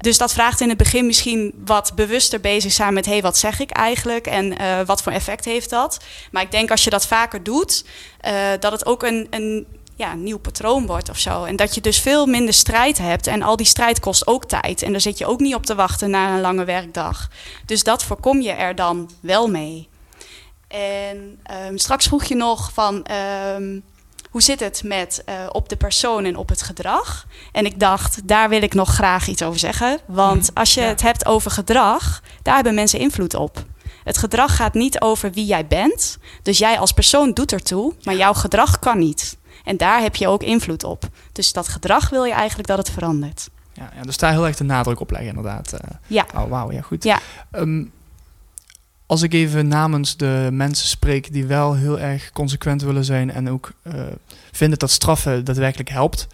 Dus 0.00 0.18
dat 0.18 0.32
vraagt 0.32 0.60
in 0.60 0.68
het 0.68 0.78
begin 0.78 1.06
misschien 1.06 1.52
wat 1.64 1.92
bewuster 1.94 2.40
bezig 2.40 2.72
zijn 2.72 2.94
met... 2.94 3.04
hé, 3.04 3.12
hey, 3.12 3.22
wat 3.22 3.36
zeg 3.36 3.60
ik 3.60 3.70
eigenlijk 3.70 4.26
en 4.26 4.58
eh, 4.58 4.80
wat 4.86 5.02
voor 5.02 5.12
effect 5.12 5.44
heeft 5.44 5.70
dat? 5.70 6.00
Maar 6.30 6.42
ik 6.42 6.50
denk 6.50 6.70
als 6.70 6.84
je 6.84 6.90
dat 6.90 7.06
vaker 7.06 7.42
doet, 7.42 7.84
eh, 8.20 8.50
dat 8.60 8.72
het 8.72 8.86
ook 8.86 9.02
een, 9.02 9.26
een 9.30 9.66
ja, 9.96 10.14
nieuw 10.14 10.38
patroon 10.38 10.86
wordt 10.86 11.08
of 11.10 11.18
zo. 11.18 11.44
En 11.44 11.56
dat 11.56 11.74
je 11.74 11.80
dus 11.80 12.00
veel 12.00 12.26
minder 12.26 12.54
strijd 12.54 12.98
hebt. 12.98 13.26
En 13.26 13.42
al 13.42 13.56
die 13.56 13.66
strijd 13.66 14.00
kost 14.00 14.26
ook 14.26 14.44
tijd. 14.44 14.82
En 14.82 14.92
daar 14.92 15.00
zit 15.00 15.18
je 15.18 15.26
ook 15.26 15.40
niet 15.40 15.54
op 15.54 15.66
te 15.66 15.74
wachten 15.74 16.10
na 16.10 16.34
een 16.34 16.40
lange 16.40 16.64
werkdag. 16.64 17.28
Dus 17.66 17.82
dat 17.82 18.04
voorkom 18.04 18.40
je 18.40 18.50
er 18.50 18.74
dan 18.74 19.10
wel 19.20 19.48
mee. 19.48 19.88
En 20.68 21.38
ehm, 21.42 21.76
straks 21.76 22.06
vroeg 22.06 22.24
je 22.24 22.34
nog 22.34 22.72
van... 22.72 23.04
ehm, 23.04 23.78
hoe 24.30 24.42
zit 24.42 24.60
het 24.60 24.82
met 24.84 25.22
eh, 25.26 25.34
op 25.52 25.68
de 25.68 25.76
persoon 25.76 26.24
en 26.24 26.36
op 26.36 26.48
het 26.48 26.62
gedrag? 26.62 27.26
En 27.52 27.64
ik 27.66 27.80
dacht, 27.80 28.28
daar 28.28 28.48
wil 28.48 28.62
ik 28.62 28.74
nog 28.74 28.94
graag 28.94 29.26
iets 29.28 29.42
over 29.42 29.58
zeggen. 29.58 29.98
Want 30.06 30.50
als 30.54 30.74
je 30.74 30.80
Ja. 30.80 30.86
het 30.86 31.02
hebt 31.02 31.26
over 31.26 31.50
gedrag, 31.50 32.22
daar 32.42 32.54
hebben 32.54 32.74
mensen 32.74 32.98
invloed 32.98 33.34
op. 33.34 33.64
Het 34.04 34.18
gedrag 34.18 34.56
gaat 34.56 34.74
niet 34.74 35.00
over 35.00 35.32
wie 35.32 35.46
jij 35.46 35.66
bent. 35.66 36.18
Dus 36.42 36.58
jij 36.58 36.78
als 36.78 36.92
persoon 36.92 37.32
doet 37.32 37.52
ertoe, 37.52 37.94
maar 38.02 38.16
jouw 38.16 38.34
gedrag 38.34 38.78
kan 38.78 38.98
niet. 38.98 39.38
En 39.64 39.76
daar 39.76 40.00
heb 40.02 40.16
je 40.16 40.28
ook 40.28 40.42
invloed 40.42 40.84
op. 40.84 41.04
Dus 41.32 41.52
dat 41.52 41.68
gedrag 41.68 42.08
wil 42.08 42.24
je 42.24 42.32
eigenlijk 42.32 42.68
dat 42.68 42.78
het 42.78 42.90
verandert. 42.90 43.48
Ja, 43.72 43.90
ja, 43.96 44.02
dus 44.02 44.16
daar 44.16 44.30
heel 44.32 44.46
erg 44.46 44.56
de 44.56 44.64
nadruk 44.64 45.00
op 45.00 45.10
leggen, 45.10 45.28
inderdaad. 45.28 45.72
eh. 45.72 45.80
Ja. 46.06 46.26
Oh, 46.34 46.48
wauw, 46.48 46.72
ja, 46.72 46.80
goed. 46.80 47.04
Ja. 47.04 47.18
Ehm, 47.50 47.84
als 49.10 49.22
ik 49.22 49.32
even 49.32 49.68
namens 49.68 50.16
de 50.16 50.48
mensen 50.52 50.88
spreek 50.88 51.32
die 51.32 51.44
wel 51.46 51.74
heel 51.74 52.00
erg 52.00 52.30
consequent 52.32 52.82
willen 52.82 53.04
zijn 53.04 53.30
en 53.30 53.50
ook 53.50 53.72
eh, 53.82 53.92
vinden 54.52 54.78
dat 54.78 54.90
straffen 54.90 55.44
daadwerkelijk 55.44 55.88
helpt, 55.88 56.26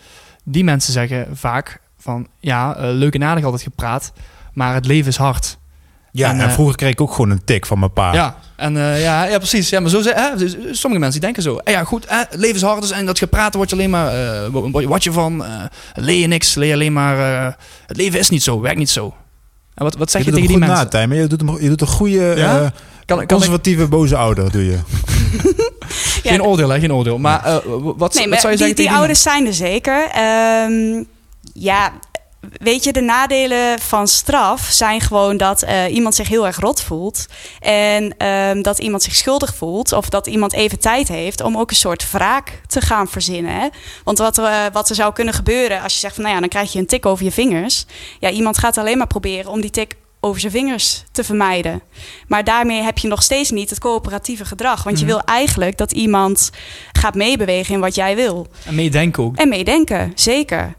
die 0.44 0.64
mensen 0.64 0.92
zeggen 0.92 1.36
vaak 1.36 1.80
van 1.98 2.26
ja, 2.40 2.76
eh, 2.76 2.88
leuk 2.90 3.14
en 3.14 3.24
aardig 3.24 3.44
altijd 3.44 3.62
gepraat, 3.62 4.12
maar 4.52 4.74
het 4.74 4.86
leven 4.86 5.10
is 5.10 5.16
hard. 5.16 5.58
Ja, 6.12 6.30
En, 6.30 6.40
en, 6.40 6.46
eh, 6.46 6.52
vroeger 6.52 6.76
kreeg 6.76 6.90
ik 6.90 7.00
ook 7.00 7.10
gewoon 7.10 7.30
een 7.30 7.44
tik 7.44 7.66
van 7.66 7.78
mijn 7.78 7.92
pa. 7.92 8.12
Ja, 8.12 8.36
en 8.56 8.74
ja, 8.76 9.24
ja, 9.24 9.38
precies. 9.38 9.68
Ja, 9.68 9.80
maar 9.80 9.90
zo 9.90 10.02
hè, 10.02 10.36
dus 10.36 10.52
sommige 10.52 11.00
mensen 11.00 11.10
die 11.10 11.20
denken 11.20 11.42
zo. 11.42 11.56
Eh, 11.56 11.72
ja, 11.72 11.84
goed, 11.84 12.04
eh, 12.04 12.20
leven 12.30 12.56
is 12.56 12.62
hard 12.62 12.80
dus 12.80 12.90
en 12.90 13.06
dat 13.06 13.18
gepraat 13.18 13.54
word 13.54 13.70
je 13.70 13.76
alleen 13.76 13.90
maar, 13.90 14.50
wat 14.70 15.04
je 15.04 15.12
van, 15.12 15.44
leer 15.94 16.20
je 16.20 16.26
niks, 16.26 16.54
leer 16.54 16.68
je 16.68 16.74
alleen 16.74 16.92
maar, 16.92 17.16
het 17.86 17.96
leven 17.96 18.18
is 18.18 18.30
niet 18.30 18.42
zo, 18.42 18.60
werkt 18.60 18.78
niet 18.78 18.90
zo. 18.90 19.14
En 19.76 19.84
wat, 19.84 19.96
wat 19.96 20.10
zeg 20.10 20.20
je, 20.24 20.26
je 20.30 20.32
doet 20.36 20.40
tegen 20.46 20.58
die 20.60 20.66
mensen? 20.68 20.84
na, 20.84 20.90
Tijmen. 20.90 21.16
Je 21.16 21.26
doet, 21.26 21.40
hem, 21.40 21.60
je 21.60 21.68
doet 21.68 21.80
een 21.80 21.86
goede, 21.86 22.34
Ja? 22.36 22.54
eh, 22.56 22.60
Kan, 22.60 22.70
kan 23.06 23.20
ik, 23.20 23.28
conservatieve, 23.28 23.86
boze 23.88 24.16
ouder, 24.16 24.50
doe 24.52 24.64
je. 24.64 24.78
Ja, 26.22 26.30
geen 26.32 26.42
oordeel, 26.42 26.68
hè, 26.68 26.80
geen 26.80 26.92
oordeel. 26.92 27.18
Maar 27.18 27.44
eh, 27.44 27.54
wat, 27.64 27.94
wat 27.96 28.14
Nee, 28.14 28.22
zou 28.22 28.28
maar 28.28 28.40
je 28.40 28.48
die, 28.48 28.56
zeggen 28.58 28.66
die 28.66 28.74
tegen 28.74 28.96
ouders 28.96 29.22
zijn 29.22 29.46
er 29.46 29.54
zeker. 29.54 30.08
Ehm, 30.14 31.02
ja, 31.52 31.92
weet 32.52 32.84
je, 32.84 32.92
de 32.92 33.00
nadelen 33.00 33.78
van 33.78 34.08
straf 34.08 34.60
zijn 34.60 35.00
gewoon 35.00 35.36
dat 35.36 35.62
eh, 35.62 35.94
iemand 35.94 36.14
zich 36.14 36.28
heel 36.28 36.46
erg 36.46 36.56
rot 36.60 36.80
voelt. 36.80 37.26
En 37.60 38.14
ehm, 38.18 38.62
dat 38.62 38.78
iemand 38.78 39.02
zich 39.02 39.14
schuldig 39.14 39.54
voelt. 39.54 39.92
Of 39.92 40.08
dat 40.08 40.26
iemand 40.26 40.52
even 40.52 40.78
tijd 40.78 41.08
heeft 41.08 41.40
om 41.40 41.56
ook 41.58 41.70
een 41.70 41.76
soort 41.76 42.10
wraak 42.10 42.60
te 42.66 42.80
gaan 42.80 43.08
verzinnen. 43.08 43.52
Hè? 43.60 43.68
Want 44.04 44.18
wat 44.18 44.38
er, 44.38 44.44
eh, 44.44 44.64
wat 44.72 44.88
er 44.88 44.94
zou 44.94 45.12
kunnen 45.12 45.34
gebeuren 45.34 45.82
als 45.82 45.92
je 45.92 45.98
zegt 45.98 46.14
van 46.14 46.22
nou 46.22 46.34
ja, 46.34 46.40
dan 46.40 46.50
krijg 46.50 46.72
je 46.72 46.78
een 46.78 46.86
tik 46.86 47.06
over 47.06 47.24
je 47.24 47.32
vingers. 47.32 47.84
Ja, 48.20 48.30
iemand 48.30 48.58
gaat 48.58 48.78
alleen 48.78 48.98
maar 48.98 49.06
proberen 49.06 49.50
om 49.50 49.60
die 49.60 49.70
tik 49.70 49.94
over 50.20 50.40
zijn 50.40 50.52
vingers 50.52 51.04
te 51.12 51.24
vermijden. 51.24 51.82
Maar 52.28 52.44
daarmee 52.44 52.82
heb 52.82 52.98
je 52.98 53.08
nog 53.08 53.22
steeds 53.22 53.50
niet 53.50 53.70
het 53.70 53.78
coöperatieve 53.78 54.44
gedrag. 54.44 54.82
Want 54.82 54.98
je 54.98 55.04
Mhm. 55.04 55.14
wil 55.14 55.24
eigenlijk 55.24 55.76
dat 55.76 55.92
iemand 55.92 56.50
gaat 56.92 57.14
meebewegen 57.14 57.74
in 57.74 57.80
wat 57.80 57.94
jij 57.94 58.16
wil. 58.16 58.46
En 58.64 58.74
meedenken 58.74 59.22
ook. 59.22 59.36
En 59.36 59.48
meedenken, 59.48 60.12
zeker. 60.14 60.74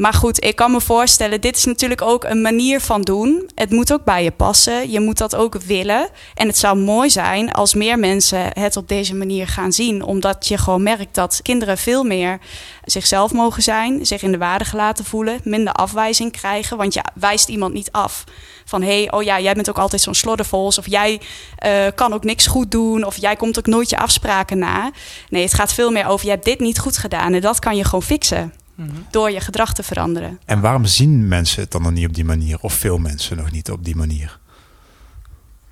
Maar 0.00 0.14
goed, 0.14 0.44
ik 0.44 0.56
kan 0.56 0.70
me 0.70 0.80
voorstellen, 0.80 1.40
dit 1.40 1.56
is 1.56 1.64
natuurlijk 1.64 2.02
ook 2.02 2.24
een 2.24 2.40
manier 2.40 2.80
van 2.80 3.02
doen. 3.02 3.50
Het 3.54 3.70
moet 3.70 3.92
ook 3.92 4.04
bij 4.04 4.24
je 4.24 4.30
passen. 4.30 4.90
Je 4.90 5.00
moet 5.00 5.18
dat 5.18 5.36
ook 5.36 5.54
willen. 5.54 6.08
En 6.34 6.46
het 6.46 6.58
zou 6.58 6.78
mooi 6.78 7.10
zijn 7.10 7.52
als 7.52 7.74
meer 7.74 7.98
mensen 7.98 8.50
het 8.52 8.76
op 8.76 8.88
deze 8.88 9.14
manier 9.14 9.48
gaan 9.48 9.72
zien. 9.72 10.02
Omdat 10.02 10.48
je 10.48 10.58
gewoon 10.58 10.82
merkt 10.82 11.14
dat 11.14 11.40
kinderen 11.42 11.78
veel 11.78 12.04
meer 12.04 12.38
zichzelf 12.84 13.32
mogen 13.32 13.62
zijn. 13.62 14.06
Zich 14.06 14.22
in 14.22 14.32
de 14.32 14.38
waarde 14.38 14.64
gelaten 14.64 15.04
voelen. 15.04 15.40
Minder 15.44 15.72
afwijzing 15.72 16.32
krijgen. 16.32 16.76
Want 16.76 16.94
je 16.94 17.04
wijst 17.14 17.48
iemand 17.48 17.74
niet 17.74 17.92
af. 17.92 18.24
Van 18.64 18.82
hé, 18.82 19.02
hey, 19.02 19.12
oh 19.12 19.22
ja, 19.22 19.40
jij 19.40 19.54
bent 19.54 19.68
ook 19.68 19.78
altijd 19.78 20.02
zo'n 20.02 20.14
sloddervols. 20.14 20.78
Of 20.78 20.88
jij 20.88 21.20
eh, 21.56 21.86
kan 21.94 22.12
ook 22.12 22.24
niks 22.24 22.46
goed 22.46 22.70
doen. 22.70 23.04
Of 23.04 23.16
jij 23.16 23.36
komt 23.36 23.58
ook 23.58 23.66
nooit 23.66 23.90
je 23.90 23.98
afspraken 23.98 24.58
na. 24.58 24.90
Nee, 25.28 25.42
het 25.42 25.54
gaat 25.54 25.72
veel 25.72 25.90
meer 25.90 26.06
over 26.06 26.24
je 26.24 26.32
hebt 26.32 26.44
dit 26.44 26.60
niet 26.60 26.78
goed 26.78 26.96
gedaan. 26.96 27.34
En 27.34 27.40
dat 27.40 27.58
kan 27.58 27.76
je 27.76 27.84
gewoon 27.84 28.02
fixen 28.02 28.52
Mhm. 28.80 28.90
door 29.10 29.30
je 29.30 29.40
gedrag 29.40 29.72
te 29.72 29.82
veranderen. 29.82 30.40
En 30.44 30.60
waarom 30.60 30.84
zien 30.84 31.28
mensen 31.28 31.62
het 31.62 31.70
dan 31.70 31.82
nog 31.82 31.92
niet 31.92 32.06
op 32.06 32.14
die 32.14 32.24
manier? 32.24 32.58
Of 32.60 32.72
veel 32.72 32.98
mensen 32.98 33.36
nog 33.36 33.50
niet 33.50 33.70
op 33.70 33.84
die 33.84 33.96
manier? 33.96 34.38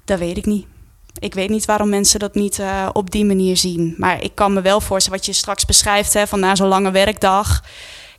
Dat 0.04 0.18
weet 0.18 0.36
ik 0.36 0.46
niet. 0.46 0.66
Ik 1.18 1.34
weet 1.34 1.48
niet 1.48 1.64
waarom 1.64 1.88
mensen 1.88 2.20
dat 2.20 2.34
niet 2.34 2.58
eh, 2.58 2.88
op 2.92 3.10
die 3.10 3.24
manier 3.24 3.56
zien. 3.56 3.94
Maar 3.98 4.22
ik 4.22 4.34
kan 4.34 4.52
me 4.52 4.60
wel 4.60 4.80
voorstellen 4.80 5.18
wat 5.18 5.26
je 5.26 5.32
straks 5.32 5.64
beschrijft, 5.64 6.12
hè, 6.12 6.26
van 6.26 6.40
na 6.40 6.54
zo'n 6.54 6.68
lange 6.68 6.90
werkdag. 6.90 7.64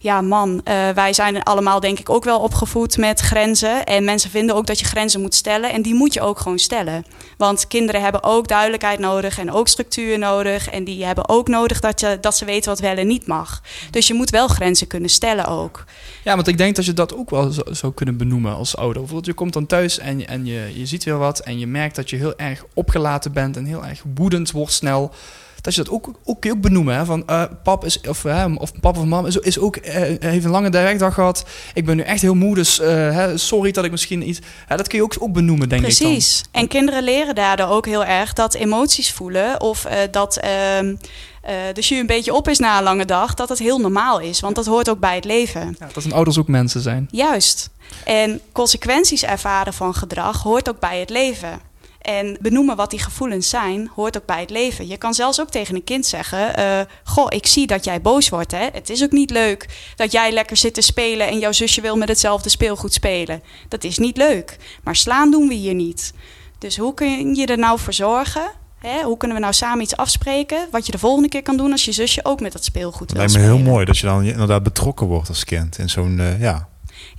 Ja, 0.01 0.21
man, 0.21 0.61
eh, 0.63 0.89
wij 0.89 1.13
zijn 1.13 1.43
allemaal 1.43 1.79
denk 1.79 1.99
ik 1.99 2.09
ook 2.09 2.23
wel 2.23 2.39
opgevoed 2.39 2.97
met 2.97 3.19
grenzen. 3.19 3.85
En 3.85 4.03
mensen 4.03 4.29
vinden 4.29 4.55
ook 4.55 4.65
dat 4.67 4.79
je 4.79 4.85
grenzen 4.85 5.21
moet 5.21 5.35
stellen. 5.35 5.71
En 5.71 5.81
die 5.81 5.93
moet 5.93 6.13
je 6.13 6.21
ook 6.21 6.39
gewoon 6.39 6.59
stellen. 6.59 7.05
Want 7.37 7.67
kinderen 7.67 8.01
hebben 8.01 8.23
ook 8.23 8.47
duidelijkheid 8.47 8.99
nodig 8.99 9.39
en 9.39 9.51
ook 9.51 9.67
structuur 9.67 10.17
nodig. 10.19 10.69
En 10.69 10.83
die 10.83 11.05
hebben 11.05 11.29
ook 11.29 11.47
nodig 11.47 11.79
dat, 11.79 11.99
je, 11.99 12.17
dat 12.21 12.37
ze 12.37 12.45
weten 12.45 12.69
wat 12.69 12.79
wel 12.79 12.95
en 12.95 13.07
niet 13.07 13.27
mag. 13.27 13.61
Dus 13.91 14.07
je 14.07 14.13
moet 14.13 14.29
wel 14.29 14.47
grenzen 14.47 14.87
kunnen 14.87 15.09
stellen 15.09 15.45
ook. 15.45 15.83
Ja, 16.23 16.35
want 16.35 16.47
ik 16.47 16.57
denk 16.57 16.75
dat 16.75 16.85
je 16.85 16.93
dat 16.93 17.15
ook 17.15 17.29
wel 17.29 17.51
zo- 17.51 17.63
zou 17.71 17.93
kunnen 17.93 18.17
benoemen 18.17 18.55
als 18.55 18.75
ouder. 18.75 18.97
Bijvoorbeeld, 18.97 19.25
je 19.25 19.33
komt 19.33 19.53
dan 19.53 19.65
thuis 19.65 19.97
en, 19.99 20.27
en 20.27 20.45
je, 20.45 20.71
je 20.79 20.85
ziet 20.85 21.03
weer 21.03 21.17
wat 21.17 21.39
en 21.39 21.59
je 21.59 21.67
merkt 21.67 21.95
dat 21.95 22.09
je 22.09 22.15
heel 22.15 22.37
erg 22.37 22.65
opgelaten 22.73 23.33
bent 23.33 23.57
en 23.57 23.65
heel 23.65 23.85
erg 23.85 24.03
woedend 24.15 24.51
wordt 24.51 24.73
snel. 24.73 25.11
Dat 25.61 25.75
je 25.75 25.83
dat 25.83 25.93
ook, 25.93 26.11
ook, 26.23 26.41
kun 26.41 26.49
je 26.49 26.55
ook 26.55 26.61
benoemen. 26.61 26.95
Hè? 26.95 27.05
Van 27.05 27.27
eh, 27.27 27.43
pap 27.63 27.85
is, 27.85 28.01
of, 28.01 28.25
of 28.55 28.79
pap 28.79 28.97
of 28.97 29.05
mam 29.05 29.25
is, 29.25 29.35
is 29.35 29.59
ook, 29.59 29.75
eh, 29.75 30.01
heeft 30.19 30.45
een 30.45 30.51
lange 30.51 30.69
werkdag 30.69 31.13
gehad. 31.13 31.45
Ik 31.73 31.85
ben 31.85 31.95
nu 31.95 32.03
echt 32.03 32.21
heel 32.21 32.35
moe, 32.35 32.55
dus 32.55 32.79
eh, 32.79 33.27
sorry 33.35 33.71
dat 33.71 33.85
ik 33.85 33.91
misschien 33.91 34.29
iets. 34.29 34.39
Dat 34.67 34.87
kun 34.87 34.97
je 34.97 35.03
ook, 35.03 35.15
ook 35.19 35.33
benoemen, 35.33 35.69
denk 35.69 35.81
ik. 35.81 35.87
Precies. 35.87 36.43
En 36.51 36.67
kinderen 36.67 37.03
leren 37.03 37.35
daardoor 37.35 37.67
ook 37.67 37.85
heel 37.85 38.05
erg 38.05 38.33
dat 38.33 38.53
emoties 38.53 39.11
voelen 39.11 39.61
of 39.61 39.87
dat 40.11 40.37
ehm 40.37 40.95
eh, 41.41 41.55
de 41.73 41.81
jus 41.81 41.99
een 41.99 42.05
beetje 42.05 42.33
op 42.33 42.47
is 42.47 42.59
na 42.59 42.77
een 42.77 42.83
lange 42.83 43.05
dag, 43.05 43.33
dat 43.33 43.49
het 43.49 43.59
heel 43.59 43.79
normaal 43.79 44.19
is. 44.19 44.39
Want 44.39 44.55
dat 44.55 44.65
hoort 44.65 44.89
ook 44.89 44.99
bij 44.99 45.15
het 45.15 45.25
leven. 45.25 45.75
Ja, 45.79 45.87
dat 45.93 46.03
een 46.03 46.13
ouders 46.13 46.37
ook 46.37 46.47
mensen 46.47 46.81
zijn. 46.81 47.07
Juist. 47.11 47.69
En 48.05 48.41
consequenties 48.51 49.23
ervaren 49.23 49.73
van 49.73 49.93
gedrag 49.93 50.43
hoort 50.43 50.69
ook 50.69 50.79
bij 50.79 50.99
het 50.99 51.09
leven. 51.09 51.61
En 52.09 52.37
benoemen 52.41 52.75
wat 52.75 52.89
die 52.89 52.99
gevoelens 52.99 53.49
zijn, 53.49 53.91
hoort 53.95 54.17
ook 54.17 54.25
bij 54.25 54.39
het 54.39 54.49
leven. 54.49 54.87
Je 54.87 54.97
kan 54.97 55.13
zelfs 55.13 55.41
ook 55.41 55.49
tegen 55.49 55.75
een 55.75 55.83
kind 55.83 56.05
zeggen: 56.05 56.55
eh, 56.55 56.79
Goh, 57.03 57.27
ik 57.29 57.47
zie 57.47 57.67
dat 57.67 57.85
jij 57.85 58.01
boos 58.01 58.29
wordt. 58.29 58.51
Hè? 58.51 58.67
Het 58.73 58.89
is 58.89 59.03
ook 59.03 59.11
niet 59.11 59.29
leuk 59.29 59.65
dat 59.95 60.11
jij 60.11 60.31
lekker 60.31 60.57
zit 60.57 60.73
te 60.73 60.81
spelen 60.81 61.27
en 61.27 61.39
jouw 61.39 61.51
zusje 61.51 61.81
wil 61.81 61.97
met 61.97 62.07
hetzelfde 62.07 62.49
speelgoed 62.49 62.93
spelen. 62.93 63.41
Dat 63.67 63.83
is 63.83 63.97
niet 63.97 64.17
leuk. 64.17 64.57
Maar 64.83 64.95
slaan 64.95 65.31
doen 65.31 65.47
we 65.47 65.53
hier 65.53 65.73
niet. 65.73 66.13
Dus 66.57 66.77
hoe 66.77 66.93
kun 66.93 67.35
je 67.35 67.45
er 67.45 67.57
nou 67.57 67.79
voor 67.79 67.93
zorgen? 67.93 68.51
Hè? 68.79 69.03
Hoe 69.03 69.17
kunnen 69.17 69.37
we 69.37 69.43
nou 69.43 69.53
samen 69.53 69.83
iets 69.83 69.95
afspreken? 69.95 70.67
Wat 70.71 70.85
je 70.85 70.91
de 70.91 70.97
volgende 70.99 71.29
keer 71.29 71.43
kan 71.43 71.57
doen 71.57 71.71
als 71.71 71.85
je 71.85 71.91
zusje 71.91 72.25
ook 72.25 72.39
met 72.39 72.51
dat 72.51 72.63
speelgoed 72.63 73.11
wil 73.11 73.19
lijkt 73.19 73.33
me 73.33 73.39
spelen. 73.39 73.57
heel 73.57 73.71
mooi 73.71 73.85
dat 73.85 73.97
je 73.97 74.05
dan 74.05 74.23
inderdaad 74.23 74.63
betrokken 74.63 75.07
wordt 75.07 75.29
als 75.29 75.43
kind 75.43 75.77
in 75.77 75.89
zo'n, 75.89 76.19
eh, 76.19 76.41
ja. 76.41 76.67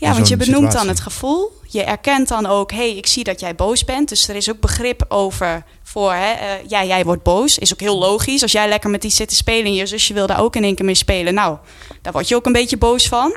Ja, 0.00 0.12
want 0.12 0.28
je 0.28 0.36
benoemt 0.36 0.72
dan 0.72 0.88
het 0.88 1.00
gevoel. 1.00 1.52
Je 1.66 1.82
erkent 1.82 2.28
dan 2.28 2.46
ook, 2.46 2.70
hé, 2.70 2.76
hey, 2.76 2.96
ik 2.96 3.06
zie 3.06 3.24
dat 3.24 3.40
jij 3.40 3.54
boos 3.54 3.84
bent. 3.84 4.08
Dus 4.08 4.28
er 4.28 4.36
is 4.36 4.50
ook 4.50 4.60
begrip 4.60 5.04
over 5.08 5.64
voor, 5.82 6.12
hè, 6.12 6.32
eh, 6.32 6.68
ja, 6.68 6.84
jij 6.84 7.04
wordt 7.04 7.22
boos. 7.22 7.58
Is 7.58 7.72
ook 7.72 7.80
heel 7.80 7.98
logisch. 7.98 8.42
Als 8.42 8.52
jij 8.52 8.68
lekker 8.68 8.90
met 8.90 9.02
die 9.02 9.10
zit 9.10 9.28
te 9.28 9.34
spelen 9.34 9.64
en 9.64 9.74
je 9.74 9.86
zusje 9.86 10.14
wil 10.14 10.26
daar 10.26 10.40
ook 10.40 10.56
in 10.56 10.64
één 10.64 10.74
keer 10.74 10.84
mee 10.84 10.94
spelen. 10.94 11.34
Nou, 11.34 11.58
daar 12.02 12.12
word 12.12 12.28
je 12.28 12.34
ook 12.34 12.46
een 12.46 12.52
beetje 12.52 12.76
boos 12.76 13.08
van. 13.08 13.36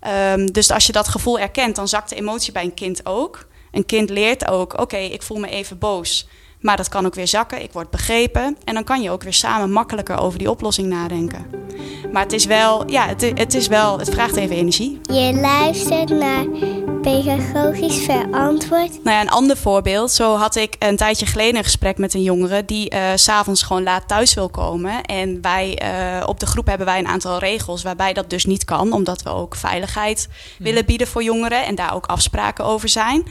Ehm, 0.00 0.46
dus 0.46 0.70
als 0.70 0.86
je 0.86 0.92
dat 0.92 1.08
gevoel 1.08 1.38
erkent, 1.38 1.76
dan 1.76 1.88
zakt 1.88 2.08
de 2.08 2.16
emotie 2.16 2.52
bij 2.52 2.64
een 2.64 2.74
kind 2.74 3.06
ook. 3.06 3.46
Een 3.70 3.86
kind 3.86 4.10
leert 4.10 4.48
ook, 4.48 4.80
oké, 4.80 4.96
ik 4.96 5.22
voel 5.22 5.38
me 5.38 5.48
even 5.48 5.78
boos. 5.78 6.28
Maar 6.60 6.76
dat 6.76 6.88
kan 6.88 7.06
ook 7.06 7.14
weer 7.14 7.28
zakken, 7.28 7.62
ik 7.62 7.72
word 7.72 7.90
begrepen. 7.90 8.56
En 8.64 8.74
dan 8.74 8.84
kan 8.84 9.02
je 9.02 9.10
ook 9.10 9.22
weer 9.22 9.34
samen 9.34 9.72
makkelijker 9.72 10.18
over 10.18 10.38
die 10.38 10.50
oplossing 10.50 10.88
nadenken. 10.88 11.46
Maar 12.12 12.22
het 12.22 12.32
is 12.32 12.44
wel, 12.44 12.90
ja, 12.90 13.06
het, 13.06 13.32
het 13.34 13.54
is 13.54 13.66
wel, 13.66 13.98
het 13.98 14.10
vraagt 14.10 14.36
even 14.36 14.56
energie. 14.56 15.00
Je 15.02 15.32
luistert 15.34 16.08
naar 16.08 16.44
pedagogisch 17.02 18.04
verantwoord. 18.04 18.90
Nou 19.04 19.16
ja, 19.16 19.20
een 19.20 19.30
ander 19.30 19.56
voorbeeld. 19.56 20.12
Zo 20.12 20.34
had 20.36 20.56
ik 20.56 20.76
een 20.78 20.96
tijdje 20.96 21.26
geleden 21.26 21.56
een 21.56 21.64
gesprek 21.64 21.98
met 21.98 22.14
een 22.14 22.22
jongere 22.22 22.64
die 22.64 22.90
eh, 22.90 23.02
s 23.14 23.22
s'avonds 23.22 23.62
gewoon 23.62 23.82
laat 23.82 24.08
thuis 24.08 24.34
wil 24.34 24.48
komen. 24.48 25.02
En 25.02 25.40
wij 25.40 25.78
eh, 25.78 26.28
op 26.28 26.40
de 26.40 26.46
groep 26.46 26.66
hebben 26.66 26.86
wij 26.86 26.98
een 26.98 27.06
aantal 27.06 27.38
regels 27.38 27.82
waarbij 27.82 28.12
dat 28.12 28.30
dus 28.30 28.44
niet 28.44 28.64
kan, 28.64 28.92
omdat 28.92 29.22
we 29.22 29.30
ook 29.30 29.56
veiligheid 29.56 30.28
willen 30.58 30.84
bieden 30.84 31.06
voor 31.06 31.22
jongeren 31.22 31.64
en 31.64 31.74
daar 31.74 31.94
ook 31.94 32.06
afspraken 32.06 32.64
over 32.64 32.88
zijn. 32.88 33.26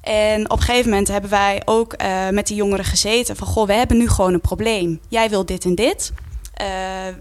En 0.00 0.50
op 0.50 0.58
een 0.58 0.64
gegeven 0.64 0.90
moment 0.90 1.08
hebben 1.08 1.30
wij 1.30 1.62
ook 1.64 1.92
eh, 1.92 2.28
met 2.28 2.46
die 2.46 2.56
jongeren 2.56 2.84
gezeten 2.84 3.36
van 3.36 3.46
goh, 3.46 3.66
we 3.66 3.72
hebben 3.72 3.96
nu 3.96 4.08
gewoon 4.08 4.32
een 4.32 4.40
probleem. 4.40 5.00
Jij 5.08 5.30
wil 5.30 5.46
dit 5.46 5.64
en 5.64 5.74
dit. 5.74 6.12
Eh, 6.54 6.66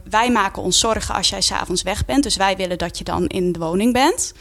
wij 0.10 0.32
maken 0.32 0.62
ons 0.62 0.80
zorgen 0.80 1.16
als 1.16 1.30
jij 1.30 1.42
s'avonds 1.42 1.82
weg 1.82 2.06
bent. 2.06 2.24
Dus 2.24 2.36
wij 2.36 2.56
willen 2.56 2.78
dat 2.78 2.98
je 2.98 3.04
dan 3.04 3.28
in 3.28 3.52
de 3.52 3.60
woning 3.60 3.94
bent. 3.94 4.34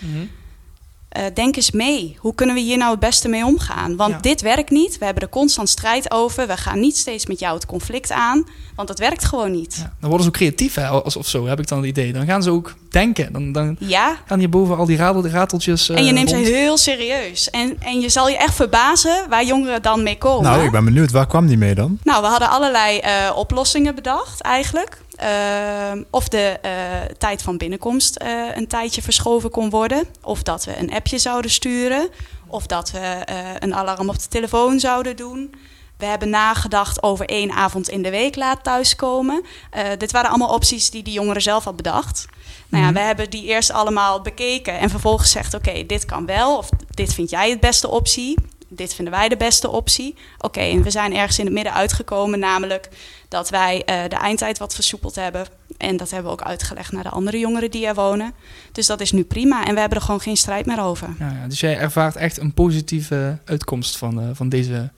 Eh, 1.09 1.25
denk 1.35 1.57
eens 1.57 1.71
mee. 1.71 2.17
Hoe 2.19 2.35
kunnen 2.35 2.55
we 2.55 2.61
hier 2.61 2.77
nou 2.79 2.91
het 2.91 3.01
beste 3.01 3.29
mee 3.29 3.45
omgaan? 3.45 3.97
Want 3.97 4.13
Ja. 4.13 4.19
dit 4.21 4.41
werkt 4.41 4.71
niet. 4.71 4.99
We 4.99 5.05
hebben 5.05 5.23
er 5.23 5.29
constant 5.29 5.69
strijd 5.69 6.11
over. 6.11 6.47
We 6.47 6.57
gaan 6.57 6.81
niet 6.81 6.97
steeds 6.97 7.27
met 7.27 7.39
jou 7.39 7.55
het 7.55 7.67
conflict 7.67 8.13
aan. 8.13 8.45
Want 8.77 8.89
dat 8.89 8.99
werkt 8.99 9.25
gewoon 9.25 9.51
niet. 9.51 9.75
Ja, 9.79 9.83
dan 10.01 10.09
worden 10.11 10.21
ze 10.21 10.27
ook 10.27 10.33
creatief, 10.37 10.75
hè, 10.75 10.87
als, 10.87 11.17
of 11.17 11.27
zo, 11.29 11.47
heb 11.47 11.59
ik 11.61 11.69
dan 11.69 11.79
het 11.79 11.87
idee. 11.87 12.13
Dan 12.13 12.27
gaan 12.27 12.43
ze 12.43 12.51
ook 12.51 12.75
denken. 12.91 13.33
Dan, 13.33 13.53
dan 13.53 13.77
Ja. 13.81 14.17
gaan 14.27 14.39
hierboven 14.39 14.77
al 14.77 14.87
die 14.87 14.97
radel, 14.97 15.27
rateltjes 15.27 15.89
eh, 15.89 15.97
En 15.97 16.05
je 16.05 16.13
neemt 16.13 16.33
rond. 16.33 16.47
ze 16.47 16.53
heel 16.53 16.77
serieus. 16.77 17.51
En, 17.51 17.77
en 17.81 18.01
je 18.01 18.09
zal 18.09 18.29
je 18.29 18.37
echt 18.37 18.55
verbazen 18.55 19.27
waar 19.29 19.45
jongeren 19.45 19.83
dan 19.83 20.03
mee 20.03 20.19
komen. 20.19 20.51
Nou, 20.51 20.65
ik 20.65 20.71
ben 20.71 20.85
benieuwd, 20.85 21.11
waar 21.11 21.27
kwam 21.27 21.47
die 21.47 21.57
mee 21.59 21.75
dan? 21.75 21.99
Nou, 22.03 22.23
we 22.23 22.29
hadden 22.29 22.51
allerlei 22.51 22.99
eh, 22.99 23.13
oplossingen 23.37 23.95
bedacht 23.95 24.41
eigenlijk. 24.41 25.03
Ehm, 25.17 26.03
of 26.11 26.29
de 26.29 26.59
eh, 26.63 26.73
tijd 27.19 27.43
van 27.43 27.57
binnenkomst 27.57 28.17
eh, 28.17 28.43
een 28.55 28.67
tijdje 28.67 29.03
verschoven 29.03 29.51
kon 29.51 29.71
worden. 29.71 30.05
Of 30.23 30.43
dat 30.43 30.65
we 30.65 30.79
een 30.79 30.93
appje 30.93 31.19
zouden 31.19 31.51
sturen. 31.51 32.09
Of 32.47 32.67
dat 32.67 32.91
we 32.91 32.99
eh, 32.99 33.37
een 33.59 33.75
alarm 33.75 34.09
op 34.09 34.19
de 34.19 34.29
telefoon 34.29 34.81
zouden 34.81 35.17
doen. 35.17 35.55
We 35.97 36.07
hebben 36.07 36.31
nagedacht 36.31 37.03
over 37.03 37.27
één 37.27 37.51
avond 37.53 37.89
in 37.89 38.03
de 38.03 38.11
week 38.11 38.37
laat 38.37 38.65
thuiskomen. 38.65 39.43
Eh 39.71 39.85
dit 39.99 40.13
waren 40.13 40.29
allemaal 40.31 40.55
opties 40.55 40.91
die 40.91 41.03
de 41.03 41.13
jongeren 41.13 41.43
zelf 41.43 41.65
had 41.65 41.77
bedacht. 41.77 42.27
Nou 42.69 42.83
ja, 42.85 42.91
Mhm. 42.91 42.99
we 42.99 43.05
hebben 43.07 43.31
die 43.31 43.45
eerst 43.45 43.71
allemaal 43.71 44.21
bekeken 44.23 44.79
en 44.79 44.91
vervolgens 44.91 45.33
gezegd: 45.33 45.55
oké, 45.55 45.87
dit 45.87 46.05
kan 46.05 46.27
wel, 46.27 46.57
of 46.57 46.69
dit 46.91 47.15
vind 47.15 47.31
jij 47.31 47.51
het 47.51 47.61
beste 47.61 47.89
optie. 47.89 48.35
Dit 48.69 48.95
vinden 48.95 49.15
wij 49.15 49.29
de 49.29 49.37
beste 49.37 49.69
optie. 49.69 50.15
Oké, 50.39 50.61
en 50.61 50.83
we 50.83 50.91
zijn 50.91 51.15
ergens 51.15 51.39
in 51.39 51.45
het 51.45 51.55
midden 51.55 51.73
uitgekomen, 51.73 52.39
namelijk 52.39 52.89
dat 53.29 53.51
wij 53.51 53.85
eh, 53.85 54.09
de 54.09 54.17
eindtijd 54.17 54.59
wat 54.59 54.75
versoepeld 54.75 55.15
hebben. 55.15 55.47
En 55.79 55.97
dat 55.97 56.11
hebben 56.11 56.33
we 56.33 56.41
ook 56.41 56.47
uitgelegd 56.47 56.93
naar 56.93 57.03
de 57.03 57.09
andere 57.09 57.39
jongeren 57.39 57.71
die 57.71 57.87
er 57.87 57.95
wonen. 57.95 58.33
Dus 58.73 58.87
dat 58.87 59.01
is 59.01 59.13
nu 59.13 59.25
prima 59.25 59.67
en 59.67 59.75
we 59.75 59.81
hebben 59.81 59.99
er 59.99 60.05
gewoon 60.05 60.21
geen 60.21 60.37
strijd 60.37 60.67
meer 60.67 60.81
over. 60.81 61.09
Ja, 61.19 61.31
ja, 61.41 61.49
dus 61.49 61.61
jij 61.61 61.79
ervaart 61.79 62.17
echt 62.17 62.39
een 62.39 62.55
positieve 62.55 63.39
uitkomst 63.45 63.97
van, 63.97 64.21
eh, 64.21 64.29
van, 64.33 64.49
deze, 64.49 64.91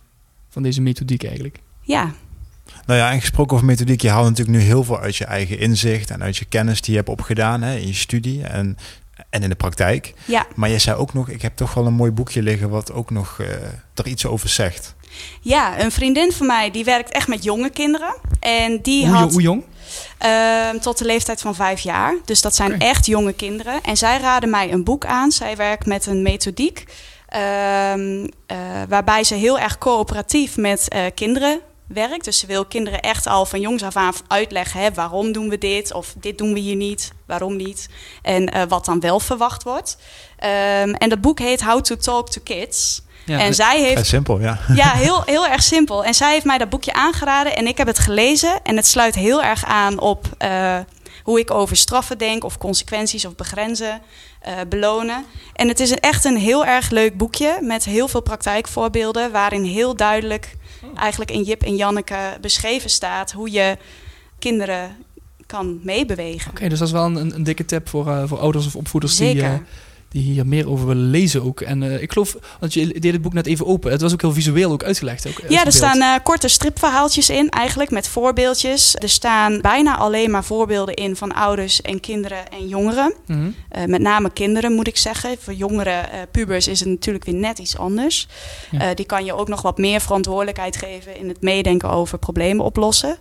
van 0.48 0.62
deze 0.62 0.80
methodiek 0.80 1.24
eigenlijk. 1.24 1.58
Ja, 1.82 2.12
Nou 2.86 2.98
ja, 2.98 3.12
en 3.12 3.20
gesproken 3.20 3.54
over 3.54 3.66
methodiek, 3.66 4.00
je 4.00 4.08
haalt 4.08 4.28
natuurlijk 4.28 4.58
nu 4.58 4.64
heel 4.64 4.84
veel 4.84 4.98
uit 4.98 5.16
je 5.16 5.24
eigen 5.24 5.58
inzicht 5.58 6.10
en 6.10 6.22
uit 6.22 6.36
je 6.36 6.44
kennis 6.44 6.80
die 6.80 6.90
je 6.90 6.96
hebt 6.96 7.10
opgedaan 7.10 7.62
hè, 7.62 7.76
in 7.76 7.86
je 7.86 7.94
studie 7.94 8.42
en, 8.44 8.76
en 9.30 9.42
in 9.42 9.48
de 9.48 9.54
praktijk. 9.54 10.14
ja. 10.24 10.46
Maar 10.54 10.68
je 10.68 10.78
zei 10.78 10.96
ook 10.96 11.14
nog, 11.14 11.28
ik 11.28 11.42
heb 11.42 11.56
toch 11.56 11.74
wel 11.74 11.86
een 11.86 11.94
mooi 11.94 12.10
boekje 12.10 12.42
liggen 12.42 12.68
wat 12.70 12.92
ook 12.92 13.10
nog 13.10 13.36
eh, 13.40 13.46
er 13.94 14.06
iets 14.06 14.26
over 14.26 14.48
zegt. 14.48 14.94
ja, 15.40 15.80
een 15.80 15.92
vriendin 15.92 16.32
van 16.32 16.46
mij 16.46 16.70
die 16.70 16.84
werkt 16.84 17.10
echt 17.10 17.28
met 17.28 17.44
jonge 17.44 17.70
kinderen. 17.70 18.16
En 18.40 18.82
die 18.82 19.06
Hoe, 19.06 19.16
had 19.16 19.32
hoe 19.32 19.42
jong? 19.42 19.64
Ehm, 20.18 20.78
tot 20.78 20.98
de 20.98 21.04
leeftijd 21.04 21.40
van 21.40 21.54
vijf 21.54 21.80
jaar. 21.80 22.14
Dus 22.24 22.40
dat 22.40 22.54
zijn 22.54 22.78
echt 22.80 23.06
jonge 23.06 23.32
kinderen. 23.32 23.82
En 23.82 23.96
zij 23.96 24.18
raden 24.20 24.50
mij 24.50 24.72
een 24.72 24.84
boek 24.84 25.04
aan. 25.04 25.30
Zij 25.30 25.56
werkt 25.56 25.86
met 25.86 26.06
een 26.06 26.22
methodiek. 26.22 26.84
ehm, 27.28 28.26
eh, 28.46 28.56
waarbij 28.88 29.24
ze 29.24 29.34
heel 29.34 29.58
erg 29.58 29.78
coöperatief 29.78 30.56
met 30.56 30.88
eh, 30.88 31.04
kinderen 31.14 31.60
werkt. 31.88 32.24
Dus 32.24 32.38
ze 32.38 32.46
wil 32.46 32.64
kinderen 32.64 33.00
echt 33.00 33.26
al 33.26 33.46
van 33.46 33.60
jongs 33.60 33.82
af 33.82 33.96
aan 33.96 34.12
uitleggen: 34.26 34.80
hè, 34.80 34.92
waarom 34.92 35.32
doen 35.32 35.48
we 35.48 35.58
dit? 35.58 35.92
Of 35.92 36.14
dit 36.20 36.38
doen 36.38 36.52
we 36.52 36.58
hier 36.58 36.76
niet, 36.76 37.12
waarom 37.26 37.56
niet? 37.56 37.88
En 38.22 38.48
eh, 38.48 38.62
wat 38.68 38.84
dan 38.84 39.00
wel 39.00 39.20
verwacht 39.20 39.62
wordt. 39.62 39.98
Ehm, 40.38 40.92
en 40.92 41.08
dat 41.08 41.20
boek 41.20 41.38
heet 41.38 41.62
How 41.62 41.80
to 41.80 41.96
Talk 41.96 42.30
to 42.30 42.40
Kids. 42.44 43.02
Ja, 43.24 43.38
en 43.38 43.54
zij 43.54 43.82
heeft 43.82 44.06
simpel, 44.06 44.40
ja. 44.40 44.58
ja, 44.74 44.92
heel, 45.04 45.22
heel 45.26 45.46
erg 45.46 45.62
simpel. 45.62 46.04
En 46.04 46.14
zij 46.14 46.32
heeft 46.32 46.44
mij 46.44 46.58
dat 46.58 46.68
boekje 46.68 46.92
aangeraden 46.92 47.56
en 47.56 47.66
ik 47.66 47.78
heb 47.78 47.86
het 47.86 47.98
gelezen. 47.98 48.62
En 48.62 48.76
het 48.76 48.86
sluit 48.86 49.14
heel 49.14 49.42
erg 49.42 49.64
aan 49.64 50.00
op 50.00 50.26
eh, 50.38 50.78
hoe 51.22 51.38
ik 51.38 51.50
over 51.50 51.76
straffen 51.76 52.18
denk, 52.18 52.44
of 52.44 52.58
consequenties 52.58 53.24
of 53.24 53.34
begrenzen, 53.34 54.00
eh, 54.40 54.52
belonen. 54.68 55.24
En 55.54 55.68
het 55.68 55.80
is 55.80 55.94
echt 55.94 56.24
een 56.24 56.36
heel 56.36 56.66
erg 56.66 56.90
leuk 56.90 57.16
boekje 57.16 57.58
met 57.60 57.84
heel 57.84 58.08
veel 58.08 58.22
praktijkvoorbeelden, 58.22 59.32
waarin 59.32 59.64
heel 59.64 59.96
duidelijk 59.96 60.56
eigenlijk 60.94 61.30
in 61.30 61.42
Jip 61.42 61.62
en 61.62 61.76
Janneke 61.76 62.36
beschreven 62.40 62.90
staat 62.90 63.32
hoe 63.32 63.50
je 63.50 63.76
kinderen 64.38 64.96
kan 65.46 65.80
meebewegen. 65.82 66.50
Oké, 66.50 66.68
dus 66.68 66.78
dat 66.78 66.88
is 66.88 66.94
wel 66.94 67.04
een, 67.04 67.34
een 67.34 67.42
dikke 67.42 67.64
tip 67.64 67.88
voor, 67.88 68.08
eh, 68.08 68.22
voor 68.26 68.38
ouders 68.38 68.66
of 68.66 68.76
opvoeders 68.76 69.16
die, 69.16 69.26
Zeker. 69.26 69.62
Eh, 70.08 70.20
die 70.20 70.32
hier 70.32 70.46
meer 70.46 70.70
over 70.70 70.86
willen 70.86 71.10
lezen 71.10 71.42
ook. 71.42 71.60
En 71.60 71.82
eh, 71.82 72.02
ik 72.02 72.12
geloof, 72.12 72.36
want 72.60 72.74
je 72.74 73.00
deed 73.00 73.12
het 73.12 73.22
boek 73.22 73.32
net 73.32 73.46
even 73.46 73.66
open. 73.66 73.90
Het 73.90 74.00
was 74.00 74.12
ook 74.12 74.20
heel 74.20 74.32
visueel 74.32 74.72
ook 74.72 74.84
uitgelegd. 74.84 75.28
Ook, 75.28 75.40
Ja, 75.48 75.64
er 75.64 75.72
staan 75.72 76.00
eh, 76.00 76.14
korte 76.22 76.48
stripverhaaltjes 76.48 77.30
in, 77.30 77.48
eigenlijk 77.48 77.90
met 77.90 78.08
voorbeeldjes. 78.08 78.96
Er 78.96 79.08
staan 79.08 79.60
bijna 79.60 79.96
alleen 79.96 80.30
maar 80.30 80.44
voorbeelden 80.44 80.94
in 80.94 81.16
van 81.16 81.34
ouders 81.34 81.82
en 81.82 82.00
kinderen 82.00 82.50
en 82.50 82.68
jongeren. 82.68 83.14
Mhm. 83.26 83.50
Eh, 83.68 83.84
met 83.84 84.00
name 84.00 84.30
kinderen 84.30 84.72
moet 84.72 84.86
ik 84.86 84.96
zeggen. 84.96 85.36
Voor 85.38 85.52
jongeren, 85.52 86.12
eh, 86.12 86.18
pubers, 86.30 86.68
is 86.68 86.80
het 86.80 86.88
natuurlijk 86.88 87.24
weer 87.24 87.34
net 87.34 87.58
iets 87.58 87.78
anders. 87.78 88.28
Ja. 88.70 88.80
Eh, 88.80 88.94
die 88.94 89.06
kan 89.06 89.24
je 89.24 89.32
ook 89.32 89.48
nog 89.48 89.62
wat 89.62 89.78
meer 89.78 90.00
verantwoordelijkheid 90.00 90.76
geven 90.76 91.16
in 91.16 91.28
het 91.28 91.42
meedenken 91.42 91.90
over 91.90 92.18
problemen 92.18 92.64
oplossen. 92.64 93.16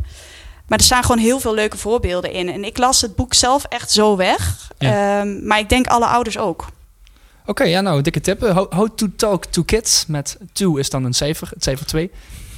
Maar 0.68 0.78
er 0.78 0.84
staan 0.84 1.04
gewoon 1.04 1.18
heel 1.18 1.40
veel 1.40 1.54
leuke 1.54 1.78
voorbeelden 1.78 2.32
in. 2.32 2.50
En 2.50 2.64
ik 2.64 2.78
las 2.78 3.02
het 3.02 3.16
boek 3.16 3.34
zelf 3.34 3.64
echt 3.64 3.92
zo 3.92 4.16
weg. 4.16 4.72
Ja. 4.78 5.20
Ehm, 5.20 5.48
maar 5.48 5.60
ik 5.60 5.70
denk 5.70 5.88
alle 5.88 6.06
ouders 6.06 6.38
ook. 6.38 6.66
Oké, 7.48 7.64
ja, 7.64 7.82
nou, 7.82 8.02
dikke 8.02 8.22
tip. 8.22 8.42
How, 8.42 8.74
how 8.74 8.88
to 8.96 9.08
talk 9.16 9.46
to 9.46 9.64
kids. 9.64 10.06
Met 10.08 10.38
2 10.54 10.80
is 10.80 10.90
dan 10.90 11.04
een 11.04 11.14
cijfer, 11.14 11.50
het 11.54 11.64
cijfer 11.64 11.86
2. 11.86 12.12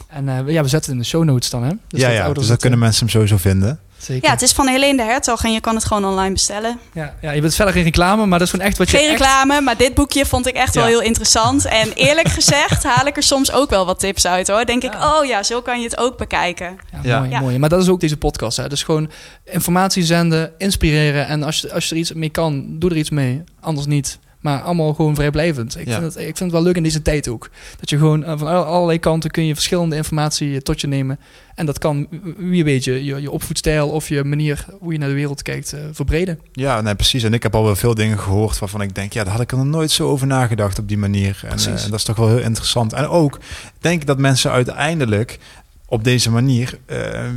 En 0.08 0.30
eh, 0.30 0.36
ja, 0.54 0.62
we 0.63 0.67
zetten 0.69 0.80
het 0.80 0.88
in 0.88 0.97
de 0.97 1.04
show 1.04 1.23
notes 1.23 1.49
dan, 1.49 1.63
hè? 1.63 1.69
ja, 1.69 1.75
dat 1.88 1.99
ja, 2.02 2.08
ouders 2.08 2.23
dus 2.34 2.43
dan 2.43 2.52
het, 2.52 2.60
kunnen 2.62 2.80
eh, 2.80 2.86
mensen 2.86 3.02
hem 3.06 3.10
sowieso 3.13 3.38
vinden. 3.38 3.80
Zeker. 3.97 4.25
Ja, 4.28 4.32
het 4.34 4.41
is 4.41 4.52
van 4.52 4.67
Helene 4.67 4.97
de 4.97 5.04
Hertog 5.04 5.43
en 5.43 5.52
je 5.52 5.60
kan 5.60 5.75
het 5.75 5.86
gewoon 5.86 6.06
online 6.06 6.34
bestellen. 6.34 6.80
ja, 6.93 7.15
ja, 7.21 7.32
je 7.32 7.41
bent 7.41 7.56
verder 7.56 7.73
geen 7.73 7.84
reclame, 7.84 8.25
maar 8.25 8.39
dat 8.39 8.47
is 8.47 8.54
gewoon 8.54 8.67
echt 8.67 8.78
wat 8.78 8.89
je 8.89 8.97
Geen 8.97 9.10
echt- 9.10 9.19
reclame, 9.19 9.62
maar 9.62 9.78
dit 9.78 9.93
boekje 9.93 10.25
vond 10.25 10.47
ik 10.47 10.54
echt 10.56 10.75
wel 10.75 10.84
Ja. 10.84 10.89
heel 10.89 11.02
interessant. 11.02 11.65
En 11.65 11.91
eerlijk 11.93 12.28
gezegd 12.28 12.84
haal 12.84 13.06
ik 13.08 13.17
er 13.17 13.23
soms 13.23 13.52
ook 13.52 13.69
wel 13.69 13.86
wat 13.86 13.99
tips 13.99 14.25
uit 14.28 14.47
hoor. 14.47 14.65
Denk 14.65 14.84
ik, 14.84 14.93
Ja. 14.93 15.17
oh 15.19 15.25
ja, 15.25 15.43
zo 15.43 15.62
kan 15.62 15.78
je 15.80 15.84
het 15.86 15.97
ook 15.97 16.17
bekijken. 16.17 16.75
Ja, 16.91 16.99
Ja. 17.04 17.17
Mooi, 17.19 17.30
Ja. 17.32 17.39
mooi. 17.39 17.58
Maar 17.60 17.69
dat 17.69 17.82
is 17.82 17.89
ook 17.89 17.99
deze 17.99 18.17
podcast. 18.17 18.58
Hè. 18.58 18.69
Dus 18.69 18.84
gewoon 18.84 19.10
informatie 19.45 20.04
zenden, 20.04 20.52
inspireren. 20.58 21.28
En 21.28 21.43
als 21.43 21.60
je, 21.62 21.73
als 21.73 21.86
je 21.89 21.95
er 21.95 22.02
iets 22.02 22.13
mee 22.13 22.30
kan, 22.30 22.65
doe 22.80 22.89
er 22.89 22.97
iets 22.97 23.10
mee. 23.10 23.43
Anders 23.60 23.88
niet. 23.88 24.19
Maar 24.39 24.62
allemaal 24.62 24.93
gewoon 24.93 25.15
vrijblijvend. 25.15 25.78
Ik, 25.80 25.88
Ja. 25.88 25.99
vind, 25.99 26.04
het, 26.13 26.15
ik 26.15 26.23
vind 26.25 26.39
het 26.39 26.52
wel 26.52 26.62
leuk 26.62 26.75
in 26.75 26.84
deze 26.84 27.02
tijd 27.02 27.28
ook. 27.28 27.49
Dat 27.80 27.89
je 27.89 27.97
gewoon 27.97 28.23
eh, 28.23 28.38
van 28.38 28.47
alle- 28.47 28.63
allerlei 28.63 28.99
kanten 28.99 29.32
kun 29.32 29.45
je 29.45 29.54
verschillende 29.54 29.95
informatie 29.95 30.62
tot 30.62 30.82
je 30.82 30.88
nemen. 30.88 31.19
En 31.56 31.65
dat 31.65 31.78
kan, 31.80 32.08
wie 32.38 32.63
weet 32.63 32.84
je, 32.84 33.04
je, 33.06 33.21
je 33.21 33.32
opvoedstijl 33.32 33.89
of 33.89 34.10
je 34.10 34.23
manier 34.23 34.65
hoe 34.80 34.91
je 34.93 34.99
naar 34.99 35.08
de 35.10 35.15
wereld 35.15 35.41
kijkt 35.41 35.73
eh, 35.73 35.80
verbreden. 35.91 36.39
Ja, 36.52 36.82
nee, 36.82 36.95
precies. 36.95 37.23
En 37.23 37.34
ik 37.34 37.43
heb 37.43 37.56
al 37.56 37.63
wel 37.63 37.75
veel 37.75 37.95
dingen 37.95 38.19
gehoord 38.19 38.60
waarvan 38.60 38.82
ik 38.82 38.95
denk, 38.95 39.13
ja, 39.13 39.23
daar 39.23 39.34
had 39.34 39.41
ik 39.41 39.52
er 39.52 39.58
nog 39.58 39.65
nooit 39.65 39.91
zo 39.91 40.08
over 40.10 40.28
nagedacht 40.28 40.80
op 40.80 40.88
die 40.88 40.97
manier. 40.97 41.39
En, 41.43 41.47
Precies. 41.49 41.67
eh, 41.67 41.84
en 41.84 41.89
dat 41.89 41.99
is 41.99 42.06
toch 42.06 42.15
wel 42.15 42.28
heel 42.28 42.39
interessant. 42.39 42.93
En 42.93 43.08
ook 43.08 43.39
denk 43.80 44.02
ik 44.02 44.08
dat 44.08 44.17
mensen 44.17 44.52
uiteindelijk 44.52 45.39
op 45.86 46.04
deze 46.04 46.32
manier 46.32 46.78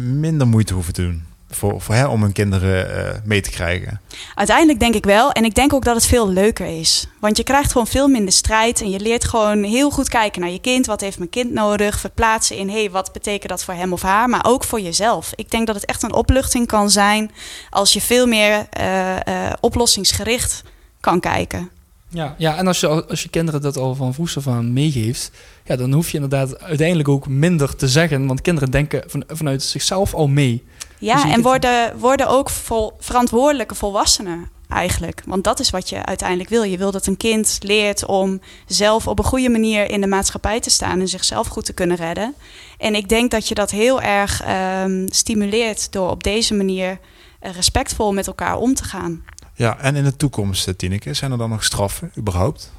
minder 0.04 0.46
moeite 0.46 0.74
hoeven 0.74 0.92
te 0.92 1.02
doen. 1.02 1.22
Voor, 1.56 1.80
voor, 1.80 1.94
hè, 1.94 2.06
om 2.06 2.22
hun 2.22 2.32
kinderen 2.32 2.96
eh, 2.96 3.20
mee 3.24 3.40
te 3.40 3.50
krijgen. 3.50 4.00
Uiteindelijk 4.34 4.80
denk 4.80 4.94
ik 4.94 5.04
wel. 5.04 5.32
En 5.32 5.44
ik 5.44 5.54
denk 5.54 5.72
ook 5.72 5.84
dat 5.84 5.94
het 5.94 6.06
veel 6.06 6.28
leuker 6.28 6.66
is. 6.80 7.06
Want 7.20 7.36
je 7.36 7.42
krijgt 7.42 7.72
gewoon 7.72 7.86
veel 7.86 8.08
minder 8.08 8.32
strijd. 8.32 8.80
En 8.80 8.90
je 8.90 9.00
leert 9.00 9.24
gewoon 9.24 9.62
heel 9.62 9.90
goed 9.90 10.08
kijken 10.08 10.40
naar 10.40 10.50
je 10.50 10.60
kind. 10.60 10.86
Wat 10.86 11.00
heeft 11.00 11.18
mijn 11.18 11.30
kind 11.30 11.52
nodig? 11.52 11.98
Verplaatsen 11.98 12.56
in, 12.56 12.70
hey, 12.70 12.90
wat 12.90 13.12
betekent 13.12 13.48
dat 13.48 13.64
voor 13.64 13.74
hem 13.74 13.92
of 13.92 14.02
haar? 14.02 14.28
Maar 14.28 14.44
ook 14.46 14.64
voor 14.64 14.80
jezelf. 14.80 15.32
Ik 15.34 15.50
denk 15.50 15.66
dat 15.66 15.76
het 15.76 15.84
echt 15.84 16.02
een 16.02 16.14
opluchting 16.14 16.66
kan 16.66 16.90
zijn... 16.90 17.30
als 17.70 17.92
je 17.92 18.00
veel 18.00 18.26
meer 18.26 18.66
eh, 18.70 19.16
eh, 19.26 19.52
oplossingsgericht 19.60 20.62
kan 21.00 21.20
kijken. 21.20 21.70
Ja, 22.12 22.34
ja 22.38 22.56
en 22.56 22.66
als 22.66 22.80
je, 22.80 22.86
al- 22.86 23.04
als 23.08 23.22
je 23.22 23.28
kinderen 23.28 23.60
dat 23.60 23.76
al 23.76 23.94
van 23.94 24.14
vroeg 24.14 24.36
af 24.36 24.46
aan 24.46 24.72
meegeeft, 24.72 25.30
ja, 25.64 25.76
dan 25.76 25.92
hoef 25.92 26.08
je 26.10 26.14
inderdaad 26.14 26.60
uiteindelijk 26.60 27.08
ook 27.08 27.28
minder 27.28 27.76
te 27.76 27.88
zeggen. 27.88 28.26
Want 28.26 28.40
kinderen 28.40 28.70
denken 28.70 29.02
van, 29.06 29.24
vanuit 29.28 29.62
zichzelf 29.62 30.14
al 30.14 30.26
mee. 30.28 30.64
Ja, 30.98 31.22
Dus 31.22 31.32
en 31.32 31.42
worden, 31.42 31.98
worden 31.98 32.28
ook 32.28 32.50
vol, 32.50 32.92
verantwoordelijke 32.98 33.74
volwassenen 33.74 34.48
eigenlijk. 34.68 35.22
Want 35.26 35.44
dat 35.44 35.60
is 35.60 35.70
wat 35.70 35.88
je 35.88 36.04
uiteindelijk 36.04 36.48
wil. 36.48 36.62
Je 36.62 36.78
wil 36.78 36.90
dat 36.90 37.06
een 37.06 37.16
kind 37.16 37.58
leert 37.62 38.06
om 38.06 38.40
zelf 38.66 39.06
op 39.06 39.18
een 39.18 39.24
goede 39.24 39.48
manier 39.48 39.90
in 39.90 40.00
de 40.00 40.06
maatschappij 40.06 40.60
te 40.60 40.70
staan 40.70 41.00
en 41.00 41.08
zichzelf 41.08 41.46
goed 41.46 41.64
te 41.64 41.72
kunnen 41.72 41.96
redden. 41.96 42.34
En 42.78 42.94
ik 42.94 43.08
denk 43.08 43.30
dat 43.30 43.48
je 43.48 43.54
dat 43.54 43.70
heel 43.70 44.00
erg 44.00 44.42
ehm, 44.42 45.06
stimuleert 45.10 45.92
door 45.92 46.10
op 46.10 46.22
deze 46.22 46.54
manier 46.54 46.98
eh, 47.40 47.52
respectvol 47.52 48.12
met 48.12 48.26
elkaar 48.26 48.56
om 48.56 48.74
te 48.74 48.84
gaan. 48.84 49.24
Ja, 49.54 49.78
en 49.78 49.96
in 49.96 50.04
de 50.04 50.16
toekomst, 50.16 50.68
eh, 50.68 50.74
Tineke, 50.74 51.14
zijn 51.14 51.32
er 51.32 51.38
dan 51.38 51.50
nog 51.50 51.64
straffen 51.64 52.12
überhaupt? 52.18 52.72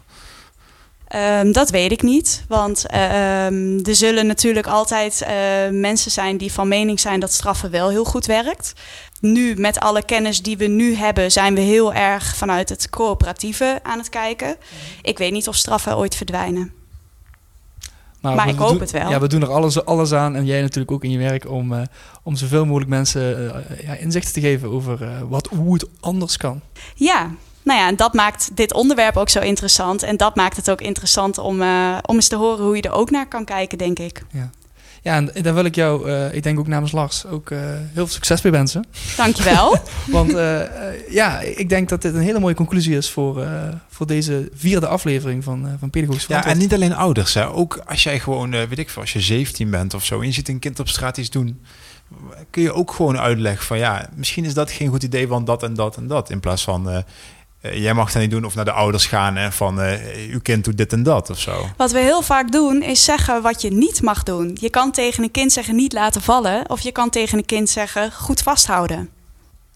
Ehm, 1.08 1.52
dat 1.52 1.70
weet 1.70 1.92
ik 1.92 2.02
niet, 2.02 2.46
want 2.48 2.86
ehm, 2.88 3.80
er 3.84 3.96
zullen 3.96 4.28
natuurlijk 4.28 4.68
altijd 4.68 5.22
eh, 5.22 5.34
mensen 5.72 6.12
zijn 6.12 6.38
die 6.38 6.52
van 6.52 6.68
mening 6.68 7.00
zijn 7.00 7.20
dat 7.20 7.34
straffen 7.34 7.72
wel 7.72 7.90
heel 7.90 8.04
goed 8.04 8.26
werkt. 8.26 8.74
Nu, 9.20 9.56
met 9.56 9.80
alle 9.80 10.06
kennis 10.06 10.42
die 10.42 10.58
we 10.58 10.66
nu 10.66 10.96
hebben, 10.96 11.32
zijn 11.32 11.56
we 11.56 11.62
heel 11.62 11.94
erg 11.94 12.36
vanuit 12.36 12.70
het 12.70 12.90
coöperatieve 12.90 13.80
aan 13.84 13.98
het 13.98 14.10
kijken. 14.10 14.56
Ik 15.02 15.18
weet 15.18 15.32
niet 15.32 15.48
of 15.48 15.56
straffen 15.56 15.98
ooit 15.98 16.16
verdwijnen. 16.16 16.83
Maar 18.32 18.46
we 18.46 18.52
ik 18.52 18.58
hoop 18.58 18.70
doen- 18.70 18.80
het 18.80 18.92
wel. 18.92 19.10
Ja, 19.10 19.20
we 19.20 19.28
doen 19.28 19.42
er 19.42 19.52
alles, 19.52 19.86
alles 19.86 20.14
aan. 20.14 20.36
En 20.36 20.46
jij 20.46 20.62
natuurlijk 20.62 20.92
ook 20.92 21.04
in 21.04 21.12
je 21.12 21.18
werk 21.18 21.50
om, 21.50 21.74
eh, 21.74 21.82
om 22.24 22.36
zoveel 22.36 22.66
mogelijk 22.66 22.90
mensen 22.90 23.54
eh, 23.54 23.86
ja, 23.86 23.94
inzicht 23.94 24.34
te 24.34 24.40
geven 24.40 24.70
over 24.70 25.04
eh, 25.04 25.10
wat, 25.30 25.48
hoe 25.48 25.74
het 25.74 25.86
anders 26.00 26.38
kan. 26.38 26.62
Ja, 26.96 27.32
nou 27.64 27.80
ja, 27.80 27.88
en 27.88 27.96
dat 27.96 28.14
maakt 28.14 28.56
dit 28.56 28.74
onderwerp 28.74 29.18
ook 29.18 29.30
zo 29.30 29.40
interessant. 29.40 30.04
En 30.04 30.18
dat 30.18 30.36
maakt 30.36 30.56
het 30.56 30.70
ook 30.70 30.82
interessant 30.82 31.38
om, 31.38 31.62
om 32.02 32.16
eens 32.16 32.28
te 32.28 32.36
horen 32.36 32.66
hoe 32.66 32.76
je 32.76 32.82
er 32.82 32.92
ook 32.92 33.10
naar 33.12 33.28
kan 33.28 33.46
kijken, 33.46 33.78
denk 33.78 34.00
ik. 34.00 34.24
Ja, 34.32 34.50
en 35.12 35.32
daar 35.42 35.54
wil 35.54 35.66
ik 35.66 35.76
jou, 35.76 36.10
eh, 36.10 36.34
ik 36.34 36.44
denk 36.44 36.60
ook 36.60 36.68
namens 36.68 36.92
Lars, 36.92 37.26
ook 37.26 37.50
eh, 37.50 37.60
heel 37.60 37.84
veel 37.94 38.08
succes 38.08 38.42
mee 38.42 38.52
wensen. 38.52 38.86
Dankjewel. 39.18 39.78
Want 40.12 40.34
eh, 40.34 40.60
ja, 41.10 41.40
ik 41.40 41.70
denk 41.70 41.90
dat 41.90 42.02
dit 42.02 42.14
een 42.14 42.22
hele 42.22 42.40
mooie 42.40 42.56
conclusie 42.56 42.98
is 42.98 43.10
voor, 43.10 43.42
eh, 43.42 43.64
voor 43.90 44.08
deze 44.08 44.50
vierde 44.54 44.88
aflevering 44.88 45.44
van, 45.44 45.66
uh, 45.66 45.72
van 45.80 45.90
Pedagogisch 45.90 46.26
Ja, 46.26 46.46
en 46.46 46.58
niet 46.58 46.74
alleen 46.74 46.94
ouders. 46.94 47.34
Hè. 47.34 47.50
Ook 47.50 47.84
als 47.86 48.04
jij 48.04 48.20
gewoon, 48.20 48.52
weet 48.52 48.80
ik 48.80 48.90
veel, 48.90 49.02
als 49.02 49.14
je 49.14 49.22
17 49.22 49.70
bent 49.70 49.94
of 49.94 50.06
zo... 50.06 50.20
en 50.20 50.26
je 50.26 50.34
ziet 50.34 50.50
een 50.50 50.60
kind 50.60 50.80
op 50.80 50.88
straat 50.88 51.18
iets 51.18 51.30
doen... 51.30 51.62
kun 52.50 52.62
je 52.62 52.74
ook 52.74 52.92
gewoon 52.94 53.20
uitleggen 53.20 53.66
van... 53.66 53.78
ja, 53.78 54.10
misschien 54.16 54.46
is 54.46 54.54
dat 54.54 54.72
geen 54.72 54.90
goed 54.90 55.04
idee, 55.04 55.28
want 55.28 55.48
dat 55.48 55.64
en 55.64 55.74
dat 55.74 55.98
en 55.98 56.08
dat. 56.08 56.30
In 56.30 56.40
plaats 56.40 56.64
van... 56.64 57.04
jij 57.72 57.94
mag 57.94 58.12
dat 58.12 58.22
niet 58.22 58.32
doen 58.32 58.46
of 58.46 58.56
naar 58.56 58.66
de 58.66 58.72
ouders 58.72 59.06
gaan 59.06 59.38
en 59.38 59.54
van 59.54 59.82
eh, 59.82 60.00
uw 60.32 60.40
kind 60.42 60.64
doet 60.64 60.78
dit 60.78 60.94
en 60.94 61.04
dat 61.04 61.30
of 61.30 61.40
zo. 61.40 61.66
Wat 61.78 61.92
we 61.92 62.00
heel 62.00 62.22
vaak 62.22 62.52
doen 62.52 62.82
is 62.82 63.04
zeggen 63.04 63.42
wat 63.42 63.62
je 63.62 63.72
niet 63.72 64.02
mag 64.02 64.24
doen. 64.24 64.58
Je 64.62 64.70
kan 64.70 64.92
tegen 64.92 65.24
een 65.24 65.32
kind 65.32 65.52
zeggen 65.52 65.76
niet 65.76 65.94
laten 65.94 66.22
vallen. 66.22 66.70
Of 66.70 66.80
je 66.82 66.92
kan 66.92 67.10
tegen 67.10 67.38
een 67.38 67.46
kind 67.46 67.70
zeggen 67.70 68.12
goed 68.12 68.42
vasthouden. 68.42 69.10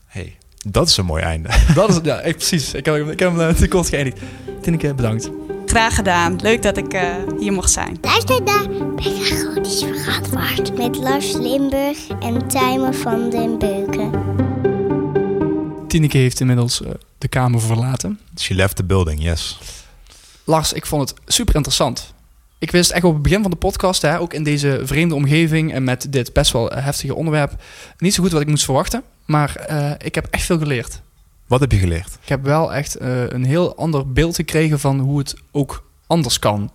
hey, 0.06 0.38
dat 0.70 0.88
is 0.88 0.98
een 0.98 1.06
mooi 1.06 1.24
einde. 1.24 1.50
Dat 1.76 1.90
is, 1.90 2.00
ja, 2.04 2.20
echt 2.20 2.36
precies. 2.36 2.74
Ik 2.74 2.86
heb, 2.86 2.96
hem- 2.96 3.10
ik 3.10 3.20
heb 3.20 3.30
hem 3.38 3.50
eh, 3.50 3.56
te 3.56 3.68
kort 3.68 3.90
geëindigd. 3.90 4.18
Tineke, 4.62 4.94
bedankt. 4.94 5.30
Graag 5.66 5.96
gedaan. 5.96 6.36
Leuk 6.42 6.62
dat 6.62 6.78
ik 6.78 6.94
eh, 6.94 7.02
hier 7.40 7.52
mocht 7.54 7.72
zijn. 7.72 7.98
Luister 8.02 8.44
naar 8.44 8.68
Pedagogisch 8.96 9.84
Verantwoord 10.04 10.78
met 10.78 10.98
Lars 10.98 11.32
Limburg 11.34 11.98
en 12.20 12.48
Tijmen 12.48 12.94
van 12.94 13.30
den 13.30 13.58
Beuken. 13.60 14.37
Tineke 15.88 16.18
heeft 16.18 16.40
inmiddels 16.40 16.82
eh, 16.82 16.92
de 17.18 17.28
kamer 17.28 17.62
verlaten. 17.62 18.20
She 18.38 18.54
left 18.54 18.76
the 18.76 18.84
building, 18.84 19.24
yes. 19.24 19.60
Lars, 20.44 20.74
ik 20.74 20.86
vond 20.86 21.10
het 21.10 21.20
super 21.26 21.56
interessant. 21.56 22.14
Ik 22.60 22.72
wist 22.72 22.92
echt 22.92 23.04
op 23.04 23.14
het 23.14 23.22
begin 23.22 23.42
van 23.42 23.52
de 23.52 23.58
podcast, 23.58 24.02
hè, 24.02 24.20
ook 24.20 24.34
in 24.34 24.44
deze 24.44 24.82
vreemde 24.84 25.16
omgeving 25.16 25.74
en 25.74 25.84
met 25.84 26.08
dit 26.10 26.34
best 26.34 26.52
wel 26.52 26.72
eh, 26.72 26.84
heftige 26.84 27.16
onderwerp, 27.16 27.64
niet 27.98 28.14
zo 28.14 28.24
goed 28.24 28.32
wat 28.32 28.42
ik 28.42 28.48
moest 28.48 28.64
verwachten. 28.64 29.04
Maar 29.26 29.56
eh, 29.56 29.92
ik 29.98 30.16
heb 30.16 30.28
echt 30.32 30.46
veel 30.46 30.58
geleerd. 30.58 31.02
Wat 31.48 31.60
heb 31.60 31.72
je 31.72 31.78
geleerd? 31.78 32.18
Ik 32.22 32.30
heb 32.30 32.44
wel 32.44 32.74
echt 32.74 33.00
een 33.00 33.46
heel 33.46 33.76
ander 33.76 34.12
beeld 34.12 34.36
gekregen 34.36 34.80
van 34.80 35.00
hoe 35.00 35.18
het 35.18 35.36
ook 35.52 35.84
anders 36.08 36.40
kan. 36.40 36.72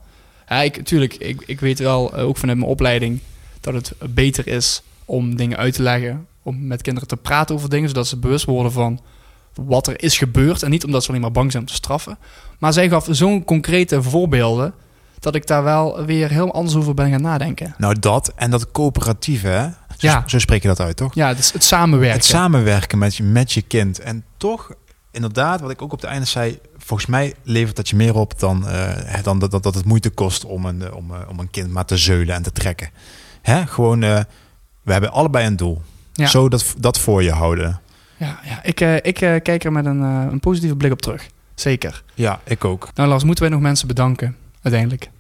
Ja, 0.49 0.63
ik, 0.63 0.85
tuurlijk, 0.85 1.15
ik, 1.15 1.43
ik 1.47 1.61
weet 1.61 1.79
wel, 1.79 2.15
ook 2.15 2.37
vanuit 2.37 2.59
mijn 2.59 2.71
opleiding, 2.71 3.21
dat 3.61 3.75
het 3.75 3.93
beter 4.15 4.47
is 4.47 4.83
om 5.05 5.37
dingen 5.37 5.57
uit 5.57 5.75
te 5.75 5.83
leggen. 5.83 6.27
Om 6.43 6.67
met 6.67 6.83
kinderen 6.83 7.09
te 7.09 7.17
praten 7.17 7.55
over 7.55 7.69
dingen, 7.69 7.89
zodat 7.89 8.07
ze 8.07 8.17
bewust 8.17 8.45
worden 8.45 8.73
van 8.73 9.01
wat 9.55 9.87
er 9.87 10.03
is 10.03 10.19
gebeurd. 10.19 10.63
En 10.63 10.71
niet 10.71 10.85
omdat 10.85 11.03
ze 11.03 11.09
alleen 11.09 11.21
maar 11.21 11.33
bang 11.33 11.51
zijn 11.51 11.63
om 11.63 11.69
te 11.69 11.75
straffen. 11.75 12.19
Maar 12.59 12.73
zij 12.73 12.89
gaf 12.89 13.07
zo'n 13.11 13.45
concrete 13.45 14.03
voorbeelden, 14.03 14.75
dat 15.21 15.35
ik 15.35 15.47
daar 15.47 15.63
wel 15.63 16.05
weer 16.05 16.31
heel 16.31 16.53
anders 16.53 16.77
over 16.77 16.95
ben 16.95 17.11
gaan 17.11 17.23
nadenken. 17.23 17.75
Nou, 17.79 17.99
dat 17.99 18.33
en 18.37 18.51
dat 18.51 18.71
coöperatieve, 18.73 19.47
hè? 19.47 19.69
Zo, 19.69 20.09
Ja. 20.09 20.23
zo 20.27 20.39
spreek 20.39 20.63
je 20.63 20.69
dat 20.69 20.81
uit, 20.81 20.97
toch? 20.97 21.15
Ja, 21.15 21.29
het, 21.29 21.39
is 21.39 21.53
het 21.53 21.65
samenwerken. 21.65 22.17
Het 22.17 22.27
samenwerken 22.27 22.99
met 22.99 23.17
je, 23.17 23.23
met 23.23 23.53
je 23.53 23.63
kind. 23.63 23.99
En 23.99 24.25
toch, 24.37 24.71
inderdaad, 25.11 25.61
wat 25.61 25.71
ik 25.71 25.83
ook 25.83 25.93
op 25.93 26.01
het 26.01 26.11
einde 26.11 26.27
zei... 26.27 26.59
volgens 26.77 27.09
mij 27.09 27.35
levert 27.43 27.77
dat 27.77 27.89
je 27.89 27.97
meer 27.97 28.15
op 28.15 28.39
dan, 28.41 28.69
eh, 28.69 29.23
dan 29.23 29.39
dat, 29.39 29.51
dat, 29.51 29.63
dat 29.63 29.75
het 29.75 29.85
moeite 29.85 30.11
kost... 30.11 30.45
om 30.45 30.67
een, 30.67 30.83
eh, 30.83 30.97
om, 30.97 31.15
eh, 31.15 31.21
om 31.29 31.39
een 31.39 31.51
kind 31.51 31.71
maar 31.71 31.85
te 31.85 31.97
zeulen 31.97 32.35
en 32.35 32.43
te 32.43 32.53
trekken. 32.53 32.91
Hè? 33.43 33.67
Gewoon, 33.67 34.01
we 34.83 34.93
hebben 34.93 35.13
allebei 35.13 35.47
een 35.47 35.57
doel. 35.57 35.83
Ja. 36.13 36.27
Zo 36.27 36.49
dat, 36.49 36.75
dat 36.79 36.99
voor 36.99 37.23
je 37.23 37.31
houden. 37.31 37.81
Ja, 38.17 38.41
ja 38.45 38.63
ik, 38.63 38.81
eh, 38.81 38.97
ik 38.97 39.21
eh, 39.21 39.35
kijk 39.43 39.65
er 39.65 39.73
met 39.73 39.87
een, 39.87 40.03
eh, 40.03 40.27
een 40.31 40.41
positieve 40.41 40.77
blik 40.77 40.93
op 40.93 41.03
terug. 41.03 41.27
Zeker. 41.55 42.03
Ja, 42.15 42.41
ik 42.45 42.65
ook. 42.65 42.89
Nou 42.95 43.09
Lars, 43.09 43.25
moeten 43.25 43.45
wij 43.45 43.53
nog 43.53 43.63
mensen 43.63 43.87
bedanken 43.87 44.37
uiteindelijk? 44.63 45.11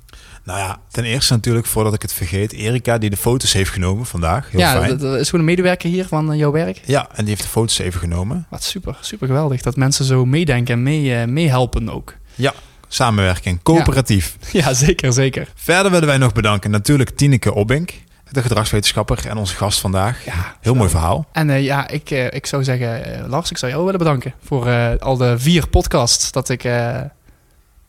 Nou 0.45 0.59
ja, 0.59 0.80
ten 0.90 1.05
eerste 1.05 1.32
natuurlijk, 1.32 1.66
voordat 1.66 1.95
ik 1.95 2.03
het 2.03 2.12
vergeet... 2.12 2.53
Erika, 2.53 2.99
die 2.99 3.11
de 3.11 3.16
foto's 3.16 3.53
heeft 3.53 3.70
genomen 3.70 4.07
vandaag. 4.07 4.51
Heel 4.51 4.61
ja, 4.61 4.72
fijn. 4.72 4.99
dat, 4.99 5.20
is 5.20 5.24
gewoon 5.24 5.40
een 5.40 5.51
medewerker 5.51 5.90
hier 5.90 6.07
van 6.07 6.36
jouw 6.36 6.51
werk. 6.51 6.80
Ja, 6.84 7.09
en 7.09 7.24
die 7.24 7.28
heeft 7.28 7.43
de 7.43 7.49
foto's 7.49 7.78
even 7.78 8.01
genomen. 8.01 8.47
Wat 8.49 8.62
super, 8.62 8.97
super 9.01 9.26
geweldig 9.26 9.62
dat 9.62 9.76
mensen 9.76 10.05
zo 10.05 10.26
meedenken 10.26 10.74
en 10.74 10.82
mee, 10.82 11.14
eh, 11.14 11.26
meehelpen 11.26 11.90
ook. 11.90 12.14
Samenwerking, 12.88 13.62
coöperatief. 13.62 14.36
Ja, 14.53 14.74
zeker, 14.74 15.12
zeker. 15.12 15.49
Verder 15.55 15.90
willen 15.90 16.07
wij 16.07 16.18
nog 16.18 16.32
bedanken 16.32 16.70
natuurlijk 16.70 17.11
Tineke 17.11 17.55
Obbink... 17.55 17.93
de 18.33 18.43
gedragswetenschapper 18.43 19.26
en 19.26 19.37
onze 19.37 19.57
gast 19.57 19.80
vandaag. 19.80 20.24
Ja, 20.24 20.57
Heel 20.61 20.74
mooi 20.74 20.91
verhaal. 20.91 21.26
En 21.33 21.51
eh, 21.51 21.64
ja, 21.64 21.89
ik, 21.89 22.11
eh, 22.11 22.26
ik 22.30 22.47
zou 22.47 22.64
zeggen, 22.64 23.05
eh, 23.05 23.28
Lars, 23.28 23.51
ik 23.51 23.59
zou 23.59 23.72
jou 23.72 23.85
willen 23.85 23.99
bedanken 23.99 24.35
voor 24.45 24.99
al 24.99 25.16
de 25.16 25.39
vier 25.39 25.68
podcasts 25.68 26.33
dat 26.33 26.49
ik 26.49 26.68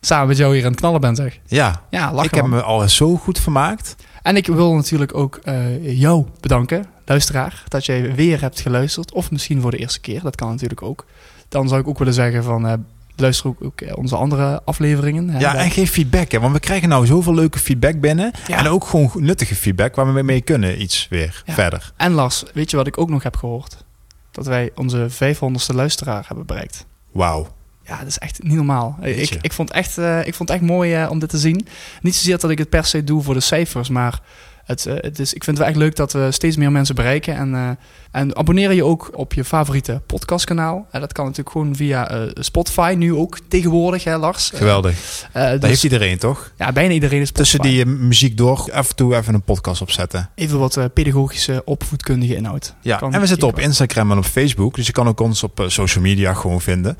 samen 0.01 0.27
met 0.27 0.37
jou 0.37 0.55
hier 0.55 0.65
aan 0.65 0.71
het 0.71 0.79
knallen 0.79 1.01
ben, 1.01 1.15
zeg. 1.15 1.39
Ja, 1.45 1.81
Ja, 1.89 2.11
lachen 2.13 2.25
ik 2.25 2.35
heb 2.35 2.45
me 2.45 2.61
al 2.61 2.89
zo 2.89 3.15
goed 3.15 3.39
vermaakt. 3.39 3.95
En 4.21 4.35
ik 4.35 4.47
wil 4.47 4.75
natuurlijk 4.75 5.15
ook 5.15 5.39
jou 5.81 6.25
bedanken, 6.39 6.85
luisteraar, 7.05 7.63
dat 7.67 7.85
jij 7.85 8.15
weer 8.15 8.41
hebt 8.41 8.59
geluisterd. 8.59 9.13
Of 9.13 9.31
misschien 9.31 9.61
voor 9.61 9.71
de 9.71 9.77
eerste 9.77 9.99
keer, 9.99 10.21
dat 10.21 10.35
kan 10.35 10.49
natuurlijk 10.49 10.81
ook. 10.81 11.05
Dan 11.49 11.67
zou 11.67 11.81
ik 11.81 11.87
ook 11.87 11.97
willen 11.97 12.13
zeggen 12.13 12.43
van, 12.43 12.85
luister 13.15 13.47
ook, 13.49 13.63
ook 13.63 13.81
eh, 13.81 13.97
onze 13.97 14.15
andere 14.15 14.61
afleveringen. 14.65 15.29
hè. 15.29 15.39
Ja, 15.39 15.55
en 15.55 15.71
geef 15.71 15.91
feedback. 15.91 16.31
Hè, 16.31 16.39
want 16.39 16.53
we 16.53 16.59
krijgen 16.59 16.89
nou 16.89 17.05
zoveel 17.05 17.33
leuke 17.33 17.59
feedback 17.59 17.99
binnen. 17.99 18.31
Ja. 18.47 18.57
En 18.57 18.67
ook 18.67 18.85
gewoon 18.85 19.11
nuttige 19.15 19.55
feedback 19.55 19.95
waar 19.95 20.13
we 20.13 20.21
mee 20.21 20.41
kunnen 20.41 20.81
iets 20.81 21.07
weer 21.09 21.43
Ja. 21.45 21.53
verder. 21.53 21.91
En 21.97 22.11
Lars, 22.11 22.43
weet 22.53 22.71
je 22.71 22.77
wat 22.77 22.87
ik 22.87 22.97
ook 22.97 23.09
nog 23.09 23.23
heb 23.23 23.35
gehoord? 23.35 23.83
Dat 24.31 24.45
wij 24.45 24.71
onze 24.75 25.07
500ste 25.09 25.75
luisteraar 25.75 26.23
hebben 26.27 26.45
bereikt. 26.45 26.85
Wauw. 27.11 27.47
Ja, 27.85 27.97
dat 27.97 28.07
is 28.07 28.17
echt 28.17 28.43
niet 28.43 28.53
normaal. 28.53 28.97
Ik, 29.01 29.15
Jeetje. 29.15 29.37
ik, 29.41 29.53
vond 29.53 29.71
echt, 29.71 29.97
eh, 29.97 30.27
ik 30.27 30.33
vond 30.33 30.49
het 30.49 30.57
echt 30.57 30.67
mooi 30.69 30.93
eh, 30.93 31.09
om 31.09 31.19
dit 31.19 31.29
te 31.29 31.37
zien. 31.37 31.67
Niet 32.01 32.15
zozeer 32.15 32.39
dat 32.39 32.49
ik 32.49 32.57
het 32.57 32.69
per 32.69 32.85
se 32.85 33.03
doe 33.03 33.21
voor 33.23 33.33
de 33.33 33.39
cijfers, 33.39 33.89
maar 33.89 34.21
het, 34.63 34.85
eh, 34.85 34.93
het 34.97 35.19
is, 35.19 35.33
ik 35.33 35.43
vind 35.43 35.57
het 35.57 35.65
wel 35.65 35.67
echt 35.67 35.83
leuk 35.83 35.95
dat 35.95 36.13
we 36.13 36.31
steeds 36.31 36.57
meer 36.57 36.71
mensen 36.71 36.95
bereiken. 36.95 37.35
En, 37.35 37.55
eh, 37.55 37.69
en 38.11 38.35
abonneer 38.35 38.73
je 38.73 38.83
ook 38.83 39.09
op 39.13 39.33
je 39.33 39.43
favoriete 39.43 40.01
podcastkanaal. 40.05 40.87
Eh, 40.91 41.01
dat 41.01 41.13
kan 41.13 41.25
natuurlijk 41.25 41.55
gewoon 41.55 41.75
via 41.75 42.27
Spotify 42.33 42.95
nu 42.97 43.13
ook 43.13 43.37
tegenwoordig, 43.47 44.03
hè 44.03 44.17
Lars? 44.17 44.51
Geweldig. 44.55 45.27
Dat 45.33 45.61
dus- 45.61 45.69
heeft 45.69 45.83
iedereen 45.83 46.17
toch? 46.17 46.51
ja, 46.57 46.71
bijna 46.71 46.93
iedereen 46.93 47.21
is 47.21 47.31
Tussen 47.31 47.59
Spotify. 47.59 47.83
die 47.83 47.93
eh, 47.93 47.99
muziek 47.99 48.37
door 48.37 48.69
af 48.73 48.89
en 48.89 48.95
toe 48.95 49.15
even 49.15 49.33
een 49.33 49.41
podcast 49.41 49.81
opzetten. 49.81 50.29
Even 50.35 50.59
wat 50.59 50.93
pedagogische, 50.93 51.61
opvoedkundige 51.65 52.35
inhoud. 52.35 52.75
Ja, 52.81 52.97
Kan 52.97 53.13
en 53.13 53.19
we 53.19 53.27
zitten 53.27 53.47
op. 53.47 53.59
Instagram 53.59 54.11
en 54.11 54.17
op 54.17 54.25
Facebook. 54.25 54.75
Dus 54.75 54.85
je 54.85 54.91
kan 54.91 55.07
ook 55.07 55.19
ons 55.19 55.43
op 55.43 55.63
social 55.67 56.03
media 56.03 56.33
gewoon 56.33 56.61
vinden. 56.61 56.97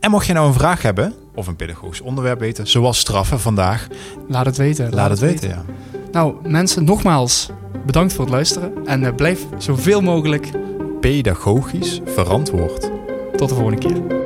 En 0.00 0.10
mocht 0.10 0.26
je 0.26 0.32
nou 0.32 0.46
een 0.46 0.54
vraag 0.54 0.82
hebben, 0.82 1.14
of 1.36 1.46
een 1.46 1.56
pedagogisch 1.56 2.00
onderwerp 2.00 2.40
weten, 2.40 2.66
zoals 2.66 2.98
straffen 2.98 3.40
vandaag, 3.40 3.86
Laat 4.28 4.46
het 4.46 4.56
weten. 4.56 4.94
laat 4.94 5.10
het 5.10 5.18
weten. 5.18 5.48
Ja. 5.48 5.64
Nou, 6.12 6.34
mensen, 6.48 6.84
nogmaals 6.84 7.48
bedankt 7.86 8.12
voor 8.12 8.24
het 8.24 8.34
luisteren. 8.34 8.72
En 8.86 9.04
eh, 9.04 9.14
blijf 9.14 9.46
zoveel 9.58 10.00
mogelijk 10.00 10.50
Pedagogisch 11.00 12.00
verantwoord. 12.04 12.90
tot 13.36 13.48
de 13.48 13.54
volgende 13.54 13.78
keer. 13.86 14.25